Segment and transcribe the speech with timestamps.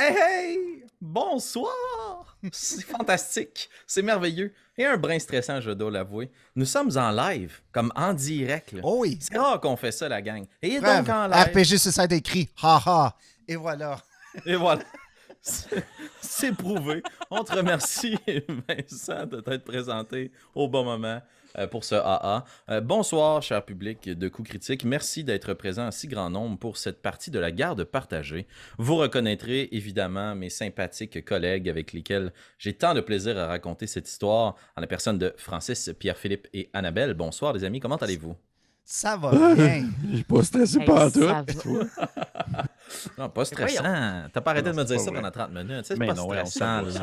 [0.00, 0.84] Hey, hey!
[1.00, 2.36] Bonsoir!
[2.52, 4.52] C'est fantastique, c'est merveilleux.
[4.78, 6.30] Et un brin stressant, je dois l'avouer.
[6.56, 8.72] Nous sommes en live, comme en direct.
[8.72, 8.80] là.
[8.82, 9.18] Oh oui.
[9.20, 10.46] C'est rare qu'on fait ça, la gang.
[10.62, 11.04] Et Preuve.
[11.04, 11.48] donc en live.
[11.48, 12.48] RPG Suicide écrit.
[12.62, 13.16] Ha ha.
[13.46, 14.00] Et voilà.
[14.46, 14.82] Et voilà.
[15.42, 15.84] C'est-
[16.22, 17.02] C'est prouvé.
[17.30, 18.16] On te remercie,
[18.68, 21.20] Vincent, de t'être présenté au bon moment
[21.70, 22.44] pour ce AA.
[22.70, 24.84] Euh, bonsoir, cher public de Coups Critiques.
[24.84, 28.46] Merci d'être présent en si grand nombre pour cette partie de la garde partagée.
[28.78, 34.08] Vous reconnaîtrez évidemment mes sympathiques collègues avec lesquels j'ai tant de plaisir à raconter cette
[34.08, 37.14] histoire en la personne de Francis, Pierre-Philippe et Annabelle.
[37.14, 37.80] Bonsoir, les amis.
[37.80, 38.36] Comment allez-vous?
[38.84, 39.88] Ça va bien.
[40.12, 41.80] J'ai pas stressé Hey, par tout.
[43.18, 43.82] Non, pas stressant.
[44.32, 45.20] T'as pas arrêté Non, de me dire pas ça vrai.
[45.20, 45.84] pendant 30 minutes.
[45.84, 46.90] C'est pas non, ouais, on stressant.
[46.90, 47.00] s'en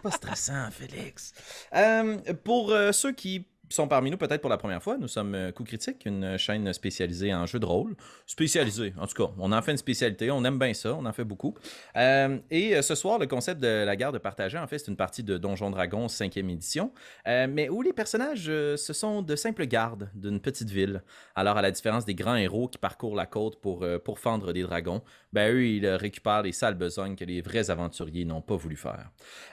[0.00, 1.32] pas stressant, Félix.
[1.74, 5.34] Euh, pour euh, ceux qui sont parmi nous peut-être pour la première fois, nous sommes
[5.34, 7.94] euh, Coup Critique, une chaîne spécialisée en jeux de rôle.
[8.26, 9.32] Spécialisée, en tout cas.
[9.38, 11.54] On en fait une spécialité, on aime bien ça, on en fait beaucoup.
[11.96, 14.96] Euh, et euh, ce soir, le concept de la garde partagée, en fait, c'est une
[14.96, 16.92] partie de Donjon Dragon 5e édition,
[17.26, 21.02] mais où les personnages, ce sont de simples gardes d'une petite ville.
[21.34, 24.62] Alors, à la différence des grands héros qui parcourent la côte pour, pour fendre des
[24.62, 25.02] dragons,
[25.32, 29.10] ben eux, ils récupèrent les sales besognes que les vrais aventuriers n'ont pas voulu faire.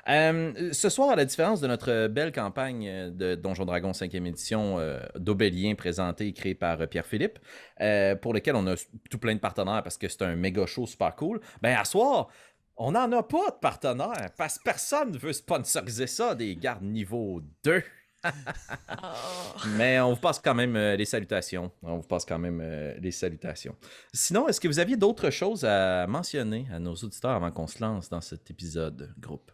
[0.08, 5.00] Ce soir, à la différence de notre belle campagne de Donjon Dragon 5e édition euh,
[5.16, 7.40] d'Aubélien présentée et créée par euh, Pierre-Philippe,
[7.82, 8.76] euh, pour lequel on a
[9.10, 12.30] tout plein de partenaires parce que c'est un méga show super cool, ben à soir,
[12.78, 16.84] on n'en a pas de partenaires parce que personne ne veut sponsoriser ça, des gardes
[16.84, 17.84] niveau 2.
[19.78, 21.72] Mais on vous passe quand même euh, les salutations.
[21.82, 23.76] On vous passe quand même euh, les salutations.
[24.14, 27.82] Sinon, est-ce que vous aviez d'autres choses à mentionner à nos auditeurs avant qu'on se
[27.82, 29.52] lance dans cet épisode groupe?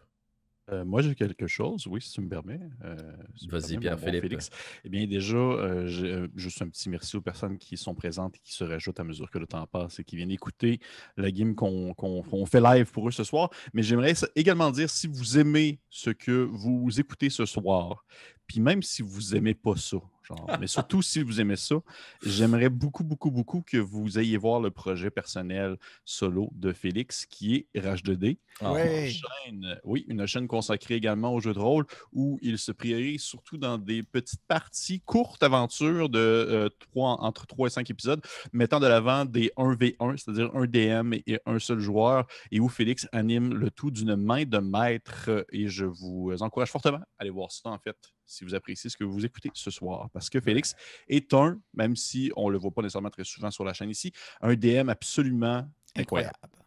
[0.72, 2.60] Euh, moi, j'ai quelque chose, oui, si tu me permets.
[2.84, 2.96] euh,
[3.36, 4.22] si Vas-y, Pierre-Philippe.
[4.22, 4.50] Félix.
[4.84, 8.40] Eh bien, déjà, euh, euh, juste un petit merci aux personnes qui sont présentes et
[8.42, 10.80] qui se rajoutent à mesure que le temps passe et qui viennent écouter
[11.18, 13.50] la game qu'on fait live pour eux ce soir.
[13.74, 18.06] Mais j'aimerais également dire si vous aimez ce que vous écoutez ce soir,
[18.46, 21.76] puis même si vous aimez pas ça, genre, mais surtout si vous aimez ça,
[22.24, 27.66] j'aimerais beaucoup, beaucoup, beaucoup que vous ayez voir le projet personnel solo de Félix qui
[27.74, 28.38] est Rage2D.
[28.60, 29.10] Ah, Ouais.
[29.10, 33.58] chaîne, oui, une chaîne consacrée également aux jeux de rôle où il se priorise surtout
[33.58, 38.80] dans des petites parties, courtes aventures de euh, trois- entre 3 et 5 épisodes, mettant
[38.80, 43.52] de l'avant des 1v1, c'est-à-dire un DM et un seul joueur, et où Félix anime
[43.54, 45.44] le tout d'une main de maître.
[45.52, 47.96] Et je vous encourage fortement à aller voir ça, en fait,
[48.26, 50.08] si vous appréciez ce que vous écoutez ce soir.
[50.12, 50.74] Parce que Félix
[51.08, 53.90] est un, même si on ne le voit pas nécessairement très souvent sur la chaîne
[53.90, 56.34] ici, un DM absolument incroyable.
[56.42, 56.60] Incroyable.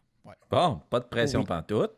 [0.50, 1.46] Bon, pas de pression Oui.
[1.46, 1.92] pantoute.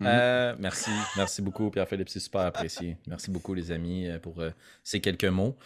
[0.00, 0.06] Mhm.
[0.08, 2.96] Euh, merci, merci beaucoup Pierre-Philippe, c'est super apprécié.
[3.06, 4.50] Merci beaucoup les amis euh, pour euh,
[4.82, 5.56] ces quelques mots.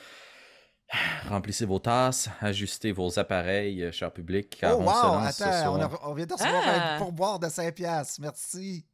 [1.28, 5.74] Remplissez vos tasses, ajustez vos appareils, cher public, car Oh on se lance ce attends,
[5.74, 5.94] on, soir.
[6.04, 6.94] a- on vient de recevoir Ah.
[6.96, 8.20] un pourboire de 5 piastres.
[8.20, 8.84] Merci.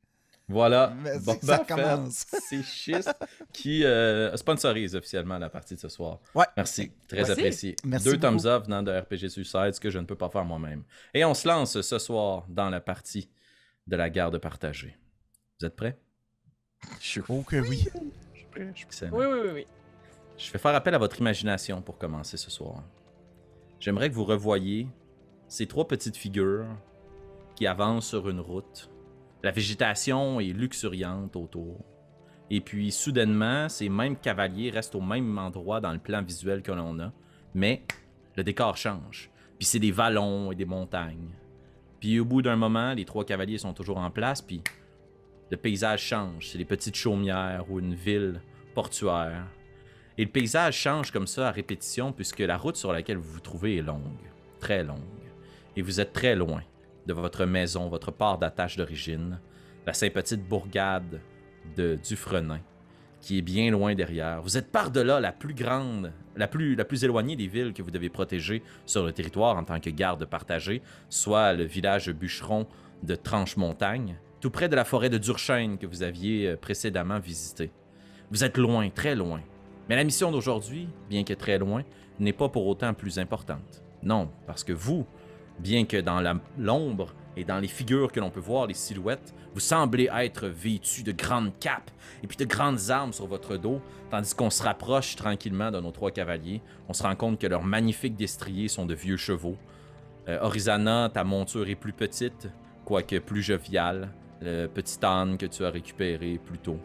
[0.49, 2.25] Voilà, Boba ça commence.
[2.49, 3.13] c'est Schiste
[3.53, 6.21] qui euh, sponsorise officiellement la partie de ce soir.
[6.37, 6.45] Ouais.
[6.57, 7.33] Merci, très Merci.
[7.33, 7.77] apprécié.
[7.85, 8.23] Merci Deux beaucoup.
[8.39, 10.85] thumbs up venant de RPG Suicide, ce que je ne peux pas faire moi-même.
[11.15, 13.29] Et on se lance ce soir dans la partie
[13.89, 14.97] de la garde partagée.
[15.59, 15.99] Vous êtes prêts?
[17.01, 17.85] Je suis Oh que oui.
[18.35, 19.17] je suis prêt, je suis Excellent.
[19.17, 19.67] Oui, oui, oui, oui.
[20.39, 22.85] Je vais faire appel à votre imagination pour commencer ce soir.
[23.81, 24.87] J'aimerais que vous revoyiez
[25.49, 26.67] ces trois petites figures
[27.57, 28.91] qui avancent sur une route.
[29.43, 31.85] La végétation est luxuriante autour.
[32.51, 36.73] Et puis, soudainement, ces mêmes cavaliers restent au même endroit dans le plan visuel que
[36.73, 37.13] l'on a,
[37.55, 37.83] mais
[38.37, 39.31] le décor change.
[39.59, 41.31] Puis c'est des vallons et des montagnes.
[42.01, 44.63] Puis au bout d'un moment, les trois cavaliers sont toujours en place, puis
[45.51, 46.49] le paysage change.
[46.49, 48.41] C'est des petites chaumières ou une ville
[48.75, 49.47] portuaire.
[50.19, 53.41] Et le paysage change comme ça à répétition puisque la route sur laquelle vous vous
[53.41, 54.03] trouvez est longue,
[54.61, 55.01] très longue.
[55.77, 56.63] Et vous êtes très loin
[57.07, 59.41] de votre maison, votre port d'attache d'origine,
[59.87, 61.21] la sympathique bourgade
[61.77, 62.61] de Dufresne,
[63.21, 64.43] qui est bien loin derrière.
[64.43, 67.91] Vous êtes par-delà la plus grande, la plus, la plus éloignée des villes que vous
[67.91, 72.67] devez protéger sur le territoire en tant que garde partagée, soit le village bûcheron
[73.03, 77.71] de Tranche-Montagne, tout près de la forêt de Durchêne que vous aviez euh, précédemment visitée.
[78.31, 79.41] Vous êtes loin, très loin.
[79.89, 81.85] Mais la mission d'aujourd'hui, bien que très loin,
[82.19, 83.83] n'est pas pour autant plus importante.
[84.03, 85.07] Non, parce que vous,
[85.59, 86.23] bien que dans
[86.59, 91.03] l'ombre et dans les figures que l'on peut voir, les silhouettes, vous semblez être vêtus
[91.03, 91.91] de grandes capes
[92.23, 93.81] et puis de grandes armes sur votre dos,
[94.11, 97.65] tandis qu'on se rapproche tranquillement de nos trois cavaliers, on se rend compte que leurs
[97.65, 99.57] magnifiques destriers sont de vieux chevaux.
[100.29, 102.49] Euh, Orizana, ta monture est plus petite,
[102.85, 104.11] quoique plus joviale.
[104.41, 106.79] Le petit âne que tu as récupéré plus tôt.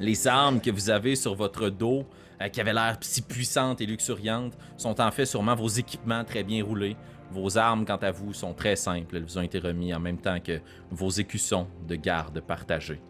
[0.00, 2.04] Les armes que vous avez sur votre dos,
[2.42, 6.42] euh, qui avaient l'air si puissantes et luxuriantes, sont en fait sûrement vos équipements très
[6.42, 6.96] bien roulés
[7.30, 9.16] Vos armes, quant à vous, sont très simples.
[9.16, 10.60] Elles vous ont été remises en même temps que
[10.90, 13.00] vos écussons de garde partagés.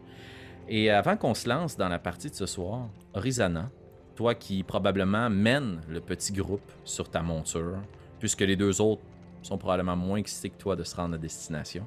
[0.69, 3.70] Et avant qu'on se lance dans la partie de ce soir, Rizana,
[4.14, 7.76] toi qui probablement mène le petit groupe sur ta monture,
[8.19, 9.02] puisque les deux autres
[9.43, 11.87] sont probablement moins excités que toi de se rendre à destination.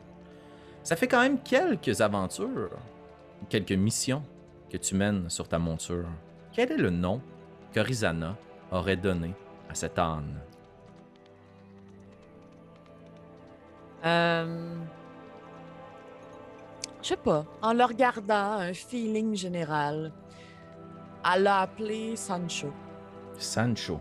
[0.83, 2.77] Ça fait quand même quelques aventures,
[3.49, 4.21] quelques missions
[4.69, 6.07] que tu mènes sur ta monture.
[6.53, 7.21] Quel est le nom
[7.73, 8.37] que Rizana
[8.71, 9.33] aurait donné
[9.69, 10.39] à cet âne?
[14.07, 14.75] Euh...
[17.01, 17.45] Je sais pas.
[17.61, 20.11] En le regardant, un feeling général.
[21.23, 22.71] Elle l'a appelé Sancho.
[23.37, 23.99] Sancho.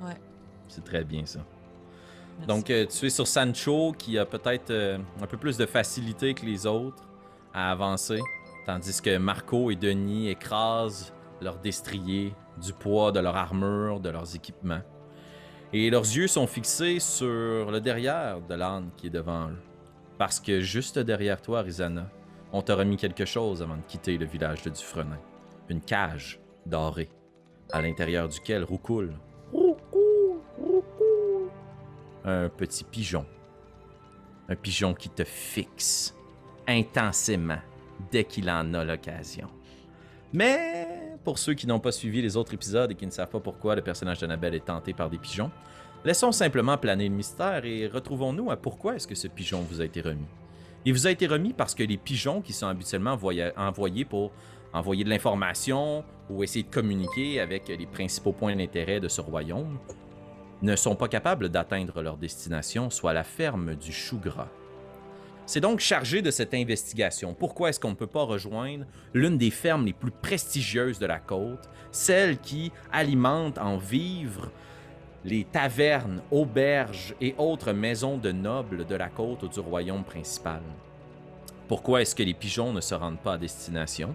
[0.00, 0.16] Ouais.
[0.68, 1.40] C'est très bien ça.
[2.38, 2.46] Merci.
[2.46, 6.34] Donc, euh, tu es sur Sancho qui a peut-être euh, un peu plus de facilité
[6.34, 7.02] que les autres
[7.52, 8.20] à avancer,
[8.64, 14.34] tandis que Marco et Denis écrasent leurs destriers du poids de leur armure, de leurs
[14.34, 14.82] équipements.
[15.72, 19.58] Et leurs yeux sont fixés sur le derrière de l'âne qui est devant eux.
[20.16, 22.08] Parce que juste derrière toi, Rizana,
[22.52, 25.18] on t'a remis quelque chose avant de quitter le village de Dufresne.
[25.68, 27.10] Une cage dorée,
[27.70, 29.12] à l'intérieur duquel roucoule
[32.24, 33.24] un petit pigeon.
[34.48, 36.14] Un pigeon qui te fixe
[36.66, 37.60] intensément
[38.10, 39.48] dès qu'il en a l'occasion.
[40.32, 40.87] Mais
[41.28, 43.76] pour ceux qui n'ont pas suivi les autres épisodes et qui ne savent pas pourquoi
[43.76, 45.50] le personnage d'Annabelle est tenté par des pigeons,
[46.02, 49.84] laissons simplement planer le mystère et retrouvons-nous à pourquoi est-ce que ce pigeon vous a
[49.84, 50.24] été remis.
[50.86, 53.18] Il vous a été remis parce que les pigeons qui sont habituellement
[53.58, 54.32] envoyés pour
[54.72, 59.78] envoyer de l'information ou essayer de communiquer avec les principaux points d'intérêt de ce royaume
[60.62, 64.48] ne sont pas capables d'atteindre leur destination, soit la ferme du chou gras.
[65.48, 67.32] C'est donc chargé de cette investigation.
[67.32, 68.84] Pourquoi est-ce qu'on ne peut pas rejoindre
[69.14, 74.50] l'une des fermes les plus prestigieuses de la côte, celle qui alimente en vivres
[75.24, 80.60] les tavernes, auberges et autres maisons de nobles de la côte du royaume principal?
[81.66, 84.14] Pourquoi est-ce que les pigeons ne se rendent pas à destination?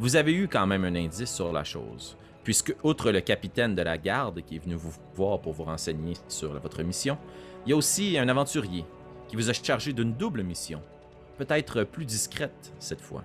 [0.00, 3.82] Vous avez eu quand même un indice sur la chose puisque, outre le capitaine de
[3.82, 7.16] la garde qui est venu vous voir pour vous renseigner sur votre mission,
[7.64, 8.84] il y a aussi un aventurier
[9.32, 10.82] qui vous a chargé d'une double mission,
[11.38, 13.24] peut-être plus discrète cette fois,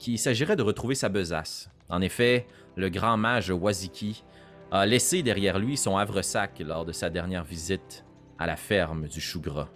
[0.00, 1.70] qu'il s'agirait de retrouver sa besace.
[1.88, 4.24] En effet, le grand mage Waziki
[4.72, 8.04] a laissé derrière lui son havresac lors de sa dernière visite
[8.40, 9.68] à la ferme du chou gras.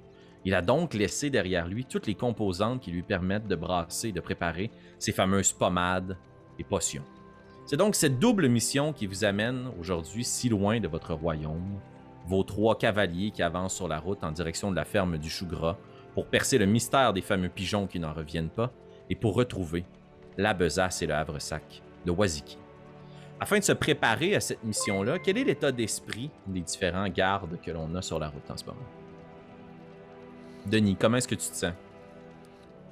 [0.45, 4.13] Il a donc laissé derrière lui toutes les composantes qui lui permettent de brasser et
[4.13, 6.17] de préparer ces fameuses pommades
[6.59, 7.05] et potions.
[7.65, 11.79] C'est donc cette double mission qui vous amène aujourd'hui si loin de votre royaume.
[12.29, 15.47] Vos trois cavaliers qui avancent sur la route en direction de la ferme du chou
[15.47, 15.79] gras
[16.13, 18.71] pour percer le mystère des fameux pigeons qui n'en reviennent pas
[19.09, 19.87] et pour retrouver
[20.37, 22.59] la besace et le havresac de Waziki.
[23.41, 27.71] Afin de se préparer à cette mission-là, quel est l'état d'esprit des différents gardes que
[27.71, 28.79] l'on a sur la route en ce moment?
[30.67, 31.73] Denis, comment est-ce que tu te sens?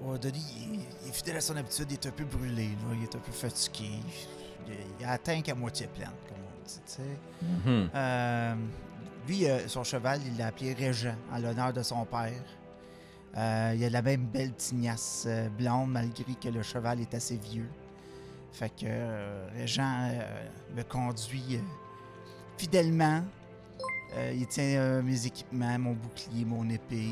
[0.02, 3.02] Oh, Denis, il, est fidèle à son habitude, il est un peu brûlé, là, il
[3.02, 3.90] est un peu fatigué.
[4.66, 7.02] Il, il a atteint qu'à moitié pleine, comme on dit, tu sais.
[7.42, 7.90] Mhm.
[7.94, 8.54] Euh,
[9.26, 12.42] lui, euh, son cheval, il l'a appelé Régent, en l'honneur de son père.
[13.36, 17.36] Euh, il a la même belle tignasse euh, blonde, malgré que le cheval est assez
[17.36, 17.68] vieux.
[18.52, 18.86] Fait que
[19.58, 20.10] Régent
[20.74, 21.60] me conduit
[22.56, 23.22] fidèlement.
[24.32, 27.10] Il tient mes équipements, mon bouclier, mon épée.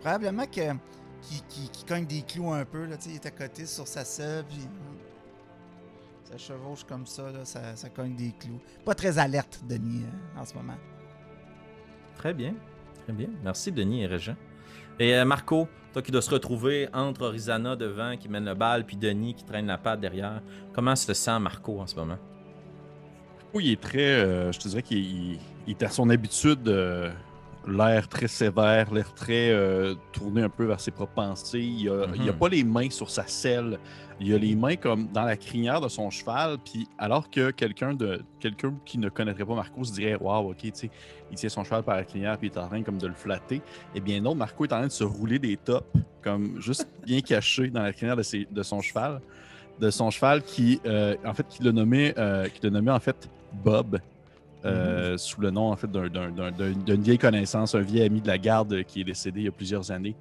[0.00, 0.74] Probablement que
[1.20, 4.66] qui, cogne des clous un peu, là, il est à côté sur sa selle, puis
[6.24, 8.58] ça chevauche comme ça, ça, ça cogne des clous.
[8.84, 10.04] Pas très alerte, Denis,
[10.36, 10.78] en ce moment.
[12.22, 12.54] Très bien,
[13.02, 13.26] très bien.
[13.42, 14.36] Merci Denis et Régent.
[15.00, 18.86] Et euh, Marco, toi qui dois se retrouver entre Rizana devant qui mène le bal,
[18.86, 20.40] puis Denis qui traîne la patte derrière.
[20.72, 22.18] Comment se sent Marco en ce moment?
[23.52, 24.06] Oui, il est très.
[24.06, 27.10] euh, je te dirais qu'il il- il est à son habitude, euh,
[27.66, 31.60] l'air très sévère, l'air très euh, tourné un peu vers ses propres pensées.
[31.60, 32.38] Il a, il a Mhm.
[32.38, 33.78] pas les mains sur sa selle.
[34.20, 36.58] Il a les mains comme dans la crinière de son cheval.
[36.64, 40.56] Puis alors que quelqu'un de quelqu'un qui ne connaîtrait pas Marco se dirait Waouh, ok,
[40.58, 40.90] tu sais,
[41.30, 43.14] il tient son cheval par la crinière puis il est en train comme de le
[43.14, 43.62] flatter.
[43.94, 45.86] Eh bien non, Marco est en train de se rouler des tops,
[46.22, 49.20] comme juste bien caché dans la crinière de, ses- de son cheval.
[49.80, 53.00] De son cheval qui, euh, en fait, qui l'a nommé, euh, qui l'a nommé en
[53.00, 53.28] fait
[53.64, 53.98] Bob.
[54.64, 58.04] Euh, sous le nom en fait d'un- d'un- d'un- d'un- d'une vieille connaissance, un vieil
[58.04, 60.14] ami de la garde qui est décédé il y a plusieurs années.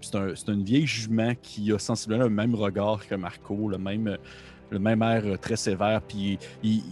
[0.00, 4.18] C'est un, une vieille jument qui a sensiblement le même regard que Marco, le même,
[4.70, 6.02] le même air euh, très sévère.
[6.02, 6.82] Puis il- il-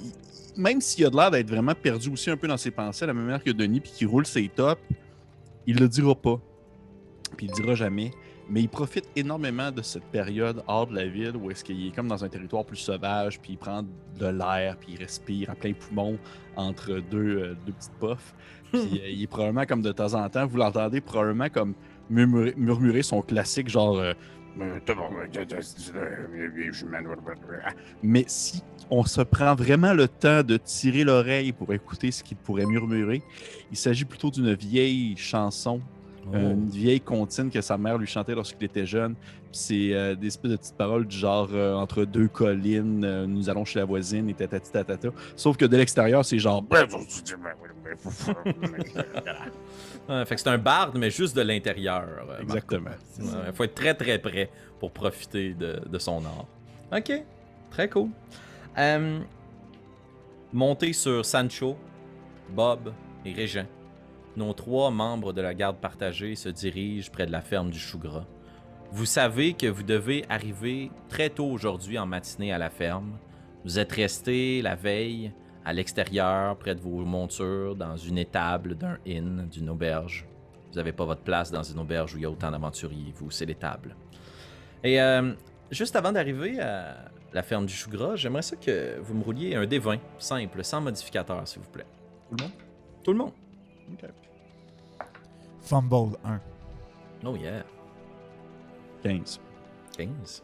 [0.57, 3.09] même s'il a de l'air d'être vraiment perdu aussi un peu dans ses pensées, à
[3.09, 4.81] la même manière que Denis, puis qui roule ses tops,
[5.67, 6.41] il le dira pas.
[7.37, 8.13] Puis il le dira jamais.
[8.49, 11.95] Mais il profite énormément de cette période hors de la ville où est-ce qu'il est
[11.95, 15.55] comme dans un territoire plus sauvage, puis il prend de l'air, puis il respire à
[15.55, 16.19] plein poumon
[16.57, 18.35] entre deux, euh, deux petites puffs.
[18.71, 21.75] Puis euh, il est probablement comme de temps en temps, vous l'entendez probablement comme
[22.11, 23.99] murmurer, murmurer son classique genre.
[23.99, 24.15] euh,
[28.03, 32.37] mais si on se prend vraiment le temps de tirer l'oreille pour écouter ce qu'il
[32.37, 33.23] pourrait murmurer,
[33.71, 35.81] il s'agit plutôt d'une vieille chanson
[36.27, 36.35] Oh.
[36.35, 39.15] euh, une vieille comptine que sa mère lui chantait lorsqu'il était jeune.
[39.53, 43.49] C'est euh, des espèces de petites paroles du genre euh, entre deux collines, euh, nous
[43.49, 45.09] allons chez la voisine et tatati tatata.
[45.37, 46.65] Sauf que de l'extérieur, c'est genre.
[50.09, 52.05] Ah, fait que c'est un barde, mais juste de l'intérieur.
[52.41, 52.91] Exactement.
[53.19, 54.51] Il faut être très très près
[54.81, 56.47] pour profiter de, de son art.
[56.93, 57.13] Ok,
[57.71, 58.09] très cool.
[58.77, 59.21] Euh,
[60.53, 61.77] montez sur Sancho,
[62.51, 62.93] Bob
[63.25, 63.67] et Régent.
[64.37, 68.27] Nos trois membres de la garde partagée se dirigent près de la ferme du Chougras.
[68.91, 73.19] Vous savez que vous devez arriver très tôt aujourd'hui en matinée à la ferme.
[73.65, 75.33] Vous êtes resté la veille
[75.65, 80.27] à l'extérieur, près de vos montures, dans une étable d'un inn, d'une auberge.
[80.71, 83.31] Vous n'avez pas votre place dans une auberge où il y a autant d'aventuriers, vous,
[83.31, 83.97] c'est l'étable.
[84.83, 85.33] Et euh,
[85.71, 89.65] juste avant d'arriver à la ferme du Chougras, j'aimerais ça que vous me rouliez un
[89.65, 91.87] D20, simple, sans modificateur, s'il vous plaît.
[92.29, 92.53] Tout le monde?
[93.05, 93.33] Tout le monde.
[93.93, 94.11] Ok.
[95.61, 96.41] Fumble 1.
[97.25, 97.65] Oh yeah.
[99.03, 99.41] 15.
[99.97, 100.43] 15.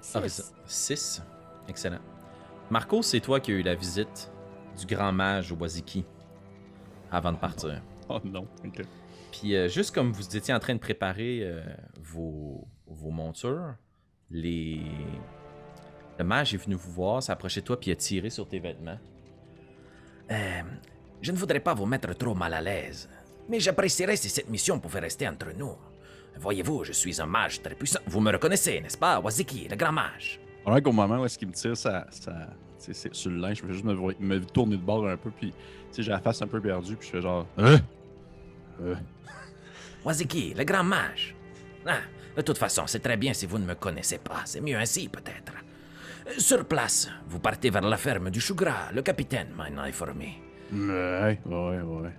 [0.00, 0.54] Six.
[0.66, 1.22] 6.
[1.68, 1.98] Excellent.
[2.70, 4.30] Marco, c'est toi qui as eu la visite
[4.78, 6.04] du grand mage Waziki
[7.10, 7.82] avant de partir.
[8.08, 8.46] Oh non.
[8.64, 8.82] Ok.
[9.32, 11.62] Puis euh, juste comme vous étiez en train de préparer euh,
[12.02, 13.76] vos, vos montures,
[14.30, 14.82] les...
[16.18, 18.98] le mage est venu vous voir, s'approcher de toi puis a tiré sur tes vêtements.
[20.30, 20.62] Euh,
[21.20, 23.08] je ne voudrais pas vous mettre trop mal à l'aise,
[23.48, 25.76] mais j'apprécierais si cette mission pouvait rester entre nous.
[26.36, 28.00] Voyez-vous, je suis un mage très puissant.
[28.06, 30.40] Vous me reconnaissez, n'est-ce pas, Waziki, le grand mage?
[30.66, 32.48] Alors qu'au moment où est-ce qu'il me tire ça, ça,
[33.12, 35.52] sur le linge, je vais juste me, tourner de bord un peu, puis
[35.90, 37.46] sais, j'ai la face un peu perdue, puis je fais genre.
[37.56, 37.78] Hein?
[38.82, 38.94] Euh,
[40.04, 41.34] Waziki, le grand mage.
[41.86, 41.98] Ah,
[42.36, 44.42] de toute façon, c'est très bien si vous ne me connaissez pas.
[44.44, 45.52] C'est mieux ainsi, peut-être.
[46.38, 48.90] Sur place, vous partez vers la ferme du Chougras.
[48.92, 50.40] Le capitaine m'a informé.
[50.72, 52.10] ouais, ouais, ouais.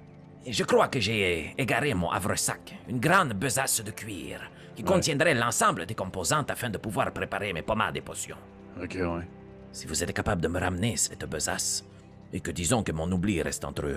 [0.48, 4.40] Je crois que j'ai égaré mon havresac, une grande besace de cuir,
[4.76, 4.88] qui Ouais.
[4.88, 8.38] contiendrait l'ensemble des composantes afin de pouvoir préparer mes pommades et potions.
[8.82, 9.28] Ok, ouais.
[9.72, 11.84] Si vous êtes capable de me ramener cette besace,
[12.32, 13.96] et que disons que mon oubli reste entre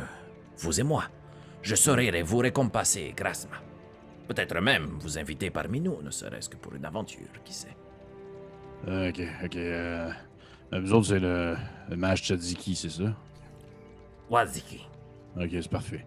[0.59, 1.05] vous et moi,
[1.63, 3.61] je saurai vous récompenser grassement.
[4.27, 7.77] Peut-être même vous inviter parmi nous, ne serait-ce que pour une aventure, qui sait.
[8.87, 9.57] Ok, ok.
[9.57, 10.11] Euh,
[10.73, 11.57] euh, vous autres, c'est le,
[11.89, 13.15] le mage Tchadiki, c'est ça?
[14.31, 14.87] Waziki.
[15.37, 16.07] Ok, c'est parfait.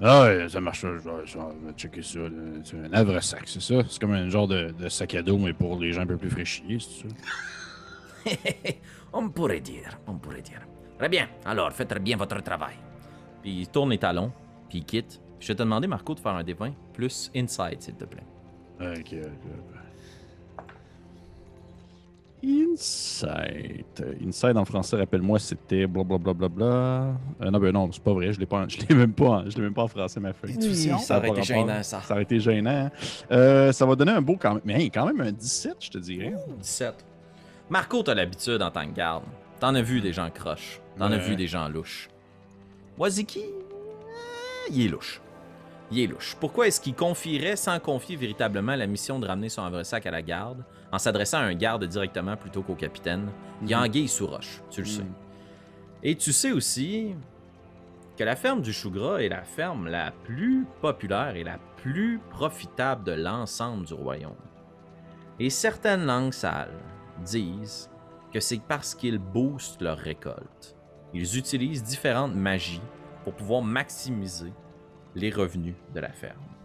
[0.00, 2.20] Ah ouais, ça marche, je vais, je vais checker ça.
[2.64, 3.76] C'est un havresac, c'est ça?
[3.88, 6.18] C'est comme un genre de, de sac à dos, mais pour les gens un peu
[6.18, 8.36] plus fraîchis, c'est ça?
[9.12, 10.60] on pourrait dire, on pourrait dire.
[10.98, 12.74] Très bien, alors faites bien votre travail.
[13.42, 14.32] Puis il tourne les talons,
[14.68, 15.20] puis il quitte.
[15.40, 18.24] Je vais te demander, Marco, de faire un D20 plus Inside, s'il te plaît.
[18.80, 19.75] Ok, ok.
[22.46, 24.02] Insight.
[24.24, 26.32] Insight en français, rappelle-moi, c'était blablabla.
[26.34, 26.66] Bla, bla, bla.
[27.46, 29.50] Euh, non, ben non, c'est pas vrai, je l'ai pas, je l'ai même pas, en-
[29.50, 30.54] je l'ai même pas en français ma feuille.
[30.54, 30.98] Intuition.
[30.98, 31.44] Ça aurait été rapport.
[31.44, 32.00] gênant, ça.
[32.02, 32.70] Ça aurait été gênant.
[32.86, 32.90] hein.
[33.30, 35.90] Euh, ça va donner un beau quand même, mais hey, quand même un 17, je
[35.90, 36.34] te dirais.
[36.60, 37.04] 17.
[37.70, 39.24] Marco, t'as l'habitude en tant que garde.
[39.58, 40.80] T'en as vu des gens croches.
[40.98, 41.18] T'en as Ouais.
[41.18, 42.08] vu des gens louches.
[42.98, 45.20] Waziki, euh, il est louche.
[45.90, 46.36] Il est louche.
[46.40, 50.22] Pourquoi est-ce qu'il confierait sans confier véritablement la mission de ramener son havresac à la
[50.22, 53.28] garde en s'adressant à un garde directement plutôt qu'au capitaine?
[53.62, 55.02] Il y a anguille sous roche, tu le sais.
[55.02, 55.12] Mhm.
[56.02, 57.14] Et tu sais aussi
[58.16, 63.04] que la ferme du Chougras est la ferme la plus populaire et la plus profitable
[63.04, 64.34] de l'ensemble du royaume.
[65.38, 66.72] Et certaines langues sales
[67.24, 67.90] disent
[68.32, 70.76] que c'est parce qu'ils boostent leur récolte.
[71.12, 72.82] Ils utilisent différentes magies
[73.24, 74.52] pour pouvoir maximiser
[75.14, 76.55] les revenus de la ferme.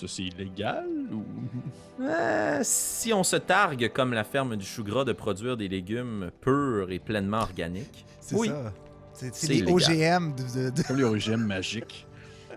[0.00, 1.24] Ça, c'est illégal ou?
[2.02, 6.90] Euh, si on se targue comme la ferme du Chougras de produire des légumes purs
[6.90, 8.72] et pleinement organiques, C'est oui, ça.
[9.12, 9.74] C'est les illégal.
[9.74, 12.06] OGM de, de- de- Comme les origines magiques.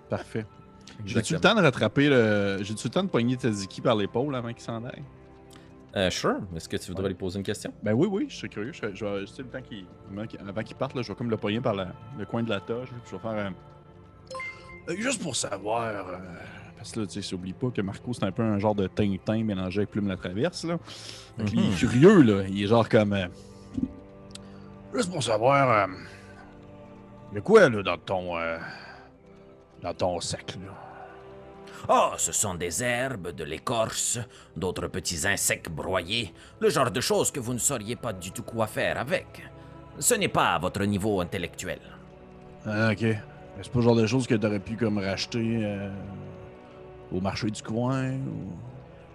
[0.09, 0.45] Parfait.
[1.05, 2.59] J'ai-tu le temps de rattraper le.
[2.61, 5.03] J'ai-tu le temps de pogner Taziki par l'épaule avant qu'il s'en aille?
[5.97, 6.37] Euh, sure.
[6.55, 7.73] Est-ce que tu voudrais lui poser une question?
[7.83, 8.71] Ben oui, oui, je suis curieux.
[8.71, 9.85] Je, je sais, le temps qu'il,
[10.47, 12.61] avant qu'il- parte, là, je vais comme le pogner par la- le coin de la
[12.61, 12.87] toge.
[12.87, 13.53] puis je vais faire un.
[14.89, 15.83] Euh, juste pour savoir.
[16.07, 16.17] euh,
[16.83, 18.87] parce que là, tu sais, s'oublie pas que Marco, c'est un peu un genre de
[18.87, 20.65] Tintin mélangé avec Plume la Traverse.
[20.65, 20.77] Là.
[21.39, 21.71] Il Mhm.
[21.71, 22.43] est curieux, là.
[22.49, 23.13] Il est genre comme.
[23.13, 23.27] euh,
[24.93, 25.87] juste pour savoir.
[25.89, 25.93] euh,
[27.31, 28.37] Il y a quoi, là, dans ton.
[28.37, 28.57] euh,
[29.81, 30.71] dans ton sac, là?
[31.89, 34.19] Oh, ce sont des herbes, de l'écorce,
[34.55, 38.43] d'autres petits insectes broyés, le genre de choses que vous ne sauriez pas du tout
[38.43, 39.27] quoi faire avec.
[39.99, 41.79] Ce n'est pas à votre niveau intellectuel.
[42.65, 42.99] Ah, ok.
[43.61, 45.89] C'est pas le genre de choses que t'aurais pu, comme, racheter euh,
[47.13, 48.57] au marché du coin ou.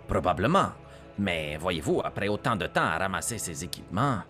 [0.06, 0.70] Probablement.
[1.18, 4.20] Mais voyez-vous, après autant de temps à ramasser ces équipements...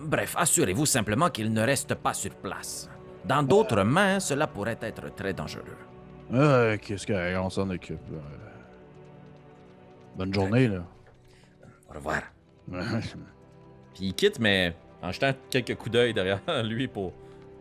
[0.00, 2.90] Bref, assurez-vous simplement qu'ils ne restent pas sur place.
[3.24, 5.78] Dans d'autres mains, cela pourrait être très dangereux.
[6.32, 8.18] Ah, qu'est-ce qu'on s'en occupe, là?
[10.16, 10.84] Bonne journée, là.
[11.90, 12.22] Au revoir.
[13.94, 17.12] Puis il quitte, mais en jetant quelques coups d'œil derrière lui pour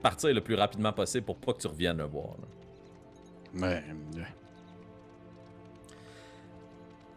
[0.02, 2.36] partir le plus rapidement possible pour pas que tu reviennes le voir.
[2.42, 3.68] là.
[3.68, 3.84] Ouais.
[4.16, 4.41] ouais.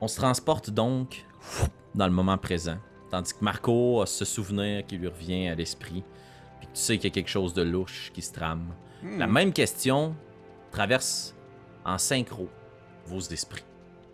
[0.04, 1.24] On se transporte donc
[1.94, 2.76] dans le moment présent,
[3.10, 6.04] tandis que Marco a ce souvenir qui lui revient à l'esprit,
[6.58, 8.66] puis tu sais qu'il y a quelque chose de louche qui se trame.
[9.16, 10.14] La même question
[10.70, 11.34] traverse
[11.86, 12.50] en synchro
[13.06, 13.64] vos esprits.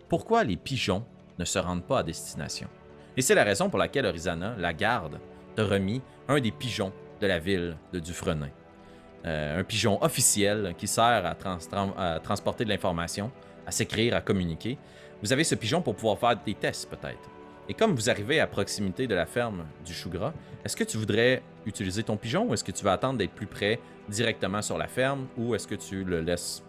[0.07, 1.03] Pourquoi les pigeons
[1.37, 2.69] ne se rendent pas à destination?
[3.17, 5.19] Et c'est la raison pour laquelle Orizana, la garde,
[5.57, 8.49] t'a remis un des pigeons de la ville de Dufresne.
[9.25, 13.29] Euh, un pigeon officiel qui sert à, trans- tran- à transporter de l'information,
[13.67, 14.77] à s'écrire, à communiquer.
[15.21, 17.29] Vous avez ce pigeon pour pouvoir faire des tests, peut-être.
[17.69, 20.33] Et comme vous arrivez à proximité de la ferme du chou gras,
[20.65, 23.45] est-ce que tu voudrais utiliser ton pigeon ou est-ce que tu vas attendre d'être plus
[23.45, 26.63] près directement sur la ferme ou est-ce que tu le laisses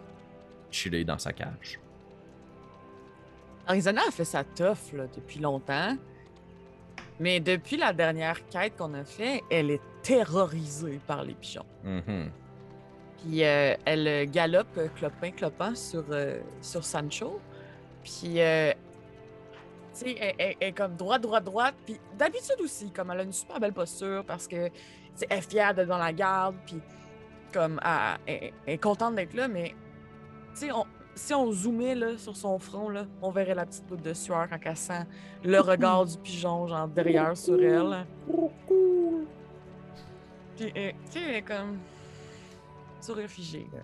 [0.71, 1.79] chiller dans sa cage?
[3.65, 5.97] Arizona a fait sa tough là, depuis longtemps.
[7.19, 11.65] Mais depuis la dernière quête qu'on a fait, elle est terrorisée par les pigeons.
[11.83, 12.29] Mhm.
[13.17, 17.39] Puis euh, elle euh, galope euh, clopin clopin sur, euh, sur Sancho.
[18.03, 18.71] Puis, euh,
[19.93, 21.75] tu sais, elle, elle- elle est comme droite, droite, droite.
[21.85, 24.69] Puis d'habitude aussi, comme elle a une super belle posture parce que
[25.29, 26.55] elle est fière d'être dans la garde.
[26.65, 26.81] Puis
[27.53, 29.75] comme elle, elle- elle est contente d'être là, mais
[30.55, 30.69] tu sais,
[31.15, 34.47] si on zoomait là, sur son front, là, on verrait la petite goutte de sueur
[34.49, 35.05] quand elle sent
[35.43, 38.05] le regard du pigeon, genre derrière sur elle.
[40.57, 41.77] Puis, euh, tu sais, elle est comme
[43.01, 43.67] sourire figé.
[43.73, 43.79] Là.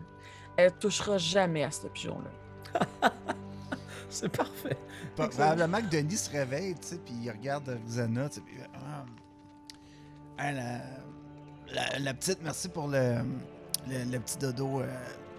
[0.58, 2.32] Elle touchera jamais à ce pigeon-là.
[4.12, 4.76] C'est parfait.
[5.16, 9.06] Probablement que Denis se réveille, tu sais, puis il regarde Xana, tu sais, puis ah,
[10.40, 10.78] ah, la,
[11.74, 13.18] la- la petite, merci pour le,
[13.88, 14.82] le, le petit dodo.
[14.82, 14.88] euh,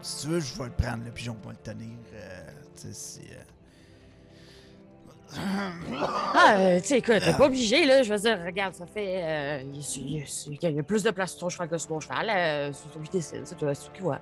[0.02, 1.96] si tu veux, je vais le prendre, le pigeon, pour le tenir.
[2.14, 3.42] euh, tu sais, si, euh,
[5.36, 8.02] Ah, euh, tu sais, écoute, t'es pas obligé, là.
[8.02, 9.22] Je veux dire, regarde, ça fait.
[9.22, 9.76] euh, il
[10.12, 10.20] y
[10.66, 12.28] a- y, y plus de place sur ton cheval que sur mon cheval.
[12.30, 14.20] Euh, c'est toi c'est qui vois.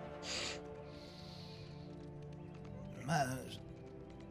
[3.07, 3.58] ben, je-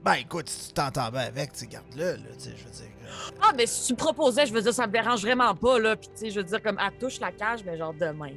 [0.03, 2.87] ben, écoute, si tu t'entends bien avec, tu garde-le, là, tu sais, je veux dire.
[3.03, 5.79] euh, Ah, mais si tu me proposais, je veux dire, ça me dérange vraiment pas,
[5.79, 5.95] là.
[5.95, 8.31] Puis, tu sais, je veux dire, comme, elle touche la cage, mais genre demain.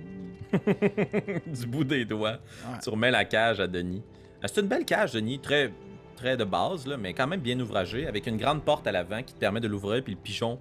[1.47, 2.79] du bout des doigts, Ouais.
[2.83, 4.03] tu remets la cage à Denis.
[4.43, 5.73] Ah, C'est une belle cage, Denis, très,
[6.17, 9.23] très de base, là, mais quand même bien ouvragée, avec une grande porte à l'avant
[9.23, 10.59] qui te permet de l'ouvrir, puis le pigeon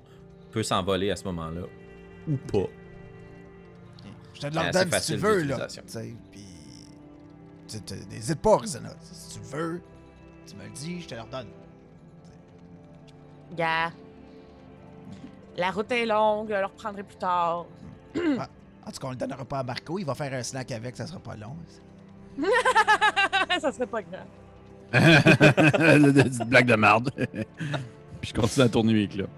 [0.52, 1.62] peut s'envoler à ce moment-là.
[2.28, 2.68] Ou pas.
[4.36, 5.56] Je te donne si tu veux, là.
[5.58, 5.84] d'utilisation.
[5.86, 6.46] Tu sais, puis.
[7.68, 8.90] tu sais, t'as- N'hésite pas, Rizana.
[9.02, 9.82] Si tu le veux,
[10.50, 11.48] tu me le dis, je te le redonne.
[13.56, 13.92] Gars.
[15.58, 17.66] La route est longue, je le reprendrai plus tard.
[18.16, 20.96] En tout cas, on le donnera pas à Marco, il va faire un snack avec,
[20.96, 21.56] ça sera pas long.
[23.60, 24.26] ça serait pas grave.
[26.24, 27.12] Petite blague de merde.
[28.22, 29.30] Puis je continue à tourner mes clopes.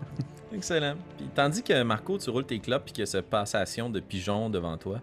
[0.53, 0.95] Excellent.
[1.17, 3.99] Puis, tandis que Marco, tu roules tes clopes puis qu'il y a cette passation de
[3.99, 4.99] pigeons devant toi,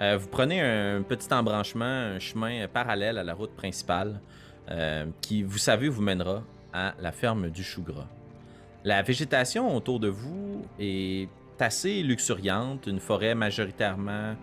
[0.00, 4.20] euh, vous prenez un petit embranchement, un chemin parallèle à la route principale
[4.70, 8.08] euh, qui, vous savez, vous mènera à la ferme du Chougras.
[8.84, 11.28] La végétation autour de vous est
[11.60, 14.34] assez luxuriante, une forêt majoritairement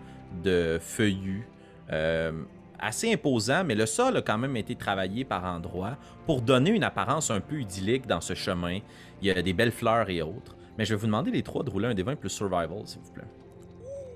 [0.42, 1.46] de feuillus,
[1.92, 2.32] euh,
[2.78, 6.84] assez imposant, mais le sol a quand même été travaillé par endroits pour donner une
[6.84, 8.78] apparence un peu idyllique dans ce chemin.
[9.20, 10.56] Il y a des belles fleurs et autres.
[10.78, 13.02] Mais je vais vous demander les trois de rouler un des 20 plus survival, s'il
[13.02, 13.24] vous plaît.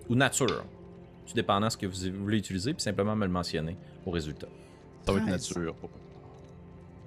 [0.09, 0.65] Ou nature.
[1.27, 4.49] Tout dépendant de ce que vous voulez utiliser, puis simplement me le mentionner au résultat.
[5.07, 5.75] Ça va être nature.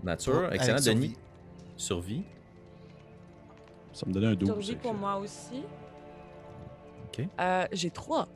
[0.03, 0.77] Nature, excellent.
[0.77, 0.95] survie.
[1.07, 1.17] Denis,
[1.75, 2.23] survie.
[3.93, 4.47] Ça me donnait un 12.
[4.49, 5.63] Survie pour moi aussi.
[7.07, 7.25] Ok.
[7.39, 8.27] Euh, J'ai trois.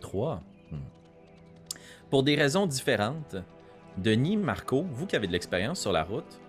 [0.00, 0.40] 3.
[2.10, 3.36] Pour des raisons différentes,
[3.98, 6.40] Denis, Marco, vous qui avez de l'expérience sur la route,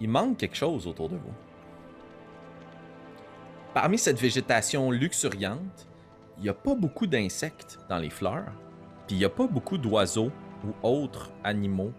[0.00, 1.32] il manque quelque chose autour de vous.
[3.72, 5.86] Parmi cette végétation luxuriante,
[6.38, 8.50] il n'y a pas beaucoup d'insectes dans les fleurs,
[9.06, 10.32] puis il n'y a pas beaucoup d'oiseaux
[10.64, 11.92] ou autres animaux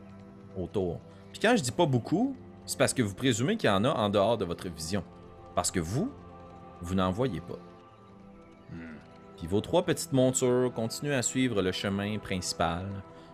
[0.58, 1.00] autour.
[1.32, 3.90] Puis quand je dis pas beaucoup, c'est parce que vous présumez qu'il y en a
[3.90, 5.04] en dehors de votre vision.
[5.54, 6.12] Parce que vous,
[6.82, 7.60] vous n'en voyez pas.
[9.38, 12.86] Puis vos trois petites montures continuent à suivre le chemin principal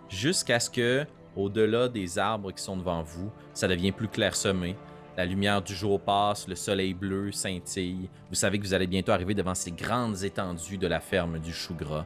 [0.10, 4.76] jusqu'à ce que, au-delà des arbres qui sont devant vous, ça devient plus clairsemé.
[5.18, 8.10] La lumière du jour passe, le soleil bleu scintille.
[8.30, 11.54] Vous savez que vous allez bientôt arriver devant ces grandes étendues de la ferme du
[11.54, 12.06] chou gras.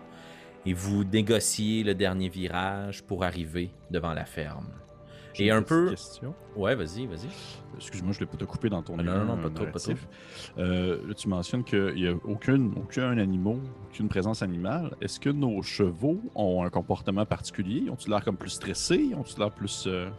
[0.66, 4.68] Et vous négociez le dernier virage pour arriver devant la ferme.
[5.34, 6.34] J'ai Et une un peu- question.
[6.56, 7.28] Ouais, vas-y, vas-y.
[7.76, 9.72] Excuse-moi, je ne l'ai pas te couper dans ton Non, non, non, pas trop, pas
[9.72, 10.08] narratif.
[10.58, 13.58] Euh, là, tu mentionnes qu'il n'y a aucune, aucun animal,
[13.90, 14.96] aucune présence animale.
[15.02, 17.90] Est-ce que nos chevaux ont un comportement particulier?
[17.90, 19.12] Ont-ils l'air comme plus stressés?
[19.16, 19.84] Ont-ils l'air plus.
[19.88, 20.10] euh,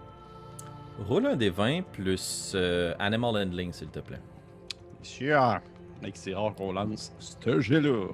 [1.09, 4.21] Roule un des 20 plus euh, Animal Handling, s'il te plaît.
[5.03, 5.61] Chiant!
[6.03, 8.09] Mec, c'est rare qu'on lance ce jet-là.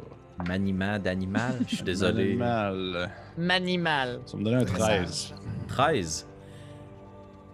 [0.47, 2.31] Maniement d'animal, je suis désolé.
[2.31, 3.11] Animal.
[3.37, 4.21] Manimal.
[4.27, 4.77] Ça me donnait un 13.
[4.79, 5.35] Dressage.
[5.69, 6.29] 13.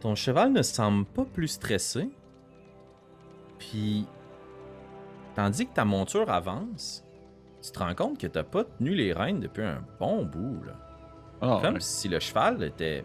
[0.00, 2.08] Ton cheval ne semble pas plus stressé.
[3.58, 4.06] Puis,
[5.34, 7.04] tandis que ta monture avance,
[7.62, 10.62] tu te rends compte que t'as pas tenu les rênes depuis un bon bout.
[10.64, 10.72] Là.
[11.40, 11.80] Ah, Comme ouais.
[11.80, 13.04] si le cheval était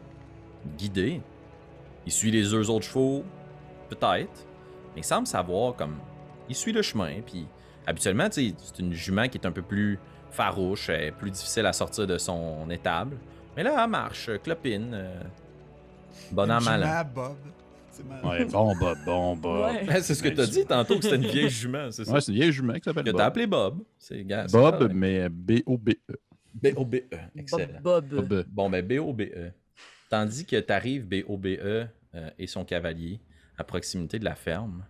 [0.77, 1.21] guidé.
[2.05, 3.23] Il suit les deux autres chevaux,
[3.89, 4.45] peut-être,
[4.93, 5.97] mais il semble savoir comme.
[6.49, 7.47] Il suit le chemin, puis
[7.85, 9.99] habituellement, tu sais, c'est une jument qui est un peu plus
[10.31, 13.17] farouche, elle est plus difficile à sortir de son étable.
[13.55, 14.91] Mais là, elle marche, clopine.
[14.93, 15.21] euh,
[16.31, 17.35] bon an, mal Bob.
[18.23, 19.71] Ouais, bon, Bob, bon, Bob.
[19.71, 19.85] Ouais.
[20.01, 22.11] c'est ce que t'as dit tantôt, que c'était une vieille jument, c'est ça?
[22.11, 23.19] Ouais, c'est une vieille jument qui s'appelle que Bob.
[23.19, 23.83] t'as appelé Bob.
[23.99, 26.15] C'est gars, c'est Bob, mais B-O-B-E.
[26.55, 27.03] B-O-B-E.
[27.13, 27.17] E.
[27.37, 27.81] Excellent.
[27.81, 28.07] Bob.
[28.07, 28.27] Bob.
[28.27, 28.45] Bob.
[28.49, 29.51] Bon, ben B-O-B-E.
[30.09, 33.19] Tandis que t'arrives B-O-B-E euh, et son cavalier
[33.57, 34.85] à proximité de la ferme,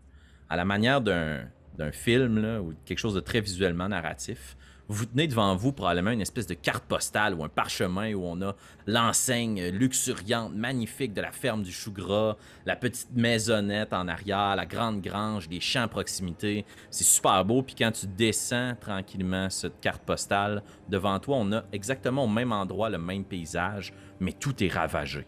[0.49, 1.45] à la manière d'un
[1.77, 4.55] d'un film ou quelque chose de très visuellement narratif,
[4.89, 8.41] vous tenez devant vous probablement une espèce de carte postale ou un parchemin où on
[8.41, 8.55] a
[8.85, 14.65] l'enseigne luxuriante, magnifique de la ferme du chou gras, la petite maisonnette en arrière, la
[14.65, 16.65] grande grange, les champs à proximité.
[16.89, 17.63] C'est super beau.
[17.63, 22.51] Puis quand tu descends tranquillement cette carte postale, devant toi, on a exactement au même
[22.51, 25.25] endroit le même paysage, mais tout est ravagé.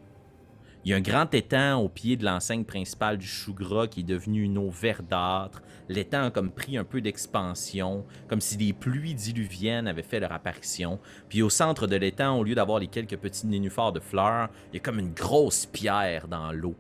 [0.86, 4.02] Il y a un grand étang au pied de l'enseigne principale du chou gras qui
[4.02, 5.64] est devenu une eau verdâtre.
[5.90, 10.32] L'étang a comme pris un peu d'expansion, comme si des pluies diluviennes avaient fait leur
[10.32, 11.00] apparition.
[11.28, 14.76] Puis au centre de l'étang, au lieu d'avoir les quelques petits nénuphars de fleurs, il
[14.76, 16.76] y a comme une grosse pierre dans l'eau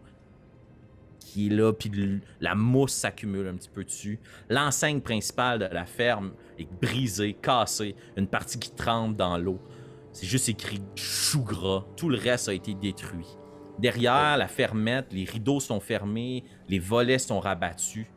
[1.19, 1.91] qui est là, puis
[2.41, 4.19] la mousse s'accumule un petit peu dessus.
[4.49, 9.59] L'enseigne principale de la ferme est brisée, cassée, une partie qui tremble dans l'eau.
[10.13, 11.85] C'est juste écrit chou gras.
[11.97, 13.35] Tout le reste a été détruit.
[13.79, 18.07] Derrière la fermette, les rideaux sont fermés, les volets sont rabattus,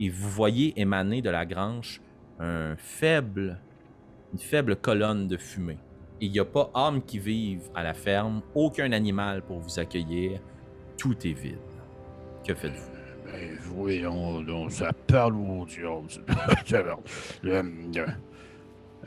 [0.00, 2.00] et vous voyez émaner de la grange
[2.40, 3.60] un faible,
[4.32, 5.78] une faible colonne de fumée.
[6.20, 10.40] Il n'y a pas âme qui vive à la ferme, aucun animal pour vous accueillir.
[10.96, 11.58] Tout est vide.
[12.46, 12.94] Que faites-vous?
[13.24, 15.34] Ben, voyons, donc, ça parle
[16.66, 16.96] diable.
[17.42, 18.06] le, le,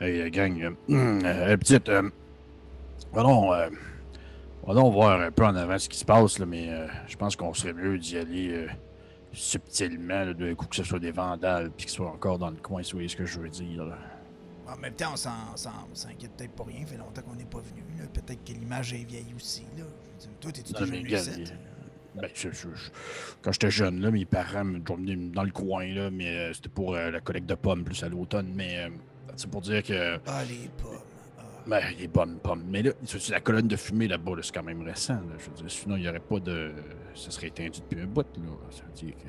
[0.00, 2.10] hey, euh, gang, euh, euh, petite, euh,
[3.14, 3.52] allons,
[4.68, 7.16] euh, allons voir un peu en avant ce qui se passe, là, mais euh, je
[7.16, 8.66] pense qu'on serait mieux d'y aller euh,
[9.32, 12.56] subtilement, là, d'un coup que ce soit des vandales, puis qu'ils soient encore dans le
[12.56, 13.84] coin, si vous voyez ce que je veux dire.
[13.84, 13.98] là.
[14.70, 16.84] En même temps, on s'en- s'en- on s'inquiète peut-être pour rien.
[16.84, 17.82] Fait longtemps qu'on n'est pas venu.
[17.98, 18.04] là.
[18.12, 19.62] Peut-être que l'image est vieille aussi.
[19.78, 19.84] Là.
[20.20, 21.44] Je veux dire, Toi, t'es-tu Non, déjà mais venu regarde, ici?
[22.14, 22.90] il- ben, je- je- je-
[23.40, 26.68] quand j'étais jeune, là, mes parents me promenaient dans le coin, là, mais euh, c'était
[26.68, 28.52] pour euh, la collecte de pommes plus à l'automne.
[28.54, 28.88] Mais euh,
[29.36, 30.98] c'est pour dire que Ah, les pommes.
[31.66, 32.64] Ben, les bonnes pommes.
[32.68, 32.92] Mais là,
[33.30, 35.14] la colonne de fumée là-bas, là, c'est quand même récent.
[35.14, 35.20] là.
[35.38, 36.72] je veux dire, sinon, il n'y aurait pas de.
[37.14, 38.22] Ça serait éteint depuis un bout.
[38.36, 38.42] Là.
[38.70, 39.28] Ça veut dire que.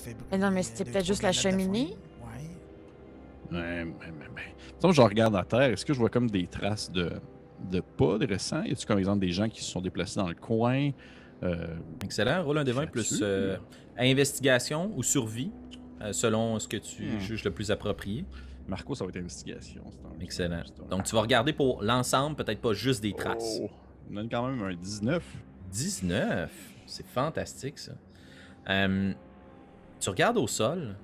[0.00, 1.96] Fait Mais non, mais c'était peut-être juste la cheminée.
[2.22, 3.56] Ouais.
[3.58, 4.54] Ouais, mais, mais, mais.
[4.74, 5.62] Mettons, je regarde à terre.
[5.72, 7.12] Est-ce que je vois comme des traces de,
[7.70, 8.62] de pas de récents?
[8.62, 10.90] Y a-tu comme exemple des gens qui se sont déplacés dans le coin?
[11.42, 12.42] Euh, Excellent.
[12.44, 13.56] Roule un des 20 plus euh,
[13.98, 15.50] investigation ou survie,
[16.00, 17.20] euh, selon ce que tu Hmm.
[17.20, 18.24] juges le plus approprié.
[18.68, 19.84] Marco, ça va être investigation.
[20.20, 20.62] Excellent.
[20.90, 23.60] Donc, tu vas regarder pour l'ensemble, peut-être pas juste des traces.
[23.62, 23.70] Oh,
[24.10, 25.22] on donne quand même un 19.
[25.70, 26.50] 19.
[26.86, 27.92] C'est fantastique, ça.
[28.68, 29.12] Euh,
[30.00, 30.96] tu regardes au sol,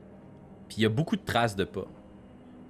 [0.69, 1.87] puis il y a beaucoup de traces de pas.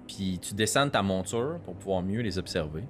[0.07, 2.83] Puis tu descends de ta monture pour pouvoir mieux les observer.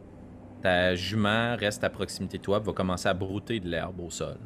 [0.61, 4.37] Ta jument reste à proximité de toi, va commencer à brouter de l'herbe au sol.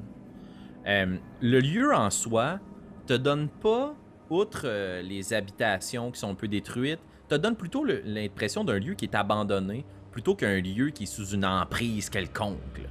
[0.88, 2.60] Euh, le lieu en soi
[3.06, 3.96] te donne pas,
[4.30, 8.94] outre euh, les habitations qui sont un peu détruites, te donne plutôt l'impression d'un lieu
[8.94, 12.82] qui est abandonné plutôt qu'un lieu qui est sous une emprise quelconque.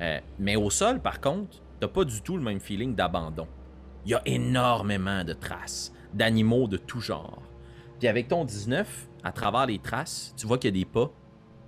[0.00, 3.46] Euh, mais au sol, par contre, t'as pas du tout le même feeling d'abandon.
[4.04, 7.42] Il y a énormément de traces, d'animaux de tout genre.
[8.00, 11.10] Puis avec ton 19, à travers les traces, tu vois qu'il y a des pas,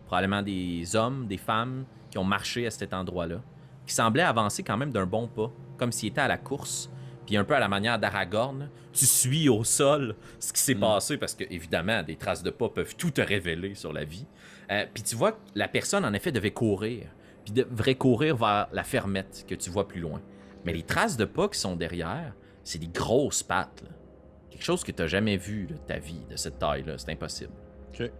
[0.06, 3.40] probablement des hommes, des femmes qui ont marché à cet endroit-là,
[3.86, 6.90] qui semblaient avancer quand même d'un bon pas, comme s'ils étaient à la course.
[7.26, 10.80] Puis un peu à la manière d'Aragorn, tu suis au sol ce qui s'est Mm.
[10.80, 14.26] passé parce que, évidemment, des traces de pas peuvent tout te révéler sur la vie.
[14.70, 17.06] Euh, puis tu vois que la personne, en effet, devait courir.
[17.44, 20.22] Puis devrait courir vers la fermette que tu vois plus loin.
[20.64, 23.82] Mais les traces de pas qui sont derrière, c'est des grosses pattes.
[23.82, 23.90] là.
[24.50, 26.96] Quelque chose que tu jamais vu de ta vie, de cette taille-là.
[26.96, 27.52] C'est impossible.
[27.92, 28.10] Ok.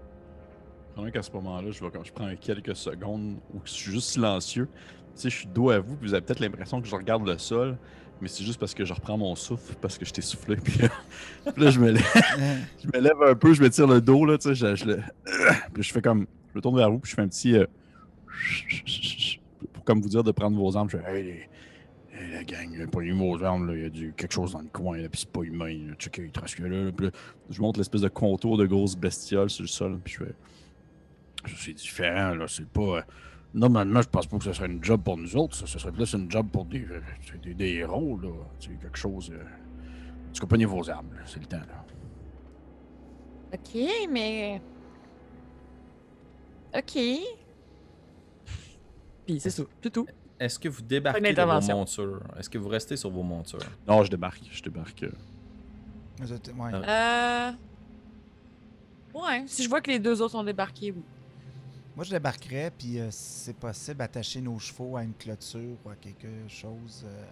[0.95, 4.69] Pendant qu'à ce moment-là, je, vais, je prends quelques secondes où je suis juste silencieux.
[5.15, 7.27] Tu sais, je suis dos à vous, puis vous avez peut-être l'impression que je regarde
[7.27, 7.79] le sol,
[8.21, 10.79] mais c'est juste parce que je reprends mon souffle, parce que je t'ai soufflé, puis
[10.83, 10.89] là,
[11.55, 12.03] puis là, je, me lève,
[12.83, 14.85] je me lève un peu, je me tire le dos, là, tu sais, je, je
[14.87, 15.03] le-
[15.75, 17.67] puis je fais comme, je me tourne vers vous, puis je fais un petit, euh,
[19.73, 21.49] pour comme vous dire de prendre vos armes, je fais, hey, les-
[22.19, 24.69] hey, la gang, prenez vos armes, là, il y a du, quelque chose dans le
[24.73, 26.93] coin, là, puis c'est pas humain, là, te reste que là, là.
[26.93, 27.13] Puis là,
[27.51, 30.35] je montre l'espèce de contour de grosse bestiole sur le sol, puis je fais,
[31.59, 33.05] c'est différent, là, c'est pas...
[33.55, 35.57] euh, Normalement, je pense pas que ce serait une job pour nous autres.
[35.57, 38.31] Ça, ce serait plus une job pour des, euh, c'est des, des héros, là.
[38.61, 39.31] C'est quelque chose.
[39.33, 39.45] Euh...
[40.67, 41.21] Vos armes, là.
[41.27, 41.85] C'est le temps, là.
[43.53, 44.61] Ok, mais.
[46.77, 46.99] Ok.
[49.27, 49.69] Puis c'est tout.
[49.83, 50.07] C'est tout.
[50.41, 52.21] Est-ce que vous débarquez de vos montures?
[52.37, 53.61] Est-ce que vous restez sur vos montures?
[53.87, 54.43] Non, je débarque.
[54.51, 55.05] Je débarque.
[55.05, 55.11] euh.
[56.19, 56.71] Vous êtes- ouais.
[56.87, 57.49] Ah.
[57.51, 57.53] Euh.
[59.19, 61.03] Ouais, si je vois que les deux autres ont débarqué, oui.
[61.97, 65.91] Moi, je débarquerais, puis euh, si c'est possible, attacher nos chevaux à une clôture ou
[65.91, 67.05] à quelque chose.
[67.07, 67.25] euh,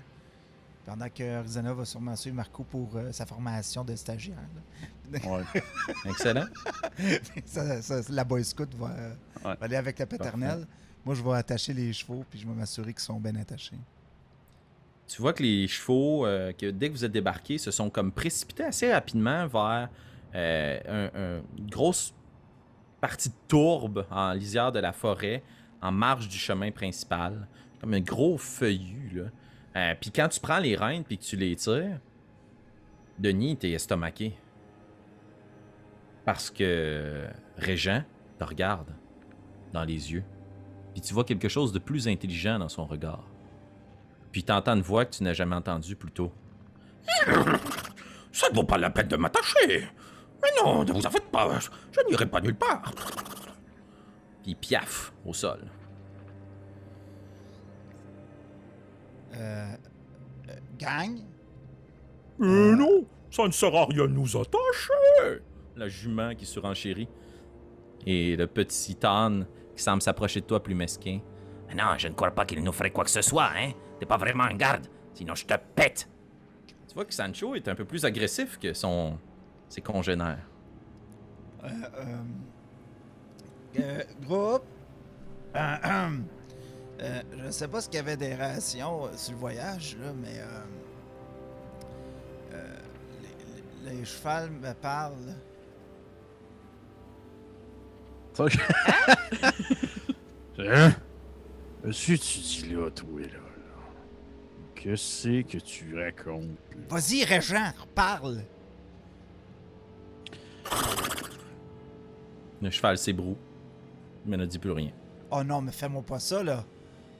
[0.85, 4.37] pendant que Arizona va sûrement suivre Marco pour euh, sa formation de stagiaire.
[5.13, 5.21] Ouais.
[6.07, 6.47] Excellent.
[7.47, 9.55] Ça- ça- la Boy Scout va, euh, Ouais.
[9.57, 10.67] va aller avec la paternelle.
[11.05, 13.79] Moi, je vais attacher les chevaux, puis je vais m'assurer qu'ils sont bien attachés.
[15.07, 18.11] Tu vois que les chevaux, euh, que dès que vous êtes débarqués, se sont comme
[18.11, 19.89] précipités assez rapidement vers
[20.35, 20.81] euh,
[21.15, 22.13] un- une grosse
[23.03, 25.43] partie de tourbe en lisière de la forêt,
[25.83, 27.49] en marge du chemin principal.
[27.81, 29.25] Comme un gros feuillu.
[29.75, 31.99] Euh, puis quand tu prends les rênes puis que tu les tires,
[33.19, 34.35] Denis, t'es estomaqué.
[36.25, 37.27] Parce que
[37.59, 38.05] Régent
[38.39, 38.95] te regarde
[39.73, 40.23] dans les yeux.
[40.93, 43.25] Puis tu vois quelque chose de plus intelligent dans son regard.
[44.31, 46.33] Puis t'entends une voix que tu n'as jamais entendue plus tôt.
[48.31, 49.89] Ça ne vaut pas la peine de m'attacher.
[50.43, 51.59] Mais non, ne vous en faites pas.
[51.61, 52.93] Je, je n'irai pas nulle part.
[54.43, 55.61] Puis piaf au sol.
[59.35, 59.75] Euh,
[60.49, 61.19] euh, gang,
[62.41, 65.43] Euh, non, ça ne sert à rien de nous attacher.
[65.77, 67.09] La jument qui surenchérit.
[68.07, 69.43] Et le petit Tan
[69.77, 71.21] qui semble s'approcher de toi plus mesquin.
[71.69, 73.71] Mais non, je ne crois pas qu'il nous ferait quoi que ce soit, hein.
[73.99, 76.09] T'es pas vraiment un garde, sinon je te pète.
[76.89, 79.19] Tu vois que Sancho est un peu plus agressif que son
[79.73, 80.47] ses congénères.
[81.65, 82.23] euh, euh,
[83.81, 84.65] euh, groupe,
[85.57, 85.77] euh,
[87.01, 90.13] euh, je sais pas ce qu'il y avait des rations euh, sur le voyage, là,
[90.13, 90.61] mais euh,
[92.53, 92.77] euh,
[93.23, 95.15] les, les, les chevals me parlent.
[98.39, 98.47] Hein?
[101.83, 103.27] Qu'est-ce que tu dis là, toi, là?
[103.27, 103.41] là?
[104.75, 106.59] Qu'est-ce que tu racontes?
[106.91, 108.43] Vas-y, Régent, parle!
[112.61, 113.37] Le cheval s'ébroue,
[114.25, 114.93] mais ne dit plus rien.
[115.31, 116.65] Oh non, mais fais-moi pas ça, là.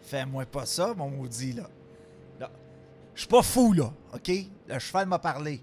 [0.03, 1.69] Fais-moi pas ça, mon maudit, là.
[2.39, 2.51] Là,
[3.15, 4.31] Je suis pas fou, là, OK?
[4.69, 5.61] Le cheval m'a parlé.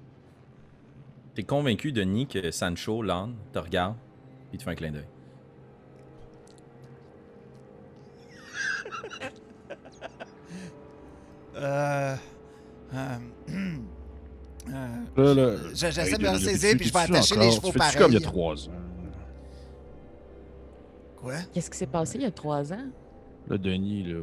[1.34, 3.96] T'es convaincu, Denis, que Sancho, l'âne, te regarde,
[4.52, 5.08] il te fait un clin d'œil.
[11.56, 12.16] Euh...
[12.94, 13.18] euh,
[15.18, 17.98] euh, j'essaie hey, de me ressaisir, puis je vais attacher les chevaux pareil.
[17.98, 18.72] comme il y a trois ans?
[21.18, 21.34] Quoi?
[21.54, 22.88] Qu'est-ce qui s'est passé il y a trois ans?
[23.50, 24.20] Là, Denis, là.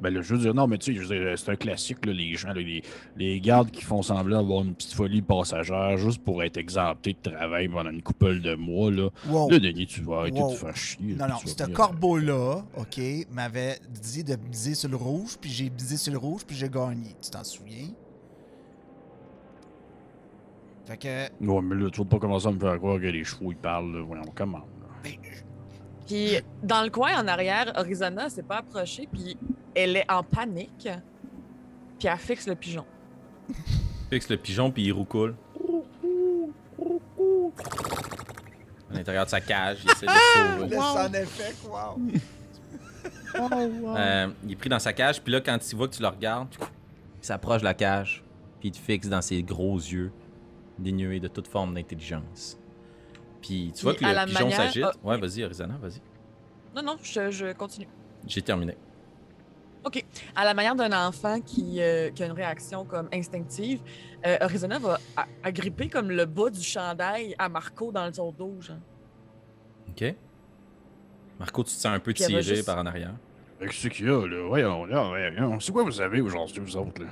[0.00, 2.48] Ben là, je veux dire, non, mais tu sais, c'est un classique, là, les gens,
[2.48, 2.82] là, les,
[3.16, 7.30] les gardes qui font semblant d'avoir une petite folie passagère juste pour être exemptés de
[7.30, 9.08] travail pendant une couple de mois, là.
[9.28, 9.50] Wow.
[9.50, 10.50] Là, Denis, tu vas arrêter Wow.
[10.50, 11.14] de faire chier.
[11.16, 15.96] Non, non, ce corbeau-là, OK, m'avait dit de miser sur le rouge, puis j'ai misé
[15.96, 17.14] sur le rouge, puis j'ai gagné.
[17.22, 17.88] Tu t'en souviens?
[20.86, 21.44] Fait que...
[21.44, 23.56] Ouais, mais là, tu vas pas commencer à me faire croire que les chevaux, ils
[23.56, 24.02] parlent, là.
[24.02, 24.64] Voyons, comment, là.
[25.02, 25.12] ben,
[26.06, 29.36] Puis dans le coin en arrière, Arizona s'est pas approchée, puis
[29.74, 30.88] elle est en panique.
[31.98, 32.84] Puis elle fixe le pigeon.
[34.10, 35.34] Fixe le pigeon, puis il roucoule.
[38.90, 40.18] À l'intérieur de sa cage, il essaie de se
[40.58, 40.68] sauver.
[40.68, 41.98] le son effet, wow!
[43.96, 46.08] Euh, il est pris dans sa cage, puis là, quand il voit que tu le
[46.08, 46.54] regardes,
[47.20, 48.22] il s'approche de la cage,
[48.60, 50.12] puis il te fixe dans ses gros yeux,
[50.78, 52.58] dénués de toute forme d'intelligence.
[53.42, 54.84] Puis tu vois que le pigeon manière- s'agite.
[54.84, 56.00] ah, Ouais, vas-y, Arizona, vas-y.
[56.74, 57.88] Non, non, je, je continue.
[58.26, 58.76] J'ai terminé.
[59.84, 60.02] OK.
[60.34, 63.80] À la manière d'un enfant qui, euh, qui a une réaction comme instinctive,
[64.26, 64.98] euh, Arizona va
[65.42, 68.78] agripper comme le bas du chandail à Marco dans son dos, genre.
[69.90, 70.14] Ok.
[71.38, 73.14] Marco, tu te sens un peu tiré juste- par en arrière.
[73.60, 74.46] Qu'est-ce qu'il y a, là?
[74.48, 75.60] Voyons, là, voyons.
[75.60, 77.08] C'est quoi vous avez aujourd'hui, vous autres, là?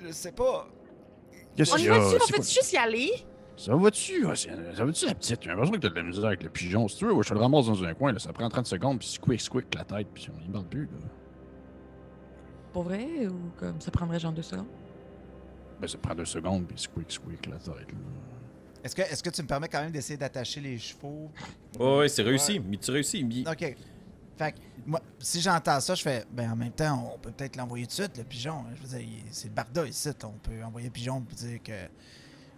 [0.00, 0.68] Je sais pas.
[1.56, 1.98] Qu'est-ce On y qu'il y a?
[1.98, 2.16] va-tu?
[2.22, 3.10] On fait juste y aller?
[3.56, 4.26] Ça va-tu?
[4.34, 5.42] C'est- Ça va-tu, la petite?
[5.42, 6.88] J'ai l'impression que t'as de la misère avec le pigeon.
[6.88, 8.18] Si tu veux, je te le ramasse dans un coin, là.
[8.18, 11.08] Ça prend 30 secondes, puis squick, squick, la tête, puis on y parle plus, là.
[12.72, 13.06] Pour vrai?
[13.28, 14.66] Ou comme ça prendrait genre deux secondes?
[15.80, 17.98] Ben, ça prend deux secondes, puis squick, squick, la tête, là.
[18.82, 21.30] Est-ce que, est que tu me permets quand même d'essayer d'attacher les chevaux?
[21.78, 22.60] Oh, ouais, c'est réussi.
[22.60, 23.24] Mais tu réussis.
[23.24, 23.76] mais- Ok.
[24.36, 27.56] Fait que, moi, si j'entends ça, je fais, ben en même temps, on peut peut-être
[27.56, 28.64] l'envoyer tout de suite, le pigeon.
[28.76, 30.10] Je veux dire, c'est le barda ici.
[30.24, 31.72] On peut envoyer le pigeon pour dire que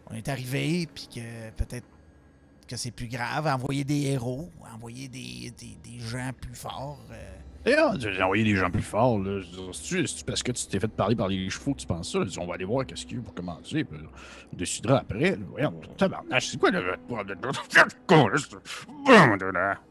[0.08, 1.86] on est arrivé, puis que peut-être
[2.68, 3.46] que c'est plus grave.
[3.46, 7.00] Envoyer des héros, envoyer des, des, des gens plus forts.
[7.12, 7.32] euh.
[7.68, 9.40] Et j'ai envoyé des gens plus forts, là.
[10.24, 12.20] Parce que tu t'es fait parler par les chevaux tu penses ça?
[12.40, 13.98] On va aller voir qu'est-ce qu'il y a pour commencer, puis
[14.52, 15.32] on décidera après.
[15.32, 15.36] là.
[15.50, 16.94] Voyons, tabarnak, c'est quoi le...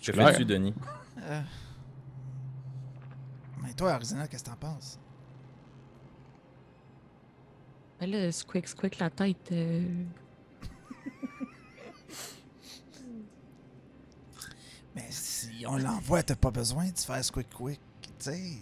[0.00, 0.30] Que clair.
[0.30, 0.74] fais-tu, Denis?
[1.18, 1.42] Euh.
[3.62, 4.98] Mais toi, Arizona, qu'est-ce que t'en penses?
[8.00, 9.50] Ben là, squick, squick, la tête.
[9.52, 10.04] euh,
[14.94, 18.52] Mais si on l'envoie, t'as pas besoin de faire quick quick, tu sais.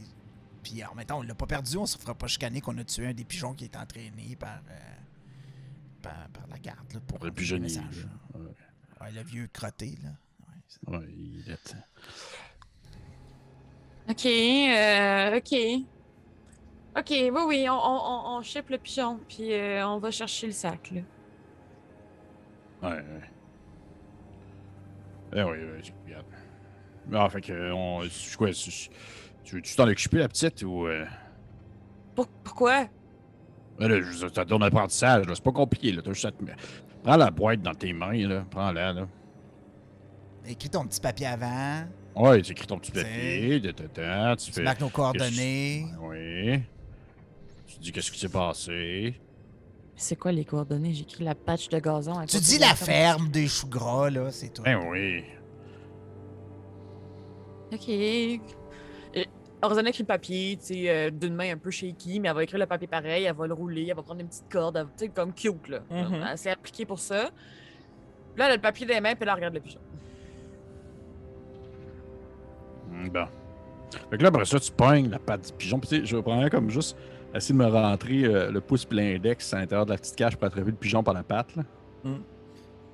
[0.63, 2.85] Puis en même temps, on l'a pas perdu, on se fera pas chicaner qu'on a
[2.85, 4.95] tué un des pigeons qui est entraîné par, euh,
[6.03, 7.79] par, par la garde là, pour Le pigeonnier.
[9.01, 10.11] Ouais, le vieux crotté, là.
[10.87, 11.77] Ouais, c'est- Ouais, il est...
[14.09, 15.87] OK, euh, OK.
[16.99, 20.53] OK, oui, oui, on, on, on, ship le pigeon, puis euh, on va chercher le
[20.53, 21.01] sac, là.
[22.83, 23.23] Ouais, ouais.
[25.35, 26.27] Eh oui, oui, regarde.
[27.13, 28.03] Ah, fait que, on...
[28.39, 28.71] quoi, tu
[29.45, 30.87] tu veux-tu t'en occuper, la petite, ou...
[30.87, 31.05] Euh...
[32.15, 32.87] Pour- pourquoi?
[33.79, 36.43] Ben là, je t'as ton apprentissage, là, c'est pas compliqué, là, t'as juste à te...
[37.03, 39.09] Prends la boîte dans tes mains, là, prends-la, là.
[40.49, 44.53] Écris ton petit papier avant, Ouais, tu écris ton petit papier, de, de, tu tu
[44.53, 44.63] fais...
[44.63, 45.85] marques nos coordonnées.
[46.01, 46.63] Oui.
[47.67, 49.21] Tu dis qu'est-ce qui s'est passé.
[49.97, 50.93] C'est quoi les coordonnées?
[50.95, 52.19] J'écris la patch de gazon.
[52.19, 54.63] à Tu dis la ferme des choux gras, là, c'est tout.
[54.63, 55.25] Ben oui.
[57.73, 57.89] OK.
[57.89, 59.25] Euh,
[59.63, 62.45] Arizona écrit le papier, tu sais, euh, d'une main un peu shaky, mais elle va
[62.45, 64.87] écrire le papier pareil, elle va le rouler, elle va prendre une petite corde, elle-
[64.97, 65.81] tu sais, comme cute, là.
[65.91, 66.25] Mhm.
[66.31, 67.31] Elle s'est appliquée pour ça.
[68.35, 69.81] Puis là, elle a le papier des mains, puis elle regarde le pigeon.
[73.13, 73.27] Bon.
[74.11, 75.79] Fait que là, après ça, tu pognes la patte du pigeon.
[75.79, 76.97] Puis, tu sais, je vais prendre comme juste
[77.35, 80.37] essayer de me rentrer euh, le pouce puis l'index à l'intérieur de la petite cage
[80.37, 81.55] pour attraper le pigeon par la patte.
[81.57, 81.63] Là.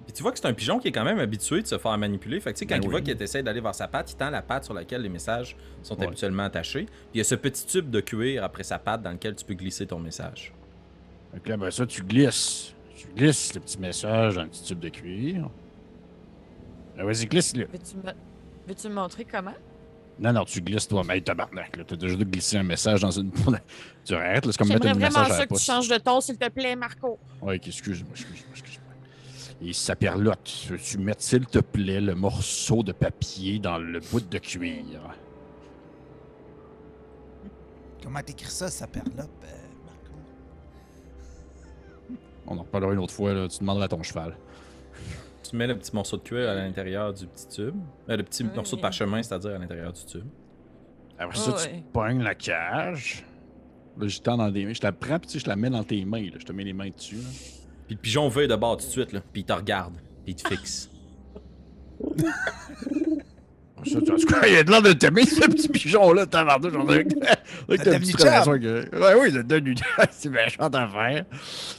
[0.05, 1.96] Puis tu vois que c'est un pigeon qui est quand même habitué de se faire
[1.96, 2.40] manipuler.
[2.40, 2.90] Fait que tu sais, quand Ben il oui.
[2.90, 5.57] voit qu'il essaie d'aller vers sa patte, il tend la patte sur laquelle les messages
[5.83, 6.07] sont Ouais.
[6.07, 6.87] habituellement attachés.
[6.87, 9.44] Puis il y a ce petit tube de cuir après sa patte dans lequel tu
[9.44, 10.52] peux glisser ton message.
[11.33, 12.74] Fait que là, après ça, tu glisses.
[12.96, 15.48] Tu glisses le petit message dans le petit tube de cuir.
[16.98, 17.66] Ah, Vas-y, glisse-le.
[17.66, 18.12] Veux-tu me...
[18.68, 19.55] Veux-tu me montrer comment?
[20.18, 21.77] Non, non, tu glisses toi-même, Hey, tabarnak.
[21.77, 21.85] là.
[21.85, 23.31] T'as déjà dû glisser un message dans une.
[24.05, 25.96] tu arrêtes, là, c'est comme mettre un vraiment message à ça que tu changes de
[25.98, 27.18] ton, s'il te plaît, Marco.
[27.40, 28.92] Ouais, ok, excuse-moi, excuse-moi, excuse-moi.
[29.68, 30.68] Et ça perlotte.
[30.83, 34.85] Tu mets, s'il te plaît, le morceau de papier dans le bout de cuir?
[38.03, 40.14] Comment t'écris ça, ça perlope, euh, Marco?
[42.46, 43.48] On en reparlera une autre fois, là.
[43.48, 44.37] tu demanderas à ton cheval.
[45.53, 47.75] Tu mets le petit morceau de cuir à l'intérieur du petit tube.
[48.09, 50.25] Euh, le petit morceau de parchemin, c'est-à-dire à l'intérieur du tube.
[51.19, 51.57] Après ça, ouais.
[51.77, 53.23] tu pognes la cage.
[54.01, 54.73] Là, je tends dans des mains.
[54.73, 56.23] Je la prends, puis tu sais, je la mets dans tes mains.
[56.23, 56.37] Là.
[56.38, 57.17] Je te mets les mains dessus.
[57.17, 57.29] là.
[57.87, 59.21] Puis le pigeon veut de bord tout de suite, là.
[59.31, 59.93] Puis il te regarde.
[60.25, 60.91] Puis il te fixe.
[63.85, 64.12] Ça, tu
[64.49, 66.73] il a de l'air de t'aimer, ce petit pigeon-là, tabarnak.
[66.73, 67.37] J'en ai avec Ça
[67.69, 69.79] ta devenu petite relation que- Ouais, oui, ça donne une
[70.12, 71.25] C'est méchante affaire.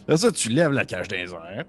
[0.01, 1.63] Après ça, tu lèves la cage les airs.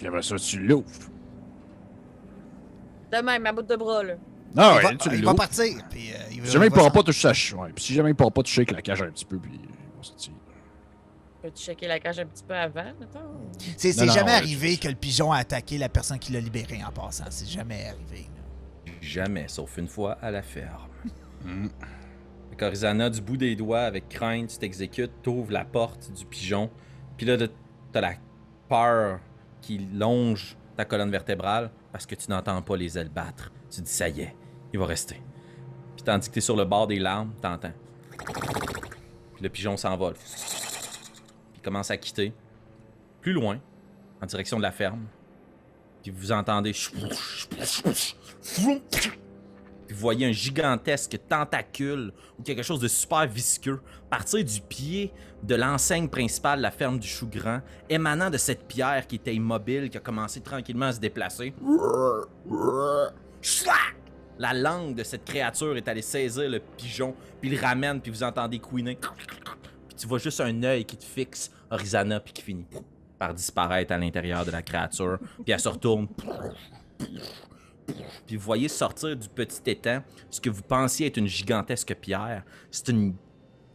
[0.00, 0.86] Puis après ça, tu l'ouvres.
[3.12, 4.14] De même, ma bout de bras, là.
[4.56, 5.66] Ah il ouais, va, tu il va partir.
[5.90, 7.70] Puis, euh, il Si jamais il pourra s'en- pas toucher sa ch- ouais.
[7.74, 9.60] Puis si jamais il pourra pas toucher avec la cage un petit peu, puis il
[9.68, 10.32] va sortir.
[11.42, 13.20] Peux-tu checker la cage un petit peu avant, mettons?
[13.76, 16.32] C'est c'est Non, non, jamais ouais, arrivé que le pigeon a attaqué la personne qui
[16.32, 17.24] l'a libéré en passant.
[17.30, 18.26] C'est jamais arrivé.
[18.86, 18.92] là.
[19.02, 20.88] Jamais, sauf une fois à la ferme.
[22.50, 26.70] Fait qu'Orizana, du bout des doigts, avec crainte, tu t'exécutes, t'ouvres la porte du pigeon.
[27.16, 27.36] Puis là,
[27.92, 28.14] t'as la
[28.68, 29.20] peur
[29.60, 33.52] qui longe ta colonne vertébrale parce que tu n'entends pas les ailes battre.
[33.70, 34.34] Tu dis, ça y est,
[34.72, 35.20] il va rester.
[35.96, 37.72] Puis tandis que t'es sur le bord des larmes, t'entends.
[39.34, 40.14] Puis le pigeon s'envole.
[40.14, 42.32] Puis commence à quitter.
[43.20, 43.60] Plus loin,
[44.22, 45.06] en direction de la ferme.
[46.02, 46.72] Puis vous entendez.
[49.90, 55.12] Puis vous voyez un gigantesque tentacule ou quelque chose de super visqueux partir du pied
[55.42, 59.34] de l'enseigne principale de la ferme du chou grand, émanant de cette pierre qui était
[59.34, 61.52] immobile, qui a commencé tranquillement à se déplacer.
[64.38, 68.22] La langue de cette créature est allée saisir le pigeon, puis le ramène, puis vous
[68.22, 68.96] entendez couiner.
[69.88, 72.66] Puis tu vois juste un œil qui te fixe, Orizana, puis qui finit
[73.18, 76.06] par disparaître à l'intérieur de la créature, puis elle se retourne.
[78.26, 82.44] Puis vous voyez sortir du petit étang ce que vous pensiez être une gigantesque pierre.
[82.70, 83.14] C'est une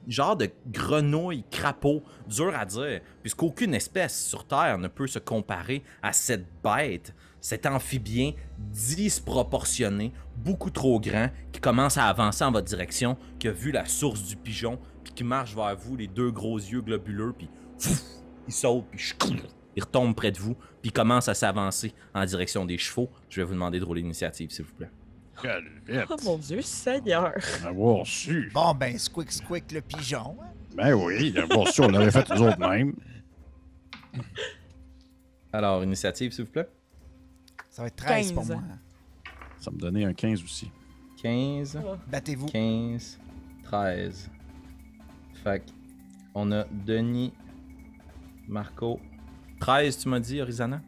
[0.07, 5.83] genre de grenouille crapaud, dur à dire, puisqu'aucune espèce sur Terre ne peut se comparer
[6.01, 12.67] à cette bête, cet amphibien disproportionné, beaucoup trop grand, qui commence à avancer en votre
[12.67, 16.31] direction, qui a vu la source du pigeon, puis qui marche vers vous, les deux
[16.31, 17.49] gros yeux globuleux, puis
[18.47, 18.99] il saute, puis
[19.75, 23.09] il retombe près de vous, puis il commence à s'avancer en direction des chevaux.
[23.29, 24.89] Je vais vous demander de rouler l'initiative, s'il vous plaît.
[26.09, 27.33] Oh mon dieu, Seigneur.
[27.65, 28.49] Avoir su.
[28.53, 30.37] Bon, ben, squick, squick, le pigeon.
[30.41, 30.47] hein?
[30.75, 32.93] Ben oui, avoir su, on l'aurait fait nous autres mêmes.
[35.51, 36.69] Alors, initiative, s'il vous plaît.
[37.69, 38.51] Ça va être 13 pour 15.
[38.51, 38.63] moi.
[39.59, 40.69] Ça me donnait un 15 aussi.
[41.21, 41.79] 15.
[42.07, 42.47] Battez-vous.
[42.47, 43.19] 15,
[43.63, 44.29] 13.
[45.43, 45.63] Fait
[46.33, 47.33] on a Denis,
[48.47, 48.99] Marco.
[49.59, 50.81] 13, tu m'as dit, Orizana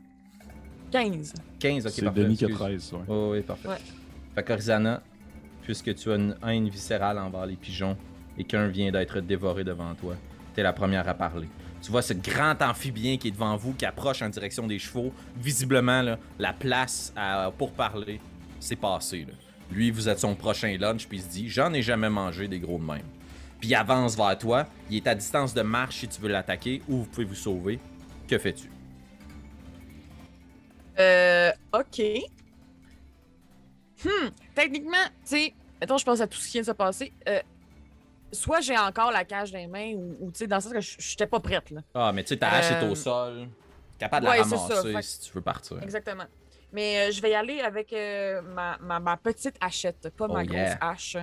[0.91, 1.33] 15.
[1.59, 2.23] 15, ok, C'est parfait.
[2.23, 2.65] Denis qui a excuse.
[2.89, 2.99] 13, ouais.
[3.07, 3.67] Oh, oui, parfait.
[3.67, 3.77] Ouais.
[4.35, 5.01] Fait qu'Orizana,
[5.63, 7.97] puisque tu as une haine viscérale envers les pigeons
[8.37, 10.15] et qu'un vient d'être dévoré devant toi,
[10.55, 11.47] t'es la première à parler.
[11.81, 15.11] Tu vois ce grand amphibien qui est devant vous, qui approche en direction des chevaux.
[15.37, 18.19] Visiblement, là, la place à- pour parler,
[18.59, 19.25] c'est passé.
[19.27, 19.33] là.
[19.71, 22.59] Lui, vous êtes son prochain lunch, puis il se dit J'en ai jamais mangé des
[22.59, 23.03] gros de même.
[23.59, 24.65] Puis il avance vers toi.
[24.89, 27.79] Il est à distance de marche si tu veux l'attaquer ou vous pouvez vous sauver.
[28.27, 28.69] Que fais-tu?
[30.99, 32.01] Euh, ok.
[34.03, 37.13] Hmm, techniquement, tu sais, mettons, je pense à tout ce qui vient de se passer.
[37.27, 37.39] Euh,
[38.31, 40.73] soit j'ai encore la cage dans les mains, ou, ou, tu sais, dans le sens
[40.73, 41.81] que je j'étais pas prête, là.
[41.93, 43.47] Ah, mais tu sais, ta hache est Euh, au sol.
[43.97, 45.81] Capable de ouais, la c'est ça, ramasser fait que- si tu veux partir.
[45.81, 46.25] Exactement.
[46.71, 47.91] Mais euh, je vais y aller avec
[48.43, 50.77] ma, ma, ma petite hachette, pas ma Oh, grosse yeah.
[50.81, 51.17] hache.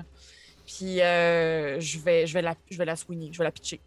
[0.67, 3.81] Puis je, vais, je, vais la, je vais la swinger, je vais la pitcher.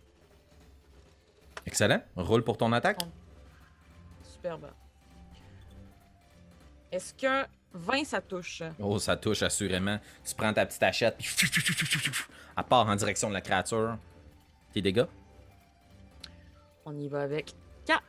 [1.68, 2.02] Excellent.
[2.16, 2.98] Roule pour ton attaque.
[4.24, 4.72] Superbe.
[6.90, 8.64] Est-ce que 20 ça touche?
[8.80, 10.00] Oh, ça touche assurément.
[10.26, 11.28] Tu prends ta petite hachette, puis
[12.58, 13.98] elle part en direction de la créature.
[14.74, 15.06] Tes dégâts?
[16.86, 17.54] On y va avec
[17.86, 18.02] 4.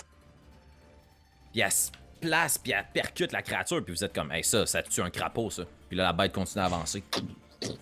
[1.52, 1.90] Puis elle se
[2.20, 5.10] place, puis elle percute la créature, puis vous êtes comme, hey, ça, ça tue un
[5.10, 5.64] crapaud, ça.
[5.88, 7.02] Puis là, la bête continue à avancer.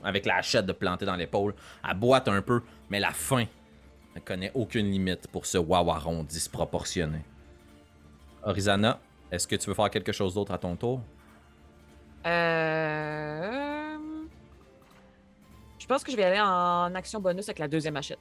[0.02, 1.54] Avec la hachette de planter dans l'épaule.
[1.86, 3.44] Elle boite un peu, mais la faim
[4.16, 7.20] ne connaît aucune limite pour ce wawaron disproportionné.
[8.42, 8.98] Orizana,
[9.30, 11.00] est-ce que tu veux faire quelque chose d'autre à ton tour?
[12.24, 13.96] Euh...
[15.78, 18.18] Je pense que je vais aller en action bonus avec la deuxième hachette.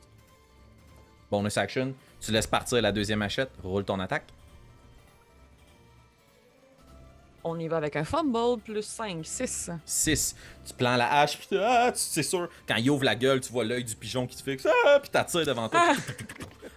[1.31, 4.27] Bonus action, tu laisses partir la deuxième hachette, roule ton attaque.
[7.47, 9.69] On y va avec un fumble plus 5, 6.
[9.85, 10.35] 6.
[10.65, 13.63] Tu prends la hache, puis ah, c'est sûr, quand il ouvre la gueule, tu vois
[13.63, 15.93] l'œil du pigeon qui te fixe, ah, puis t'attires devant toi.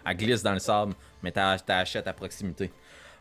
[0.04, 0.92] Elle glisse dans le sable,
[1.22, 2.70] mais ta, ta hachette à proximité.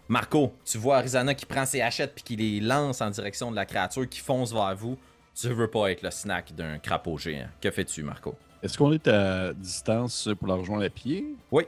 [0.10, 3.56] Marco, tu vois Arizona qui prend ses hachettes puis qui les lance en direction de
[3.56, 4.98] la créature qui fonce vers vous.
[5.34, 7.48] Tu veux pas être le snack d'un crapaud géant.
[7.62, 8.36] Que fais-tu, Marco?
[8.62, 11.26] Est-ce qu'on est à distance pour la rejoindre à pied?
[11.52, 11.64] Oui.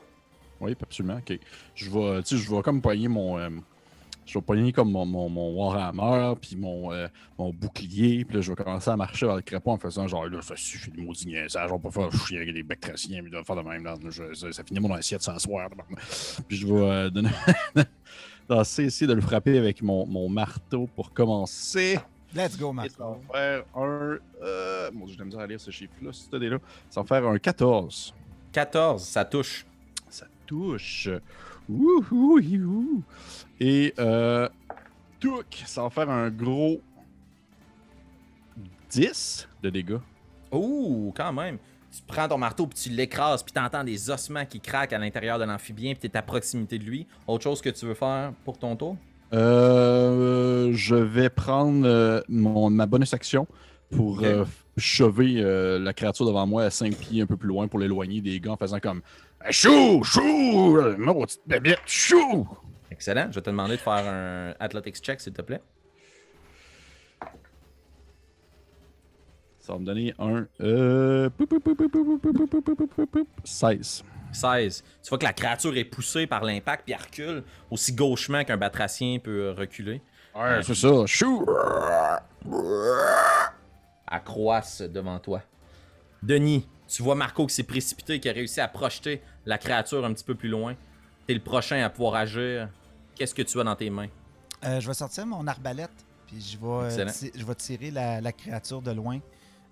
[0.60, 1.18] Oui, absolument.
[1.20, 1.38] Ok.
[1.76, 3.38] Je vais, tu sais, je vais comme poigner mon.
[3.38, 3.50] euh,
[4.30, 7.08] je vais poigner comme mon, mon, mon Warhammer, puis mon, euh,
[7.38, 10.28] mon bouclier, puis là, je vais commencer à marcher vers le crapaud en faisant genre,
[10.28, 13.32] là, ça suffit de maudit niaisage, on va pas faire chier avec des bactraciens, puis
[13.32, 15.68] de faire de même, là, je- ça, ça finit mon assiette sans soir.
[16.48, 17.30] Puis je vais euh, donner.
[18.80, 22.00] essayer de le frapper avec mon, mon marteau pour commencer.
[22.36, 23.22] Let's go, ça Marco.
[23.34, 24.18] va faire un.
[24.44, 26.58] Euh, j'ai misère à lire ce chiffre-là, c'est là.
[26.90, 28.14] Ça va faire un 14.
[28.52, 29.66] 14, ça touche.
[30.10, 31.10] Ça touche.
[31.68, 33.04] Wouhou, youhou.
[33.60, 34.48] Et euh,
[35.66, 36.82] ça va faire un gros
[38.90, 39.98] 10 de dégâts.
[40.52, 41.58] Ouh, quand même.
[41.92, 45.40] Tu prends ton marteau puis tu l'écrases puis t'entends des ossements qui craquent à l'intérieur
[45.40, 47.08] de l'amphibien puis t'es à proximité de lui.
[47.28, 48.96] Autre chose que tu veux faire pour ton tour?
[49.34, 53.48] Euh, je vais prendre euh, mon, ma bonus action
[53.92, 54.24] pour Ok.
[54.24, 54.46] euh,
[54.78, 58.22] chever euh, la créature devant moi à 5 pieds un peu plus loin pour l'éloigner
[58.22, 59.02] des gars en faisant comme
[59.50, 60.04] Chou!
[60.04, 60.78] Chou!
[60.78, 61.80] euh, Maudite bébête!
[61.86, 62.48] Chou!
[63.00, 63.28] Excellent.
[63.30, 65.62] Je vais te demander de faire un athletics check, s'il te plaît.
[69.58, 70.46] Ça va me donner un.
[73.46, 74.04] 16.
[74.34, 74.84] 16.
[75.02, 78.58] Tu vois que la créature est poussée par l'impact puis elle recule aussi gauchement qu'un
[78.58, 80.02] batracien peut reculer.
[80.36, 81.06] Ouais, c'est ça.
[81.06, 81.46] Chou!
[84.08, 85.42] Accroisse devant toi.
[86.22, 90.14] Denis, tu vois Marco qui s'est précipité, qui a réussi à projeter la créature un
[90.14, 90.76] petit peu plus loin.
[91.28, 92.68] T'es le prochain à pouvoir agir.
[93.20, 94.08] Qu'est-ce que tu as dans tes mains?
[94.64, 95.92] Euh, je vais sortir mon arbalète,
[96.26, 99.20] puis je vais, euh, je vais tirer la, la créature de loin.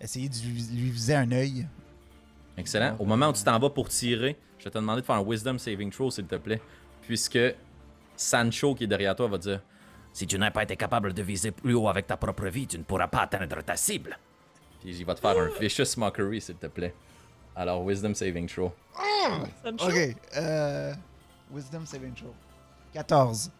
[0.02, 1.66] Essayer de lui, lui viser un œil.
[2.58, 2.98] Excellent.
[3.00, 5.24] Au moment où tu t'en vas pour tirer, je vais te demander de faire un
[5.24, 6.62] Wisdom Saving Throw, s'il te plaît.
[7.04, 7.40] Puisque
[8.18, 9.64] Sancho, qui est derrière toi, va dire
[10.12, 12.78] Si tu n'as pas été capable de viser plus haut avec ta propre vie, tu
[12.78, 14.20] ne pourras pas atteindre ta cible.
[14.82, 16.94] Puis il va te faire un Vicious Mockery, s'il te plaît.
[17.56, 18.74] Alors, Wisdom Saving Throw.
[19.64, 19.88] Sancho?
[19.88, 20.16] Ok.
[20.36, 20.94] Euh,
[21.52, 22.34] wisdom saving throw.
[22.98, 23.52] 14.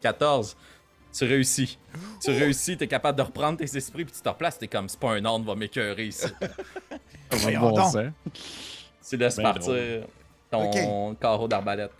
[0.00, 0.56] 14.
[1.12, 1.78] Tu réussis.
[2.22, 4.58] Tu réussis, t'es capable de reprendre tes esprits, puis tu te replaces.
[4.58, 6.26] T'es comme, c'est pas un ordre, va m'écœurer ici.
[7.32, 7.90] Voyons Bon
[9.08, 10.04] tu laisses Ben partir
[10.50, 11.92] ton carreau d'arbalète.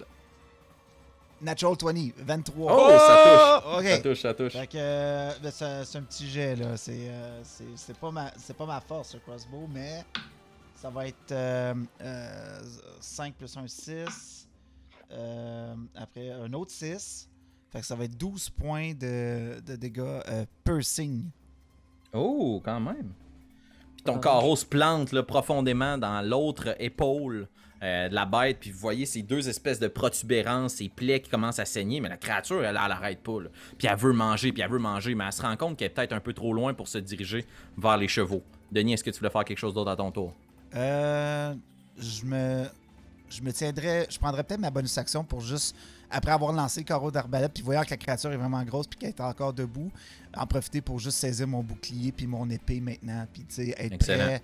[1.40, 2.12] Natural 20.
[2.18, 2.72] 23.
[2.72, 3.78] Oh, ça touche.
[3.78, 3.84] Ok.
[3.86, 4.52] Ça touche, ça touche.
[4.52, 8.30] Fait que euh, ben, c'est un petit jet là, c'est euh, c'est- c'est pas ma
[8.36, 10.04] c'est pas ma force ce crossbow mais
[10.74, 12.60] ça va être euh, euh,
[13.00, 14.47] 5 plus 1 6
[15.10, 17.28] euh, après un autre 6.
[17.70, 21.24] Fait que ça va être 12 points de, de dégâts euh, piercing.
[22.12, 23.12] Oh, quand même.
[23.96, 27.46] Puis ton Ah, carreau se plante là, profondément dans l'autre épaule
[27.82, 31.30] euh, de la bête, puis vous voyez ces deux espèces de protubérances, ces plaies qui
[31.30, 33.40] commencent à saigner, mais la créature, elle, elle arrête pas.
[33.42, 33.50] là.
[33.76, 35.94] Puis elle veut manger, puis elle veut manger, mais elle se rend compte qu'elle est
[35.94, 37.44] peut-être un peu trop loin pour se diriger
[37.76, 38.42] vers les chevaux.
[38.72, 40.32] Denis, est-ce que tu voulais faire quelque chose d'autre à ton tour?
[40.74, 41.54] Euh,
[41.98, 42.64] je me
[43.30, 45.76] je me tiendrais je prendrais peut-être ma bonus action pour juste
[46.10, 48.98] après avoir lancé le carreau d'arbalète puis voyant que la créature est vraiment grosse puis
[48.98, 49.90] qu'elle est encore debout,
[50.36, 53.92] en profiter pour juste saisir mon bouclier puis mon épée maintenant puis tu sais être
[53.94, 54.24] Excellent.
[54.24, 54.42] prêt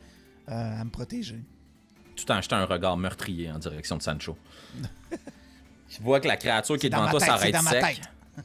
[0.50, 1.42] euh, à me protéger.
[2.16, 4.36] tout en jetant un regard meurtrier en direction de Sancho.
[5.88, 7.80] tu vois que la créature qui est dans devant toi s'arrête sec.
[7.80, 8.44] tête.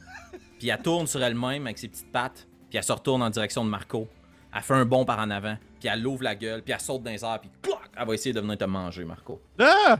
[0.58, 2.46] Puis elle tourne sur elle-même avec ses petites pattes.
[2.68, 4.08] Puis elle se retourne en direction de Marco.
[4.54, 5.56] Elle fait un bond par en avant.
[5.80, 6.62] Puis elle ouvre la gueule.
[6.62, 7.40] Puis elle saute dans les airs.
[7.40, 9.40] Puis clac, elle va essayer de venir te manger, Marco.
[9.58, 9.98] Ah!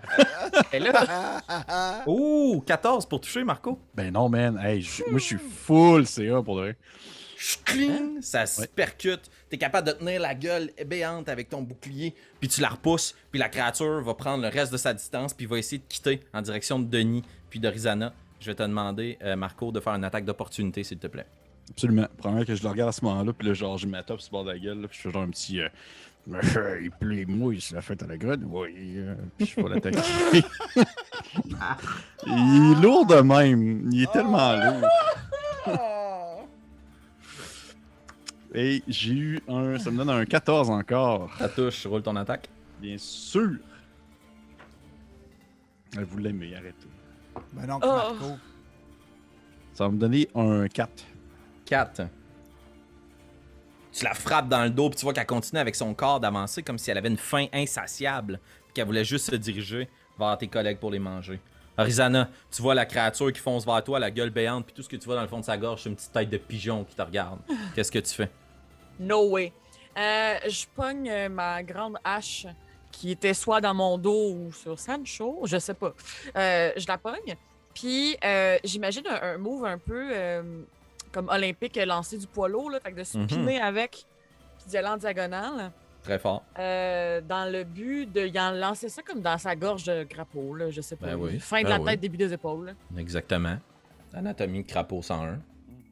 [0.72, 1.42] Et là,
[2.06, 3.78] Ouh, 14 pour toucher, Marco.
[3.94, 4.58] Ben non, man.
[4.62, 6.76] Hey, moi, je suis full CA pour de vrai.
[7.64, 8.66] Cling, ça se Ouais.
[8.66, 9.30] percute.
[9.48, 12.14] T'es capable de tenir la gueule béante avec ton bouclier.
[12.38, 13.14] Puis tu la repousses.
[13.30, 15.32] Puis la créature va prendre le reste de sa distance.
[15.32, 17.22] Puis va essayer de quitter en direction de Denis.
[17.48, 18.12] Puis de Rizana.
[18.40, 21.26] Je vais te demander, euh, Marco, de faire une attaque d'opportunité, s'il te plaît.
[21.70, 22.06] Absolument.
[22.18, 24.30] Premièrement que je le regarde à ce moment-là, puis là, genre, je ma top sur
[24.32, 25.60] le bord de la gueule, là, puis je fais genre un petit.
[25.60, 25.68] euh,
[26.82, 28.40] il pleut, moi, c'est la fête à la grotte.
[28.44, 28.70] Oui.
[28.96, 29.98] euh, puis je vais l'attaquer.
[32.26, 33.88] il est lourd de même.
[33.92, 34.88] Il est tellement lourd.
[38.54, 39.78] Et j'ai eu un.
[39.78, 41.30] Ça me donne un 14 encore.
[41.38, 42.48] Ça touche, roule ton attaque.
[42.80, 43.50] Bien sûr.
[45.96, 46.88] Vous l'aimez, arrêtez.
[47.52, 47.86] Ben non, Oh.
[47.86, 48.36] Marco.
[49.72, 50.90] Ça va me donner un 4.
[51.70, 52.02] 4.
[53.92, 56.62] Tu la frappes dans le dos, puis tu vois qu'elle continue avec son corps d'avancer
[56.62, 60.48] comme si elle avait une faim insatiable, puis qu'elle voulait juste se diriger vers tes
[60.48, 61.40] collègues pour les manger.
[61.78, 64.88] Rizana, tu vois la créature qui fonce vers toi, la gueule béante, puis tout ce
[64.88, 66.84] que tu vois dans le fond de sa gorge, c'est une petite tête de pigeon
[66.84, 67.38] qui te regarde.
[67.74, 68.30] Qu'est-ce que tu fais?
[68.98, 69.52] no way.
[69.96, 72.46] Euh, je pogne euh, ma grande hache
[72.92, 75.94] qui était soit dans mon dos ou sur Sancho, je sais pas.
[76.36, 77.34] Euh, je la pogne.
[77.74, 80.10] Puis euh, j'imagine un, un move un peu
[81.12, 84.04] comme olympique, euh, lancer du poids lourd, là, fait que de spinner avec,
[84.58, 86.42] puis d'y aller en diagonale, Très fort.
[86.58, 90.54] euh, dans le but de y en lancer ça comme dans sa gorge de crapaud,
[90.54, 91.06] là, je sais pas.
[91.08, 91.84] Ben oui, Fin de ben la oui.
[91.86, 92.66] tête, début des épaules.
[92.66, 92.72] là.
[92.98, 93.56] Exactement.
[94.12, 95.38] Anatomie crapaud 101.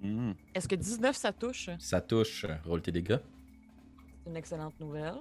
[0.02, 0.32] Hmm.
[0.54, 1.70] Est-ce que 19 ça touche?
[1.78, 3.18] Ça touche, roule tes dégâts.
[4.24, 5.14] C'est une excellente nouvelle.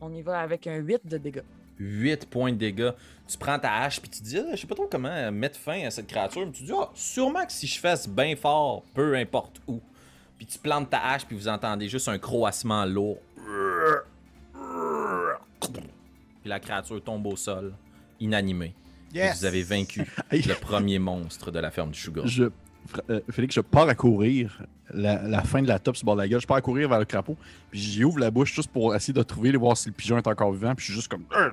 [0.00, 1.42] On y va avec un 8 de dégâts.
[1.78, 2.92] 8 points de dégâts.
[3.28, 5.84] Tu prends ta hache puis tu dis, Ah, je sais pas trop comment mettre fin
[5.86, 6.46] à cette créature.
[6.46, 9.80] Mais tu dis, ah, sûrement que si je fasse bien fort, peu importe où.
[10.38, 13.18] Puis tu plantes ta hache puis vous entendez juste un croassement lourd.
[15.60, 17.74] Puis la créature tombe au sol,
[18.20, 18.74] inanimée.
[19.14, 19.38] Yes.
[19.38, 22.26] vous avez vaincu le premier monstre de la ferme du Sugar.
[22.26, 22.44] Je,
[23.10, 24.62] euh, Félix, je pars à courir.
[24.90, 26.40] La, la fin de la top sur le bord de la gueule.
[26.40, 27.36] Je pars à courir vers le crapaud.
[27.70, 30.16] Puis j'y ouvre la bouche juste pour essayer de trouver, de voir si le pigeon
[30.16, 30.74] est encore vivant.
[30.76, 31.24] Puis je suis juste comme.
[31.32, 31.50] Euh,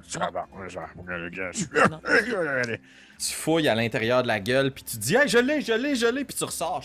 [3.17, 5.95] Tu fouilles à l'intérieur de la gueule puis tu dis, hey, je l'ai, je l'ai,
[5.95, 6.25] je l'ai.
[6.25, 6.84] Puis tu ressors,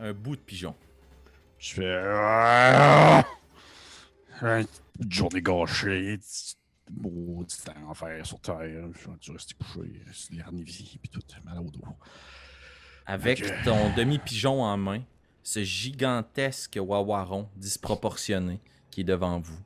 [0.00, 0.74] un bout de pigeon.
[1.58, 2.02] Je fais.
[2.04, 3.24] Ah!
[4.42, 4.66] Une
[5.08, 6.18] journée gâchée.
[6.90, 7.56] Maudit
[7.88, 8.58] enfer sur terre.
[8.92, 9.92] Je suis dû rester couché.
[10.12, 10.98] C'est l'hernivier.
[11.00, 11.20] Puis tout.
[11.44, 11.80] Mal au dos.
[13.06, 15.02] Avec ton demi-pigeon en main,
[15.42, 19.58] ce gigantesque wawaron disproportionné qui est devant vous,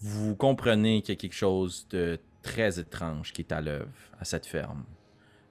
[0.00, 3.88] vous comprenez qu'il y a quelque chose de très étrange qui est à l'œuvre
[4.20, 4.84] à cette ferme.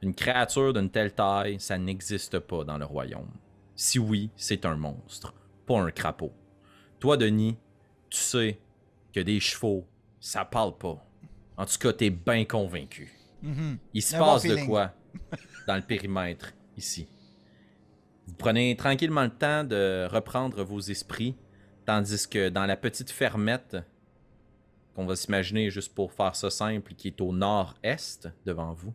[0.03, 3.32] Une créature d'une telle taille, ça n'existe pas dans le royaume.
[3.76, 5.34] Si oui, c'est un monstre,
[5.66, 6.32] pas un crapaud.
[6.99, 7.57] Toi, Denis,
[8.09, 8.59] tu sais
[9.11, 9.88] que des chevaux,
[10.20, 11.03] ça parle pas.
[11.57, 13.11] En tout cas, t'es bien convaincu.
[13.41, 13.78] Mhm.
[13.93, 14.68] Il se bon passe de feeling.
[14.68, 14.91] quoi?
[15.68, 17.07] dans le périmètre ici.
[18.28, 21.36] Vous prenez tranquillement le temps de reprendre vos esprits,
[21.86, 23.78] tandis que dans la petite fermette,
[24.95, 28.93] qu'on va s'imaginer juste pour faire ça simple, qui est au nord-est devant vous,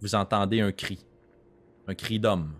[0.00, 1.04] vous entendez un cri.
[1.86, 2.58] Un cri d'homme.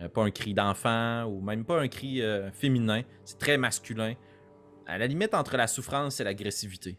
[0.00, 3.02] Euh, pas un cri d'enfant ou même pas un cri euh, féminin.
[3.24, 4.14] C'est très masculin.
[4.86, 6.98] À la limite entre la souffrance et l'agressivité.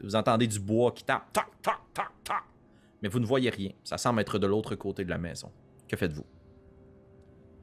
[0.00, 2.42] Vous entendez du bois qui tape, tac, tac, tac, tac.
[3.02, 3.70] Mais vous ne voyez rien.
[3.84, 5.50] Ça semble être de l'autre côté de la maison.
[5.88, 6.24] Que faites-vous?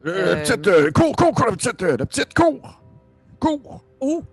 [0.06, 2.82] Euh, Euh, La petite, euh, cours, cours, cours, la petite, euh, la petite, cours!
[3.40, 3.84] Cours!
[4.02, 4.24] Où?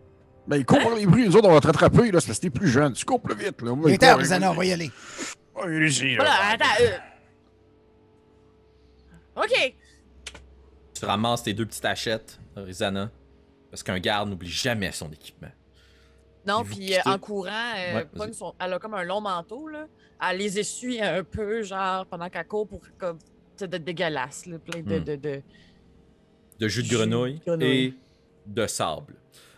[0.47, 2.43] Ben, cours par les bruits, les autres, on va te rattraper, là, c'est parce que
[2.43, 2.93] t'es plus jeune.
[2.93, 3.75] Tu cours plus vite, là.
[3.87, 4.91] Il est temps, cours, Rosanna, on va y aller.
[5.63, 6.25] Allez-y, là.
[6.25, 6.83] Voilà, attends.
[9.37, 9.43] euh.
[9.43, 9.75] Ok.
[10.95, 13.11] Tu ramasses tes deux petites hachettes, Rizana.
[13.71, 15.49] Parce qu'un garde n'oublie jamais son équipement.
[16.47, 19.87] Non, Puis euh, en courant, euh, Ouais, son- elle a comme un long manteau, là.
[20.29, 23.19] Elle les essuie un peu, genre, pendant qu'elle court pour comme.
[23.57, 24.99] C'est dégueulasse, là, plein de.
[24.99, 25.05] Hmm.
[25.05, 25.43] de, de...
[26.59, 27.67] De jus de Jus de grenouille, grenouille.
[27.67, 27.95] et
[28.47, 29.15] de sable.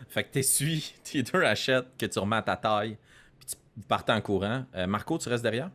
[0.09, 2.97] Fait que t'essuies tes deux hachettes que tu remets à ta taille.
[3.39, 3.57] Puis tu
[3.89, 4.65] partez en courant.
[4.75, 5.71] Euh, Marco, tu restes derrière?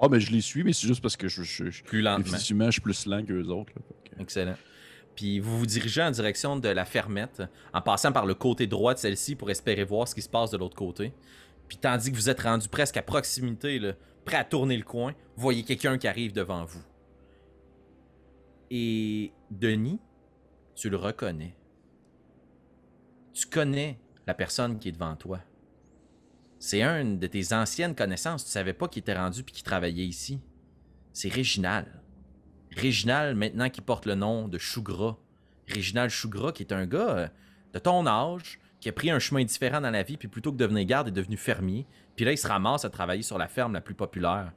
[0.00, 2.26] Ah, ben, je les suis, mais c'est juste parce que je, je, je- Plus lentement.
[2.26, 3.82] effectivement, je suis plus lent qu'eux autres, là.
[4.04, 4.56] Fait que- Excellent.
[5.14, 7.42] Puis vous vous dirigez en direction de la fermette,
[7.72, 10.50] en passant par le côté droit de celle-ci pour espérer voir ce qui se passe
[10.50, 11.12] de l'autre côté.
[11.68, 13.80] Puis tandis que vous êtes rendu presque à proximité,
[14.24, 16.82] prêt à tourner le coin, vous voyez quelqu'un qui arrive devant vous.
[18.70, 20.00] Et Denis,
[20.74, 21.56] tu le reconnais.
[23.32, 25.40] Tu connais la personne qui est devant toi.
[26.58, 28.44] C'est un de tes anciennes connaissances.
[28.44, 30.40] Tu savais pas qu'il était rendu puis qu'il travaillait ici.
[31.12, 32.03] C'est Réginal.
[32.76, 35.16] Réginal, maintenant qui porte le nom de Chougra.
[35.68, 37.28] Réginal Chougra, qui est un gars euh,
[37.72, 40.56] de ton âge, qui a pris un chemin différent dans la vie, puis plutôt que
[40.56, 41.86] de devenir garde, est devenu fermier.
[42.16, 44.52] Puis là, il se ramasse à travailler sur la ferme la plus populaire.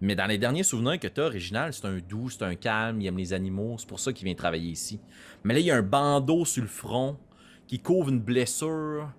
[0.00, 3.00] Mais dans les derniers souvenirs que tu as, Réginal, c'est un doux, c'est un calme,
[3.00, 5.00] il aime les animaux, c'est pour ça qu'il vient travailler ici.
[5.44, 7.18] Mais là, il y a un bandeau sur le front
[7.66, 9.10] qui couvre une blessure.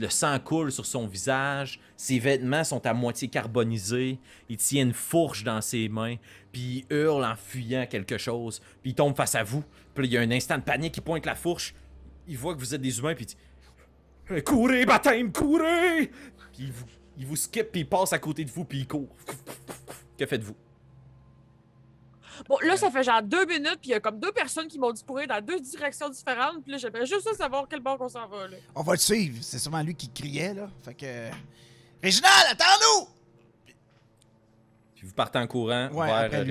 [0.00, 4.18] Le sang coule sur son visage, ses vêtements sont à moitié carbonisés,
[4.48, 6.16] il tient une fourche dans ses mains,
[6.52, 9.62] puis il hurle en fuyant quelque chose, puis il tombe face à vous,
[9.94, 11.74] puis il y a un instant de panique, il pointe la fourche,
[12.26, 13.26] il voit que vous êtes des humains, puis
[14.28, 16.10] il dit Courez, baptême, courez
[16.52, 16.86] Puis il vous,
[17.18, 19.14] il vous skip, puis il passe à côté de vous, puis il court.
[20.18, 20.56] Que faites-vous?
[22.48, 24.78] Bon, là, ça fait genre deux minutes, puis il y a comme deux personnes qui
[24.78, 28.08] m'ont dit courir dans deux directions différentes, puis là, j'aimerais juste savoir quel bord qu'on
[28.08, 28.56] s'en va, là.
[28.74, 29.38] On va le suivre.
[29.42, 30.68] C'est sûrement lui qui criait, là.
[30.82, 31.30] Fait que.
[32.02, 33.08] Réginald, attends-nous!
[34.94, 36.44] Puis vous partez en courant Ouais, vers après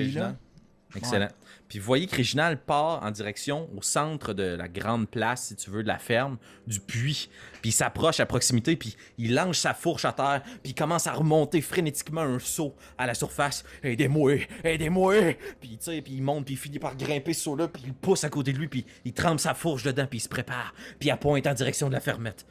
[0.94, 1.22] Réginal.
[1.24, 1.38] Excellent.
[1.68, 5.56] Puis vous voyez que Réginal part en direction au centre de la grande place, si
[5.56, 6.36] tu veux, de la ferme,
[6.66, 7.28] du puits.
[7.62, 11.06] Puis il s'approche à proximité, puis il lance sa fourche à terre, puis il commence
[11.06, 13.64] à remonter frénétiquement un saut à la surface.
[13.82, 15.34] Aidez-moi, aidez-moi!
[15.60, 17.94] Puis tu sais, puis il monte, puis il finit par grimper ce saut-là, puis il
[17.94, 20.74] pousse à côté de lui, puis il trempe sa fourche dedans, puis il se prépare,
[20.98, 22.46] puis il pointe en direction de la fermette.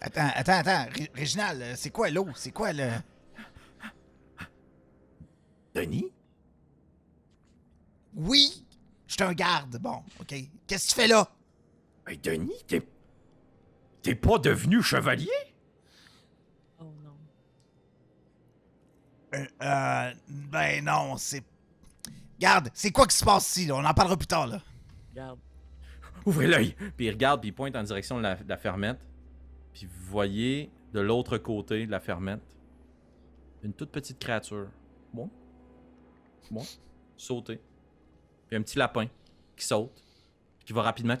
[0.00, 0.86] Attends, attends, attends.
[0.94, 2.28] Ré- Réginald, euh, c'est quoi l'eau?
[2.34, 2.88] C'est quoi le.
[5.74, 6.12] Denis?
[8.16, 8.64] Oui!
[9.06, 9.78] Je suis un garde.
[9.78, 10.34] Bon, OK.
[10.66, 11.30] Qu'est-ce que tu fais là?
[12.06, 12.82] Hey, Denis, t'es.
[14.02, 15.28] T'es pas devenu chevalier?
[16.80, 17.16] Oh non.
[19.34, 21.44] Euh, euh, ben non, c'est.
[22.38, 23.76] Garde, c'est quoi qui se passe ici, là?
[23.76, 24.60] On en parlera plus tard, là.
[25.10, 25.38] Regarde.
[26.24, 26.74] Ouvrez l'œil!
[26.96, 28.98] Puis il regarde, puis il pointe en direction de la, de la fermette.
[29.72, 32.42] Puis vous voyez de l'autre côté de la fermette
[33.62, 34.68] une toute petite créature.
[35.12, 35.30] Bon.
[36.50, 36.64] Bon.
[37.16, 37.60] Sauter.
[38.48, 39.06] Puis un petit lapin
[39.56, 40.02] qui saute.
[40.64, 41.16] Qui va rapidement.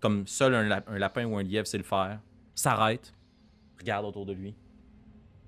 [0.00, 2.20] comme seul un, lap- un lapin ou un lièvre sait le faire.
[2.54, 3.12] S'arrête.
[3.78, 4.54] Regarde autour de lui.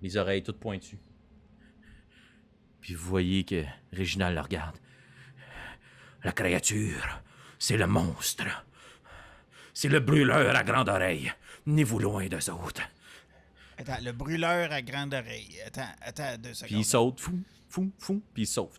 [0.03, 0.99] Les oreilles toutes pointues.
[2.81, 4.77] Puis vous voyez que Réginal le regarde.
[6.25, 7.21] La créature,
[7.59, 8.45] c'est le monstre.
[9.73, 11.33] C'est le brûleur à grande oreille.
[11.67, 12.83] Ni-vous loin d'eux autres.
[13.79, 15.59] Attends, le brûleur à grande oreille.
[15.67, 16.69] Attends, attends deux secondes.
[16.71, 17.21] Puis il saute.
[17.21, 17.39] Fou,
[17.69, 18.23] fou, fou.
[18.33, 18.77] Puis il sauve.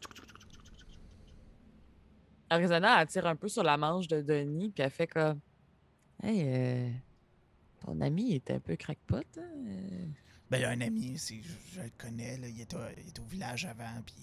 [2.49, 5.39] Arizona, elle tire un peu sur la manche de Denis, puis elle fait comme.
[6.23, 6.89] Hey, euh,
[7.85, 9.41] ton ami est un peu crackpot, hein?
[9.67, 10.05] euh.
[10.49, 12.77] Ben, il y a un ami, c'est- je, je le connais, là, il, est au,
[13.03, 14.15] il est au village avant, puis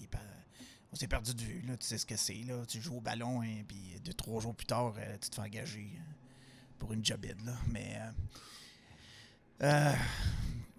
[0.91, 3.01] on s'est perdu de vue, là, tu sais ce que c'est, là, tu joues au
[3.01, 5.87] ballon, hein, puis deux, trois jours plus tard, euh, tu te fais engager
[6.79, 7.95] pour une jobide, là, mais...
[9.61, 9.93] Euh, euh,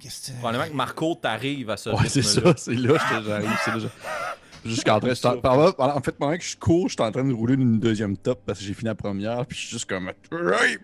[0.00, 3.90] Qu'est-ce que Probablement que Marco t'arrive à ce Ouais, c'est ça, c'est là que j'arrive.
[4.68, 7.54] Jusqu'en train, c'est en- fait, pendant que je cours, je suis en train de rouler
[7.54, 10.08] une deuxième top parce que j'ai fini la première, puis je suis juste comme.
[10.08, 10.78] Hey, hey,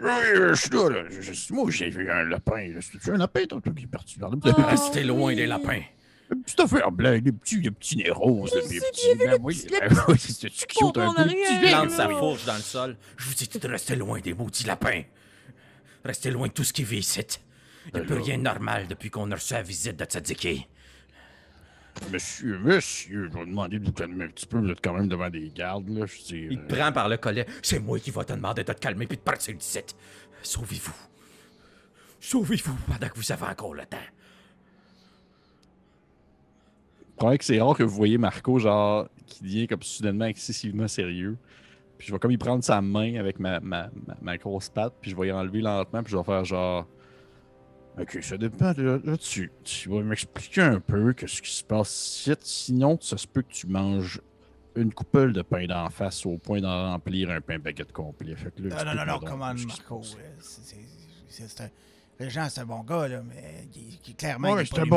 [0.50, 1.02] je suis là, là.
[1.10, 2.72] Je- je- moi, j'ai vu un lapin.
[2.80, 4.62] C'est-tu un lapin, toi, toi, qui est parti vers le Oh.
[4.68, 5.36] Restez loin oui.
[5.36, 5.80] des lapins.
[6.34, 9.06] Un petit affaire blanc, des petits, des petits nez roses, c'est petits.
[9.18, 11.24] ben oui, ben c'est cute un peu.
[11.24, 11.36] bec,
[11.68, 12.96] plante sa fourche dans le sol.
[13.18, 15.02] Je vous dis de rester loin des maudits lapins.
[16.04, 17.20] Restez loin de tout ce qui vit ici.
[17.88, 20.66] Il n'y a plus rien de normal depuis qu'on a reçu la visite de Tzadiki.
[22.10, 25.08] Monsieur, monsieur, je vais demander de vous calmer un petit peu, vous êtes quand même
[25.08, 26.06] devant des gardes, là.
[26.06, 26.48] Je sais.
[26.50, 27.46] Il euh, te prend par le collet.
[27.62, 29.80] C'est moi qui vais te demander de te calmer puis de partir d'ici.
[30.42, 30.94] Sauvez-vous.
[32.20, 33.98] Sauvez-vous pendant que vous avez encore le temps.
[37.20, 41.36] C'est que c'est rare que vous voyez Marco, genre, qui devient comme soudainement excessivement sérieux.
[41.96, 44.94] Puis je vais comme y prendre sa main avec ma, ma, ma, ma grosse patte,
[45.00, 46.86] puis je vais y enlever lentement, puis je vais faire genre.
[48.00, 51.62] Ok, ça dépend de là, tu, tu vas m'expliquer un peu que ce qui se
[51.62, 51.90] passe
[52.26, 52.32] ici.
[52.40, 54.20] Sinon, ça se peut que tu manges
[54.74, 58.34] une coupole de pain d'en face au point d'en remplir un pain baguette complet.
[58.34, 60.02] Fait que là, Non, non, non, non, donc comment, Marco?
[60.02, 60.18] c'est-
[62.38, 64.96] un- c'est un bon gars, là, mais qui, qui clairement, Ouais, il est pas bon-.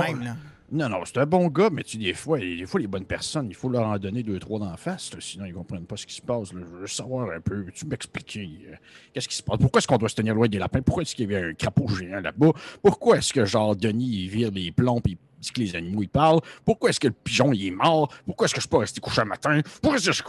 [0.72, 3.48] Non, non, c'est un bon gars, mais tu des fois, des fois, les bonnes personnes,
[3.50, 6.16] il faut leur en donner deux, trois d'en face, sinon ils comprennent pas ce qui
[6.16, 6.50] se passe.
[6.54, 7.62] Je veux savoir un peu.
[7.62, 8.76] Veux-tu m'expliquer euh,
[9.14, 9.60] qu'est-ce qui se passe?
[9.60, 10.82] Pourquoi est-ce qu'on doit se tenir loin des lapins?
[10.82, 12.52] Pourquoi est-ce qu'il y avait un crapaud géant là-bas?
[12.82, 16.02] Pourquoi est-ce que, genre, Denis, il vire les plombs et il dit que les animaux,
[16.02, 16.42] ils parlent?
[16.66, 18.12] Pourquoi est-ce que le pigeon, il est mort?
[18.26, 19.62] Pourquoi est-ce que je peux rester couché un matin?
[19.82, 20.24] Pourquoi est-ce que je...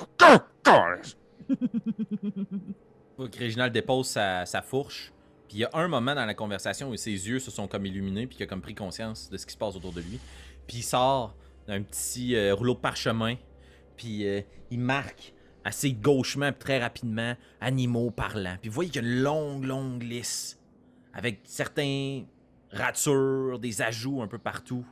[3.38, 5.12] Réginald dépose sa fourche.
[5.48, 7.86] Puis il y a un moment dans la conversation où ses yeux se sont comme
[7.86, 10.18] illuminés, puis qu'il a comme pris conscience de ce qui se passe autour de lui.
[10.66, 11.36] Puis il sort
[11.66, 13.36] d'un petit euh, rouleau de parchemin,
[13.96, 14.40] puis euh,
[14.70, 15.32] il marque
[15.64, 18.56] assez gauchement, très rapidement, animaux parlants.
[18.60, 20.60] Puis vous voyez qu'il y a une longue, longue liste
[21.12, 22.24] avec certains
[22.70, 24.84] ratures, des ajouts un peu partout.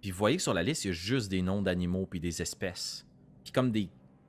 [0.00, 2.18] Puis vous voyez que sur la liste, il y a juste des noms d'animaux puis
[2.18, 3.06] des espèces.
[3.44, 3.88] Puis comme des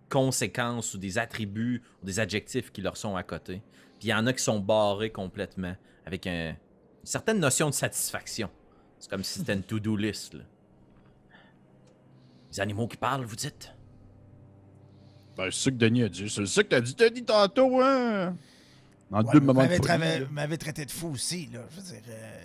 [0.09, 3.61] conséquences ou des attributs ou des adjectifs qui leur sont à côté.
[3.99, 5.75] Puis il y en a qui sont barrés complètement
[6.05, 6.55] avec un- une
[7.05, 8.49] certaine notion de satisfaction.
[8.99, 10.33] C'est comme si c'était une to-do list.
[10.33, 10.43] là.
[12.51, 13.71] Les animaux qui parlent, vous dites?
[15.35, 16.29] Ben, c'est ça que Denis a dit.
[16.29, 18.35] C'est ça que t'as dit, Denis, tantôt, hein?
[19.11, 21.59] En Ouais, deux moments vous de m'avez traité de fou aussi, là.
[21.71, 22.01] Je veux dire.
[22.09, 22.39] euh,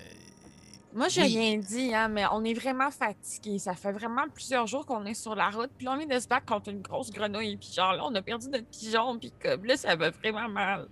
[0.94, 1.38] Moi, j'ai Oui.
[1.38, 3.58] rien dit, hein, mais on est vraiment fatigué.
[3.58, 5.70] Ça fait vraiment plusieurs jours qu'on est sur la route.
[5.76, 7.56] Puis là, on vient de se battre contre une grosse grenouille.
[7.56, 9.18] Puis genre, là, on a perdu notre pigeon.
[9.18, 10.88] Puis comme là, ça va vraiment mal.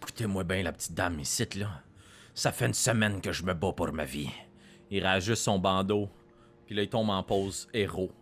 [0.00, 1.82] Écoutez-moi bien, la petite dame ici, là.
[2.34, 4.30] Ça fait une semaine que je me bats pour ma vie.
[4.90, 6.08] Il rajuste son bandeau.
[6.66, 8.12] Puis là, il tombe en pause héros.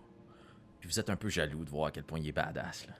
[0.81, 2.87] Puis vous êtes un peu jaloux de voir à quel point il est badass.
[2.87, 2.93] Là.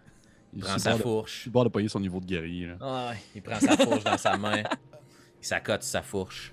[0.53, 1.43] Il Il prend sa de- fourche.
[1.43, 2.67] sur le bord de payer son niveau de guerrier.
[2.69, 2.77] là.
[2.81, 4.63] Ah ouais, il prend sa fourche dans sa main.
[5.41, 6.53] Il s'accote sur sa fourche.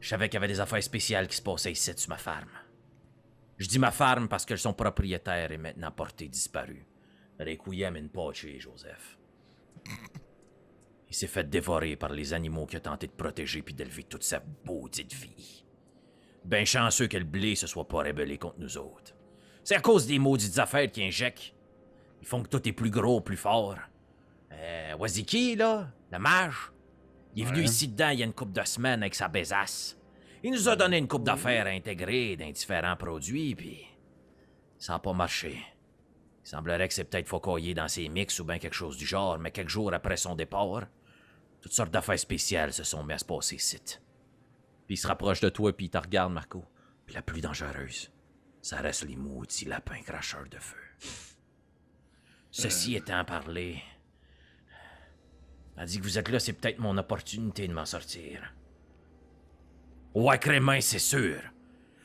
[0.00, 2.50] Je savais qu'il y avait des affaires spéciales qui se passaient ici sur ma ferme.
[3.58, 6.86] Je dis ma ferme parce que son propriétaire est maintenant porté disparu.
[7.40, 9.16] Requiem in pace, Joseph.
[11.16, 14.22] Il s'est fait dévorer par les animaux qu'il a tenté de protéger puis d'élever toute
[14.22, 15.64] sa maudite vie.
[16.44, 19.14] Ben chanceux que le blé se soit pas rébellé contre nous autres.
[19.64, 21.54] C'est à cause des maudites affaires qui injectent.
[22.20, 23.76] Ils font que tout est plus gros, plus fort.
[24.52, 26.70] Euh, Waziki, là, le mage,
[27.34, 27.64] il est venu Ouais.
[27.64, 29.98] ici dedans il y a une couple de semaines avec sa besace.
[30.42, 33.86] Il nous a donné une coupe d'affaires intégrées d'un différents produits, puis
[34.76, 35.62] ça n'a pas marché.
[36.44, 39.38] Il semblerait que c'est peut-être focoyé dans ses mix ou bien quelque chose du genre,
[39.38, 40.82] mais quelques jours après son départ,
[41.66, 43.76] toutes sortes d'affaires spéciales se sont mises à se passer ici.
[44.86, 46.64] Puis il se rapproche de toi, puis il te regarde, Marco.
[47.04, 48.12] Puis la plus dangereuse,
[48.62, 50.76] ça reste les maudits lapins cracheurs de feu.
[52.52, 53.82] Ceci étant parlé,
[55.76, 58.54] elle dit que vous êtes là, c'est peut-être mon opportunité de m'en sortir.
[60.14, 61.40] Ouais, Crémin, c'est sûr.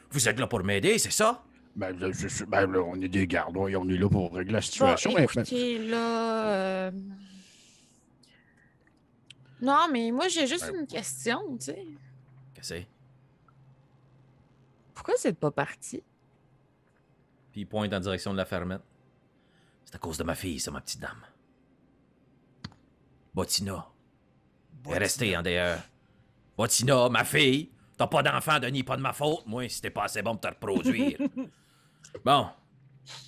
[0.09, 1.43] Vous êtes là pour m'aider, c'est ça?
[1.75, 4.53] Ben, là, je- je- ben, là, on est des gardes, on est là pour régler
[4.53, 5.11] la Bon, situation.
[5.11, 6.47] mais- mais- écoutez, là...
[6.47, 6.91] euh,
[9.61, 11.85] Non, mais moi, j'ai juste une question, tu sais.
[12.53, 12.87] Qu'est-ce que c'est?
[14.93, 16.03] Pourquoi c'est pas parti?
[17.51, 18.81] Puis il pointe en direction de la fermette.
[19.85, 21.21] C'est à cause de ma fille, ça, ma petite dame.
[23.33, 23.87] Botina.
[24.85, 25.79] Elle est restée en dehors.
[26.57, 29.45] Botina, ma fille, t'as pas d'enfant, Denis, pas de ma faute.
[29.45, 31.17] Moi, si t'es pas assez bon pour te reproduire.
[32.25, 32.47] bon,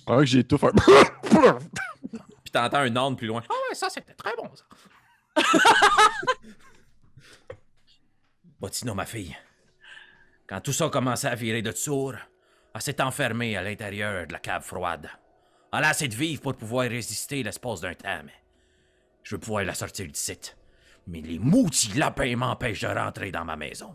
[0.06, 0.72] Ah, que j'ai tout fait.
[2.42, 3.42] Puis t'entends un ordre plus loin.
[3.48, 4.64] Ah ouais, ça c'était très bon ça.
[8.60, 9.36] Botina, ma fille.
[10.46, 12.14] Quand tout ça commençait à virer de sourd,
[12.74, 15.08] elle s'est enfermée à l'intérieur de la cave froide.
[15.72, 18.32] Elle a assez de vivre pour pouvoir résister l'espace d'un temps, mais
[19.22, 20.38] je veux pouvoir la sortir d'ici.
[21.06, 23.94] Mais les maudits lapins m'empêchent de rentrer dans ma maison.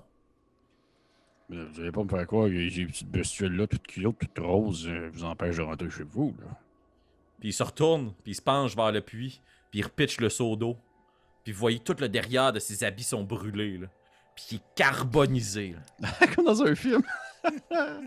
[1.50, 4.88] Mais Vous allez pas me faire croire que ces petites bestioles-là, toutes cute, toutes roses,
[4.88, 6.48] euh, vous empêchent de rentrer chez vous, là.
[7.40, 10.30] Puis il se retourne, puis il se penche vers le puits, puis il repitche le
[10.30, 10.78] seau d'eau.
[11.44, 13.88] Puis vous voyez tout le derrière de ses habits sont brûlés, là.
[14.36, 16.10] Puis il est carbonisé, là.
[16.36, 17.02] Comme dans un film.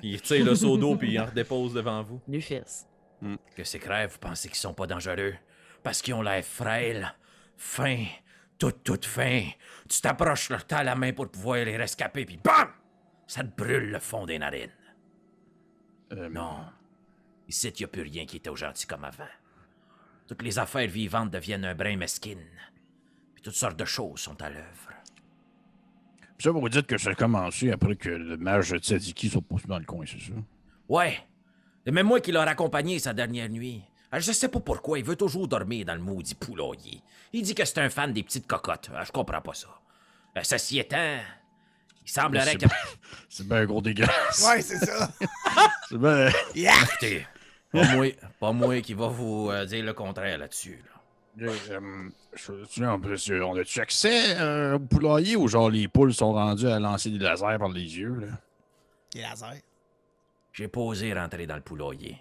[0.01, 2.21] Puis il tire le seau d'eau, puis il en redépose devant vous.
[2.29, 2.87] Nu fils.
[3.57, 5.35] Que ces crèves, vous pensez qu'ils sont pas dangereux?
[5.83, 7.15] Parce qu'ils ont l'air frêles,
[7.57, 8.05] fins,
[8.59, 9.47] toutes, toutes fins.
[9.89, 12.69] Tu t'approches leur tas à la main pour pouvoir les rescaper, puis BAM!
[13.27, 14.71] Ça te brûle le fond des narines.
[16.13, 16.67] Euh, Non.
[17.49, 19.25] Ici, il n'y a plus rien qui était au gentil comme avant.
[20.29, 22.45] Toutes les affaires vivantes deviennent un brin mesquine.
[23.43, 24.93] Puis toutes sortes de choses sont à l'œuvre.
[26.39, 29.81] Ça, vous dites que ça a commencé après que le mage Tzadiki soit poussé dans
[29.81, 30.33] le coin, c'est ça?
[30.89, 31.19] Ouais.
[31.85, 33.83] Et même moi qui l'ai accompagné sa dernière nuit.
[34.13, 37.01] Ah, Je sais pas pourquoi, il veut toujours dormir dans le maudit poulailler.
[37.33, 38.91] Il dit que c'est un fan des petites cocottes.
[38.95, 39.69] Ah, Je comprends pas ça.
[40.37, 41.19] Euh, Ceci étant,
[42.05, 42.67] il semblerait c'est que...
[43.29, 44.47] C'est bien gros dégueulasse.
[44.47, 45.11] Ouais, c'est ça.
[45.89, 46.29] C'est bien.
[46.55, 46.75] Yeah!
[46.85, 47.27] Écoutez,
[47.73, 48.07] pas moi,
[48.39, 50.81] pas moi qui va vous euh, dire le contraire là-dessus.
[50.85, 50.92] là.
[51.41, 51.51] Euh,
[52.35, 56.33] je- en plus, euh, on a-tu accès euh, au poulailler ou genre les poules sont
[56.33, 58.27] rendues à lancer des lasers par les yeux, là?
[59.15, 59.63] Des lasers.
[60.53, 62.19] J'ai pas osé rentrer dans le poulailler.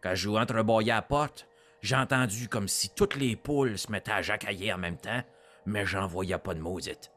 [0.00, 1.46] Quand je entrebâillais à la porte,
[1.80, 5.22] j'ai entendu comme si toutes les poules se mettaient à jacailler en même temps,
[5.66, 7.12] mais j'en voyais pas de maudite.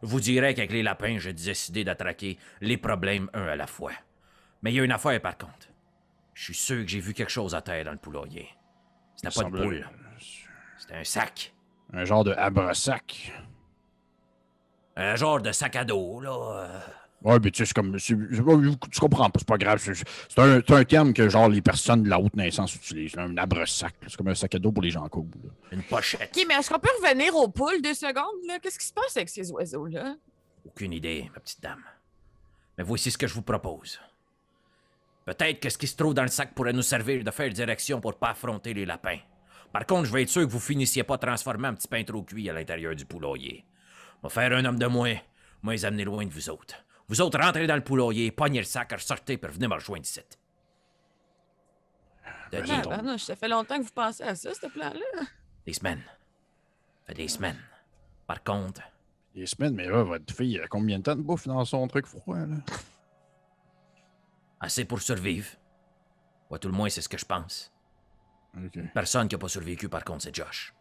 [0.00, 3.92] Vous direz qu'avec les lapins, j'ai décidé d'attraquer les problèmes un à la fois.
[4.62, 5.68] Mais il y a une affaire par contre.
[6.32, 8.48] Je suis sûr que j'ai vu quelque chose à terre dans le poulailler.
[9.16, 9.88] C'était pas de poule,
[10.88, 11.52] c'était un sac.
[11.92, 13.32] Un genre de abrasac.
[14.96, 16.68] Un genre de sac à dos, là.
[17.22, 17.98] Ouais, mais tu sais, c'est comme.
[17.98, 19.78] c'est- c'est- Tu comprends pas, c'est pas grave.
[19.80, 23.16] C'est c'est un, c'est un terme que genre les personnes de la haute naissance utilisent.
[23.16, 23.92] là, Un abrasac.
[24.02, 24.08] là.
[24.08, 25.26] C'est comme un sac à dos pour les gens cool.
[25.42, 25.50] là.
[25.72, 26.30] Une pochette.
[26.36, 28.58] Ok, mais est-ce qu'on peut revenir aux poules deux secondes, là?
[28.60, 30.14] Qu'est-ce qui se passe avec ces oiseaux-là?
[30.64, 31.82] Aucune idée, ma petite dame.
[32.76, 34.00] Mais voici ce que je vous propose.
[35.24, 38.00] Peut-être que ce qui se trouve dans le sac pourrait nous servir de faire direction
[38.00, 39.18] pour pas affronter les lapins.
[39.72, 42.22] Par contre, je vais être sûr que vous finissiez pas transformé en petit pain trop
[42.22, 43.64] cuit à l'intérieur du poulailler.
[44.22, 45.14] Va faire un homme de moins,
[45.62, 46.74] moi les amener loin de vous autres.
[47.08, 50.20] Vous autres, rentrez dans le poulailler, pognez le sac, ressortez, puis venez me rejoindre ici.
[52.24, 52.30] Ah,
[52.82, 55.22] ton- ben non, ça fait longtemps que vous pensez à ça, ce plan-là?
[55.66, 56.02] des semaines.
[56.02, 57.58] Ça fait des semaines.
[58.26, 58.82] Par contre,
[59.34, 61.86] Des semaines, mais là, votre fille, elle a combien de temps de bouffe dans son
[61.86, 62.56] truc froid, là?
[64.60, 65.48] assez pour survivre.
[66.50, 67.70] Ou à tout le moins, c'est ce que je pense.
[68.94, 70.74] Personne qui n'a pas survécu, par contre, c'est Josh.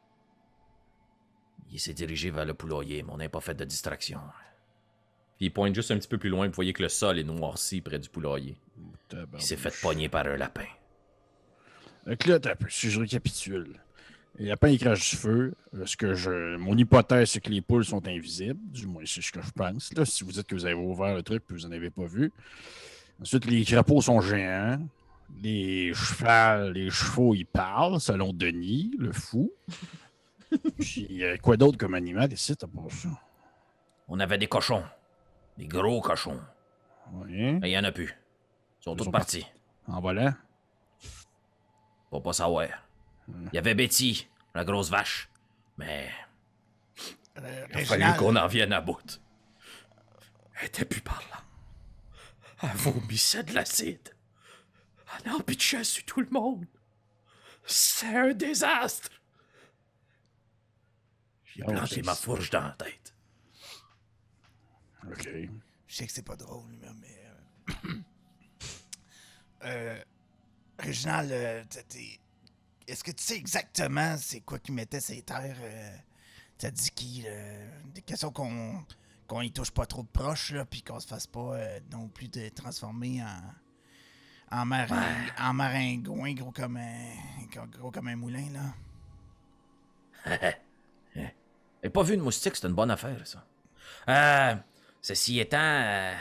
[1.72, 4.20] Il s'est dirigé vers le poulailler, mais on n'a pas fait de distraction.
[5.38, 7.24] Puis il pointe juste un petit peu plus loin, vous voyez que le sol est
[7.24, 8.58] noirci près du poulailler.
[9.34, 10.66] Il s'est fait pogner par un lapin.
[12.06, 13.80] Donc là, t'as un peu, si je récapitule.
[14.40, 15.54] Les lapins, ils crachent du feu.
[15.74, 16.56] Euh, Ce que je...
[16.58, 18.60] Mon hypothèse, c'est que les poules sont invisibles.
[18.72, 19.92] Du moins, c'est ce que je pense.
[19.94, 22.06] Là, si vous dites que vous avez ouvert le truc et vous n'en avez pas
[22.06, 22.32] vu.
[23.20, 24.80] Ensuite, les crapauds sont géants.
[25.42, 29.52] Les chevals, les chevaux, ils parlent, selon Denis, le fou.
[30.80, 33.10] Puis, euh, quoi d'autre comme animal ici, t'as pas ça?
[34.08, 34.84] On avait des cochons.
[35.58, 36.40] Des gros cochons.
[37.14, 37.54] Oui.
[37.60, 38.16] Mais il y en a plus.
[38.80, 39.46] Ils sont Ils tous sont partis.
[39.88, 40.34] En volant?
[42.10, 42.68] Pour pas savoir.
[43.28, 45.30] Il y avait Betty, la grosse vache.
[45.78, 46.10] Mais
[47.40, 49.22] Euh, Il a fallu qu'on en vienne à bout.
[50.60, 51.44] Elle était plus par là.
[52.64, 54.10] Elle vomissait de l'acide.
[55.26, 56.66] Elle en pitchait sur tout le monde.
[57.66, 59.10] C'est un désastre.
[61.46, 63.14] j'ai Oh, planté ma fourche dans la tête.
[65.10, 65.28] OK.
[65.88, 67.24] Je sais que c'est pas drôle, mais.
[67.86, 67.90] Euh...
[69.64, 70.04] euh,
[70.80, 71.64] Réginald, euh,
[72.88, 75.58] est-ce que tu sais exactement c'est quoi qui mettait ces terres?
[75.62, 75.98] Euh...
[76.58, 77.26] T'as dit qu'il.
[77.28, 78.84] euh, Des questions qu'on
[79.28, 82.08] qu'on y touche pas trop de proche, là, puis qu'on se fasse pas euh, non
[82.08, 83.42] plus de transformer en.
[84.52, 85.04] En, marin...
[85.40, 87.68] en maringouin gros comme un.
[87.78, 88.74] gros comme un moulin, là.
[91.84, 93.46] J'ai pas vu une moustique, c'est une bonne affaire, ça.
[94.10, 94.56] Euh,
[95.02, 96.14] ceci étant, euh,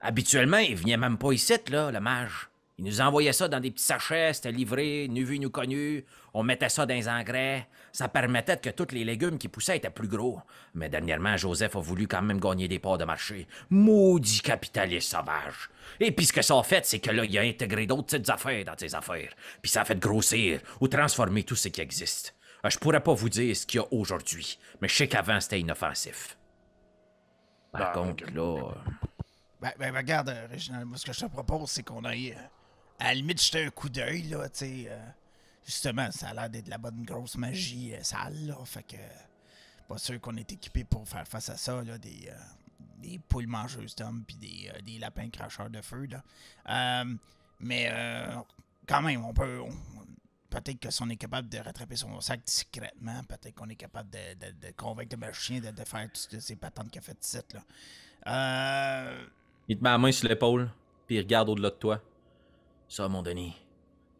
[0.00, 2.48] habituellement, il venait même pas ici, là, le mage.
[2.78, 6.04] Il nous envoyait ça dans des petits sachets, c'était livré, nu vu, nu connu.
[6.32, 7.68] On mettait ça dans les engrais.
[7.98, 10.40] Ça permettait que tous les légumes qui poussaient étaient plus gros.
[10.72, 13.48] Mais dernièrement, Joseph a voulu quand même gagner des parts de marché.
[13.70, 15.68] Maudit capitaliste sauvage.
[15.98, 18.30] Et puis ce que ça a fait, c'est que là, il a intégré d'autres petites
[18.30, 19.32] affaires dans ses affaires.
[19.60, 22.36] Puis ça a fait grossir ou transformer tout ce qui existe.
[22.64, 25.40] Euh, Je pourrais pas vous dire ce qu'il y a aujourd'hui, mais je sais qu'avant,
[25.40, 26.38] c'était inoffensif.
[27.72, 28.60] Par Ah, contre, là...
[28.62, 28.74] euh,
[29.60, 32.30] Ben, ben, regarde, euh, Réginald, moi, ce que je te propose, c'est qu'on aille.
[32.32, 32.40] euh,
[33.00, 34.86] à la limite, jeter un coup d'œil, là, tu sais.
[34.88, 34.96] euh,
[35.68, 38.56] justement, ça a l'air d'être de la bonne grosse magie euh, sale, là.
[38.64, 38.96] Fait que.
[39.88, 41.96] Pas sûr qu'on est équipé pour faire face à ça, là.
[41.96, 42.34] Des, euh,
[42.98, 46.06] des poules mangeuses d'hommes puis des, euh, des lapins cracheurs de feu.
[46.06, 46.22] Là.
[46.68, 47.14] Euh,
[47.60, 47.90] mais
[48.86, 49.62] quand même, on peut.
[50.50, 54.10] Peut-être que si on est capable de rattraper son sac discrètement, peut-être qu'on est capable
[54.10, 57.24] de, de- de convaincre le magicien de, de faire toutes ces patentes qu'il a faites
[57.24, 57.38] ici.
[57.52, 59.12] Là.
[59.68, 60.70] Il te met la main sur l'épaule,
[61.06, 62.00] puis il regarde au-delà de toi.
[62.88, 63.54] Ça, mon Denis,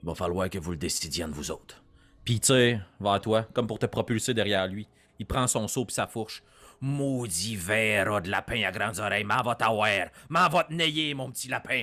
[0.03, 1.83] il va falloir que vous le décidiez entre vous autres.
[2.25, 4.87] Puis il tire vers toi, comme pour te propulser derrière lui.
[5.19, 6.43] Il prend son seau puis sa fourche.
[6.81, 11.29] Maudit verre de lapin à grandes oreilles, m'en va t'avoir, m'en va te nayer, mon
[11.33, 11.83] petit lapin.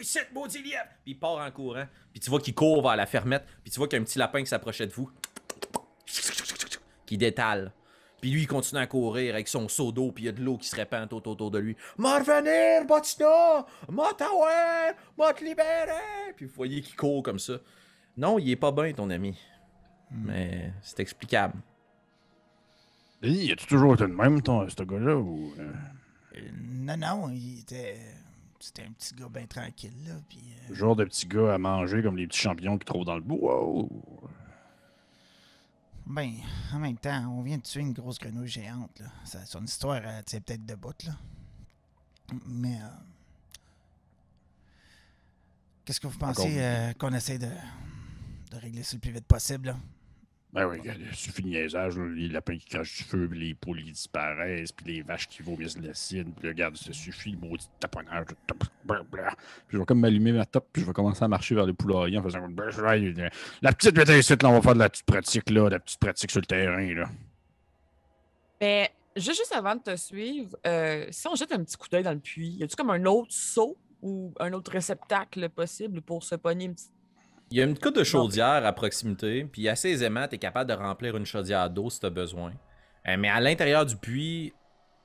[0.00, 0.84] Ici, maudit lièvre!
[1.02, 1.86] Puis il part en courant.
[2.12, 3.44] Puis tu vois qu'il court vers la fermette.
[3.64, 5.10] Puis tu vois qu'il y a un petit lapin qui s'approchait de vous.
[7.04, 7.72] Qui détale.
[8.26, 10.10] Puis lui, il continue à courir avec son seau d'eau.
[10.10, 11.76] Puis il y a de l'eau qui se répand tout autour de lui.
[11.96, 13.64] M'a revenir, Botina!
[13.88, 14.10] M'a!
[15.16, 16.32] M'a te libérer!
[16.34, 17.52] Puis vous voyez qu'il court comme ça.
[18.16, 19.38] Non, il est pas bien, ton ami.
[20.10, 21.54] Mais c'est explicable.
[23.22, 25.14] Denis, as-tu toujours été de même, ton, ce gars-là?
[25.14, 25.72] Ou, euh,
[26.34, 27.96] euh, non, non, il était.
[28.58, 30.14] C'était un petit gars bien tranquille, là.
[30.28, 33.04] Puis, euh, le genre de petit gars à manger comme les petits champignons qu'ils trouvent
[33.04, 33.64] dans le bois?
[36.06, 36.32] Ben,
[36.72, 39.06] en même temps, on vient de tuer une grosse grenouille géante, là.
[39.24, 41.12] Ça, son histoire, elle tient peut-être de bout, là.
[42.46, 42.88] Mais, euh,
[45.84, 49.66] Qu'est-ce que vous pensez euh, qu'on essaie de, de régler ça le plus vite possible,
[49.68, 49.76] là?
[50.56, 53.92] Ben oui, il suffit de niaisage, les lapins qui crachent du feu, les poules qui
[53.92, 58.24] disparaissent, puis les vaches qui vomissent de l'acide, puis regarde, ça suffit, le maudit taponnage.
[58.46, 59.36] Puis
[59.68, 62.16] je vais comme m'allumer ma top, puis je vais commencer à marcher vers le poulailler
[62.16, 62.70] en faisant Ben,
[63.60, 66.00] La petite bête là, on va faire de la petite pratique, là, de la petite
[66.00, 67.10] pratique sur le terrain, là.
[68.58, 72.02] Mais juste, juste avant de te suivre, euh, si on jette un petit coup d'œil
[72.02, 76.24] dans le puits, y a-tu comme un autre seau ou un autre réceptacle possible pour
[76.24, 76.95] se pogner une petite.
[77.50, 80.68] Il y a une coupe de chaudière à proximité, puis assez aisément, tu es capable
[80.70, 82.52] de remplir une chaudière d'eau si tu as besoin.
[83.06, 84.52] Euh, mais à l'intérieur du puits,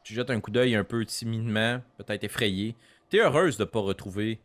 [0.04, 2.76] tu jettes un coup d'œil un peu timidement, peut-être effrayé.
[3.10, 4.42] Tu es heureuse de ne pas retrouver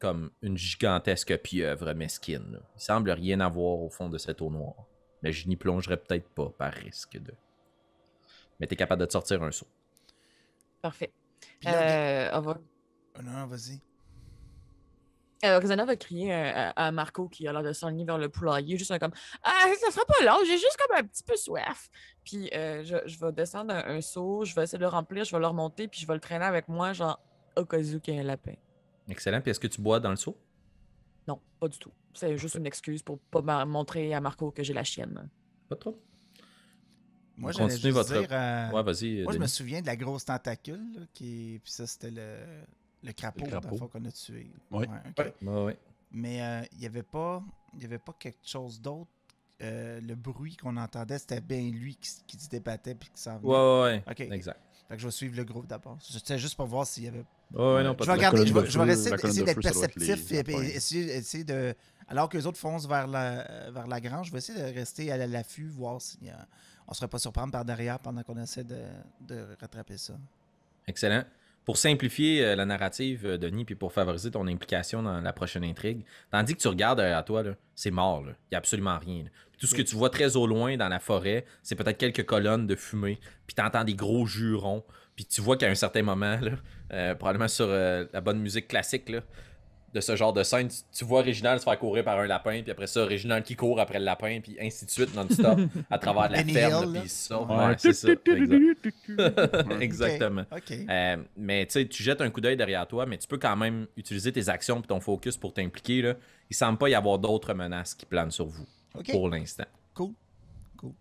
[0.00, 2.52] comme une gigantesque pieuvre mesquine.
[2.52, 2.58] là.
[2.76, 4.74] Il semble rien avoir au fond de cette eau noire.
[5.22, 7.32] Mais je n'y plongerai peut-être pas par risque de.
[8.58, 9.66] Mais tu es capable de te sortir un seau.
[10.82, 11.12] Parfait.
[11.60, 12.58] Puis là, Euh, on va...
[13.18, 13.80] oh, non, vas-y.
[15.44, 18.28] Euh, Rosanna va crier euh, à, à Marco qui a l'air de s'enligner vers le
[18.28, 19.12] poulailler, juste un comme
[19.44, 21.88] Ah, ça sera pas long, j'ai juste comme un petit peu soif.
[22.24, 25.24] Puis euh, je, je vais descendre un, un seau, je vais essayer de le remplir,
[25.24, 27.20] je vais le remonter, puis je vais le traîner avec moi, genre
[27.56, 28.54] au cas où qu'il y ait un lapin.
[29.08, 29.40] Excellent.
[29.40, 30.36] Puis est-ce que tu bois dans le seau?
[31.28, 31.92] Non, pas du tout.
[32.14, 35.28] C'est juste une excuse pour pas montrer à Marco que j'ai la chienne.
[35.68, 36.02] Pas trop.
[37.36, 39.22] Moi, Continuez j'allais juste votre- dire, euh, Ouais, vas-y.
[39.22, 41.60] Moi, je me souviens de la grosse tentacule, là, qui...
[41.62, 42.36] puis ça, c'était le...
[43.02, 43.88] le crapaud, Le crapaud.
[43.88, 44.50] qu'on a tué.
[44.70, 44.86] Oui.
[44.86, 45.18] ok.
[45.18, 45.78] Ouais, ouais, ouais.
[46.10, 47.42] Mais euh, il n'y avait pas
[47.74, 49.10] il y avait pas quelque chose d'autre.
[49.60, 53.38] Euh, le bruit qu'on entendait, c'était bien lui qui, qui se débattait puis qui s'en
[53.38, 53.48] venait.
[53.48, 54.04] Ouais, ouais, ouais.
[54.08, 54.20] Ok.
[54.32, 54.60] Exact.
[54.88, 55.98] Fait que je vais suivre le groupe d'abord.
[56.00, 57.24] C'était juste pour voir s'il y avait.
[57.52, 60.44] Ouais, ouais, non, pas je vais regarder, je vais, je essayer, d'être perceptif les et,
[60.44, 60.64] puis lapins.
[60.64, 61.74] essayer, essayer de.
[62.06, 65.12] Alors que les autres foncent vers la, vers la grange, je vais essayer de rester
[65.12, 66.18] à l'affût, voir si
[66.86, 68.80] on ne serait pas surprendre par derrière pendant qu'on essaie de,
[69.20, 70.14] de rattraper ça.
[70.86, 71.24] Excellent.
[71.68, 75.64] Pour simplifier euh, la narrative, euh, Denis, puis pour favoriser ton implication dans la prochaine
[75.64, 77.42] intrigue, tandis que tu regardes derrière toi,
[77.74, 78.22] c'est mort.
[78.24, 79.24] Il n'y a absolument rien.
[79.58, 82.66] Tout ce que tu vois très au loin dans la forêt, c'est peut-être quelques colonnes
[82.66, 84.82] de fumée, puis tu entends des gros jurons,
[85.14, 86.52] puis tu vois qu'à un certain moment, là,
[86.94, 89.20] euh, probablement sur euh, la bonne musique classique là,
[89.94, 92.62] de ce genre de scène, tu, tu vois Réginald se faire courir par un lapin,
[92.62, 95.58] puis après ça, Réginald qui court après le lapin, puis ainsi de suite, non-stop,
[95.90, 97.10] à travers la ferme, puis.
[97.30, 97.56] Ouais.
[97.56, 98.08] Ouais, c'est ça.
[98.10, 99.80] exact.
[99.80, 100.44] Exactement.
[100.70, 103.56] Euh, mais tu sais, tu jettes un coup d'œil derrière toi, mais tu peux quand
[103.56, 106.02] même utiliser tes actions et ton focus pour t'impliquer.
[106.02, 106.14] Là.
[106.50, 108.66] Il semble pas y avoir d'autres menaces qui planent sur vous
[109.10, 109.66] pour l'instant.
[109.94, 110.12] Cool.
[110.76, 110.92] Cool.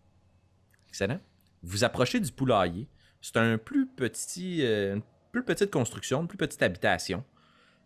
[0.89, 1.19] Excellent.
[1.63, 2.87] Vous approchez du poulailler.
[3.21, 7.23] C'est un plus petit, euh, une plus petite construction, une plus petite habitation.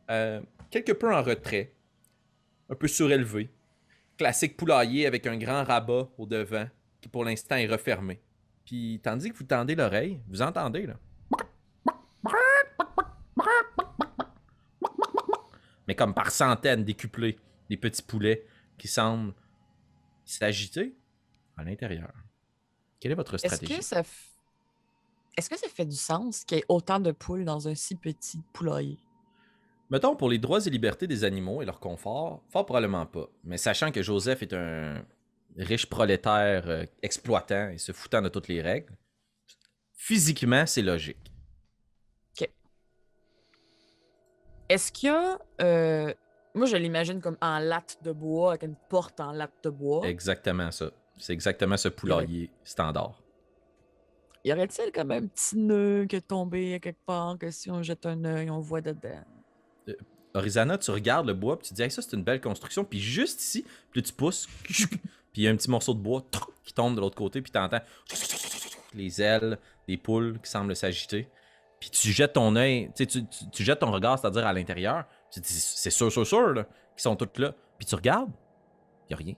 [0.10, 0.42] Euh,
[0.72, 1.74] quelque peu en retrait,
[2.70, 3.52] un peu surélevé.
[4.18, 6.68] Classique poulailler avec un grand rabat au devant
[7.02, 8.22] qui pour l'instant est refermé.
[8.66, 10.96] Puis tandis que vous tendez l'oreille, vous entendez là.
[15.88, 18.46] Mais comme par centaines décuplés, des petits poulets
[18.78, 19.34] qui semblent
[20.26, 20.96] s'agiter
[21.58, 22.14] à l'intérieur.
[23.00, 23.80] Quelle est votre Est-ce stratégie?
[23.80, 24.02] que ça.
[24.02, 24.30] f-
[25.38, 27.96] Est-ce que ça fait du sens qu'il y ait autant de poules dans un si
[27.96, 28.98] petit poulailler?
[29.92, 33.28] Mettons, pour les droits et libertés des animaux et leur confort, fort probablement pas.
[33.44, 35.04] Mais sachant que Joseph est un
[35.58, 38.94] riche prolétaire euh, exploitant et se foutant de toutes les règles,
[39.92, 41.18] physiquement, c'est logique.
[44.70, 45.38] Est-ce qu'il y a.
[45.62, 46.14] euh,
[46.56, 50.08] Moi, je l'imagine comme en latte de bois, avec une porte en latte de bois.
[50.08, 50.92] Exactement ça.
[51.18, 53.22] C'est exactement ce poulailler standard.
[54.46, 57.84] Y aurait-il comme un petit nœud qui est tombé à quelque part, que si on
[57.84, 59.26] jette un œil, on voit dedans?
[60.34, 62.84] Orizana, tu regardes le bois, puis tu dis, hey, ça, c'est une belle construction.
[62.84, 64.88] Puis juste ici, puis tu pousses, puis
[65.36, 66.24] il y a un petit morceau de bois
[66.64, 67.82] qui tombe de l'autre côté, puis tu entends
[68.94, 69.58] les ailes
[69.88, 71.30] des poules qui semblent s'agiter.
[71.80, 75.06] Puis tu jettes ton œil, tu, jettes ton regard, c'est-à-dire à, l'intérieur.
[75.32, 77.56] Tu dis, c'est sûr, sûr, sûr, qu'ils sont toutes là.
[77.78, 78.32] Puis tu regardes,
[79.10, 79.34] il a rien.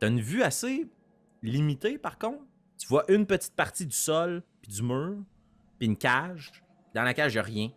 [0.00, 0.88] T'as une vue assez
[1.42, 2.42] limitée, par contre.
[2.78, 5.18] Tu vois une petite partie du sol, puis du mur,
[5.78, 6.64] puis une cage.
[6.94, 7.70] Dans la cage, il a rien.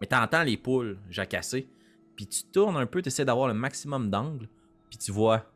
[0.00, 1.68] Mais t'entends les poules jacasser.
[2.16, 4.48] Puis tu tournes un peu, tu essaies d'avoir le maximum d'angle.
[4.88, 5.50] Puis tu vois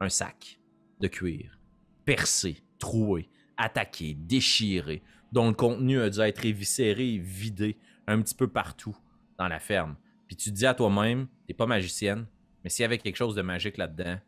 [0.00, 0.60] un sac
[1.00, 1.58] de cuir.
[2.04, 5.02] Percé, troué, attaqué, déchiré.
[5.32, 8.96] Dont le contenu a dû être éviscéré vidé un petit peu partout
[9.38, 9.96] dans la ferme.
[10.28, 12.26] Puis tu te dis à toi-même, t'es pas magicienne,
[12.62, 14.18] mais s'il y avait quelque chose de magique là-dedans,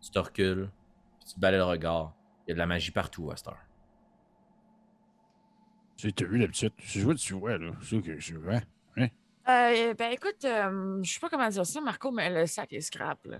[0.00, 0.70] tu te recules,
[1.18, 2.14] puis tu te balais le regard.
[2.46, 3.58] Il y a de la magie partout à cette heure.
[5.96, 6.72] Tu as vu d'habitude.
[6.78, 7.72] Tu vois, tu vois, là.
[7.82, 8.60] C'est que je vois.
[9.48, 12.80] Euh, ben écoute, euh, je sais pas comment dire ça, Marco, mais le sac est
[12.80, 13.18] scrap.
[13.26, 13.38] Là.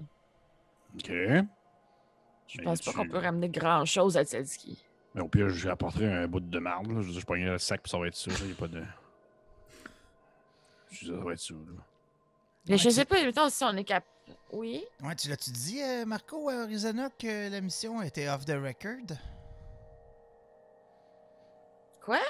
[0.94, 1.08] OK.
[1.08, 4.84] Je Ben, pense pas tu- qu'on peut ramener grand chose à Tzelski.
[5.14, 7.00] Mais au pire, je rapporterai un bout de marde, là.
[7.00, 8.30] Je veux dire, je le sac, puis ça va être ça.
[8.40, 8.82] Il n'y a pas de.
[10.90, 11.82] Je veux dire, ça va être ça, là.
[12.68, 14.04] Mais Ouais, je tu- sais pas, mettons, si on est cap.
[14.52, 14.84] Oui?
[15.02, 19.16] Ouais, tu l'as-tu dit, euh, Marco, à Arizona, que la mission était off the record?
[22.04, 22.20] Quoi?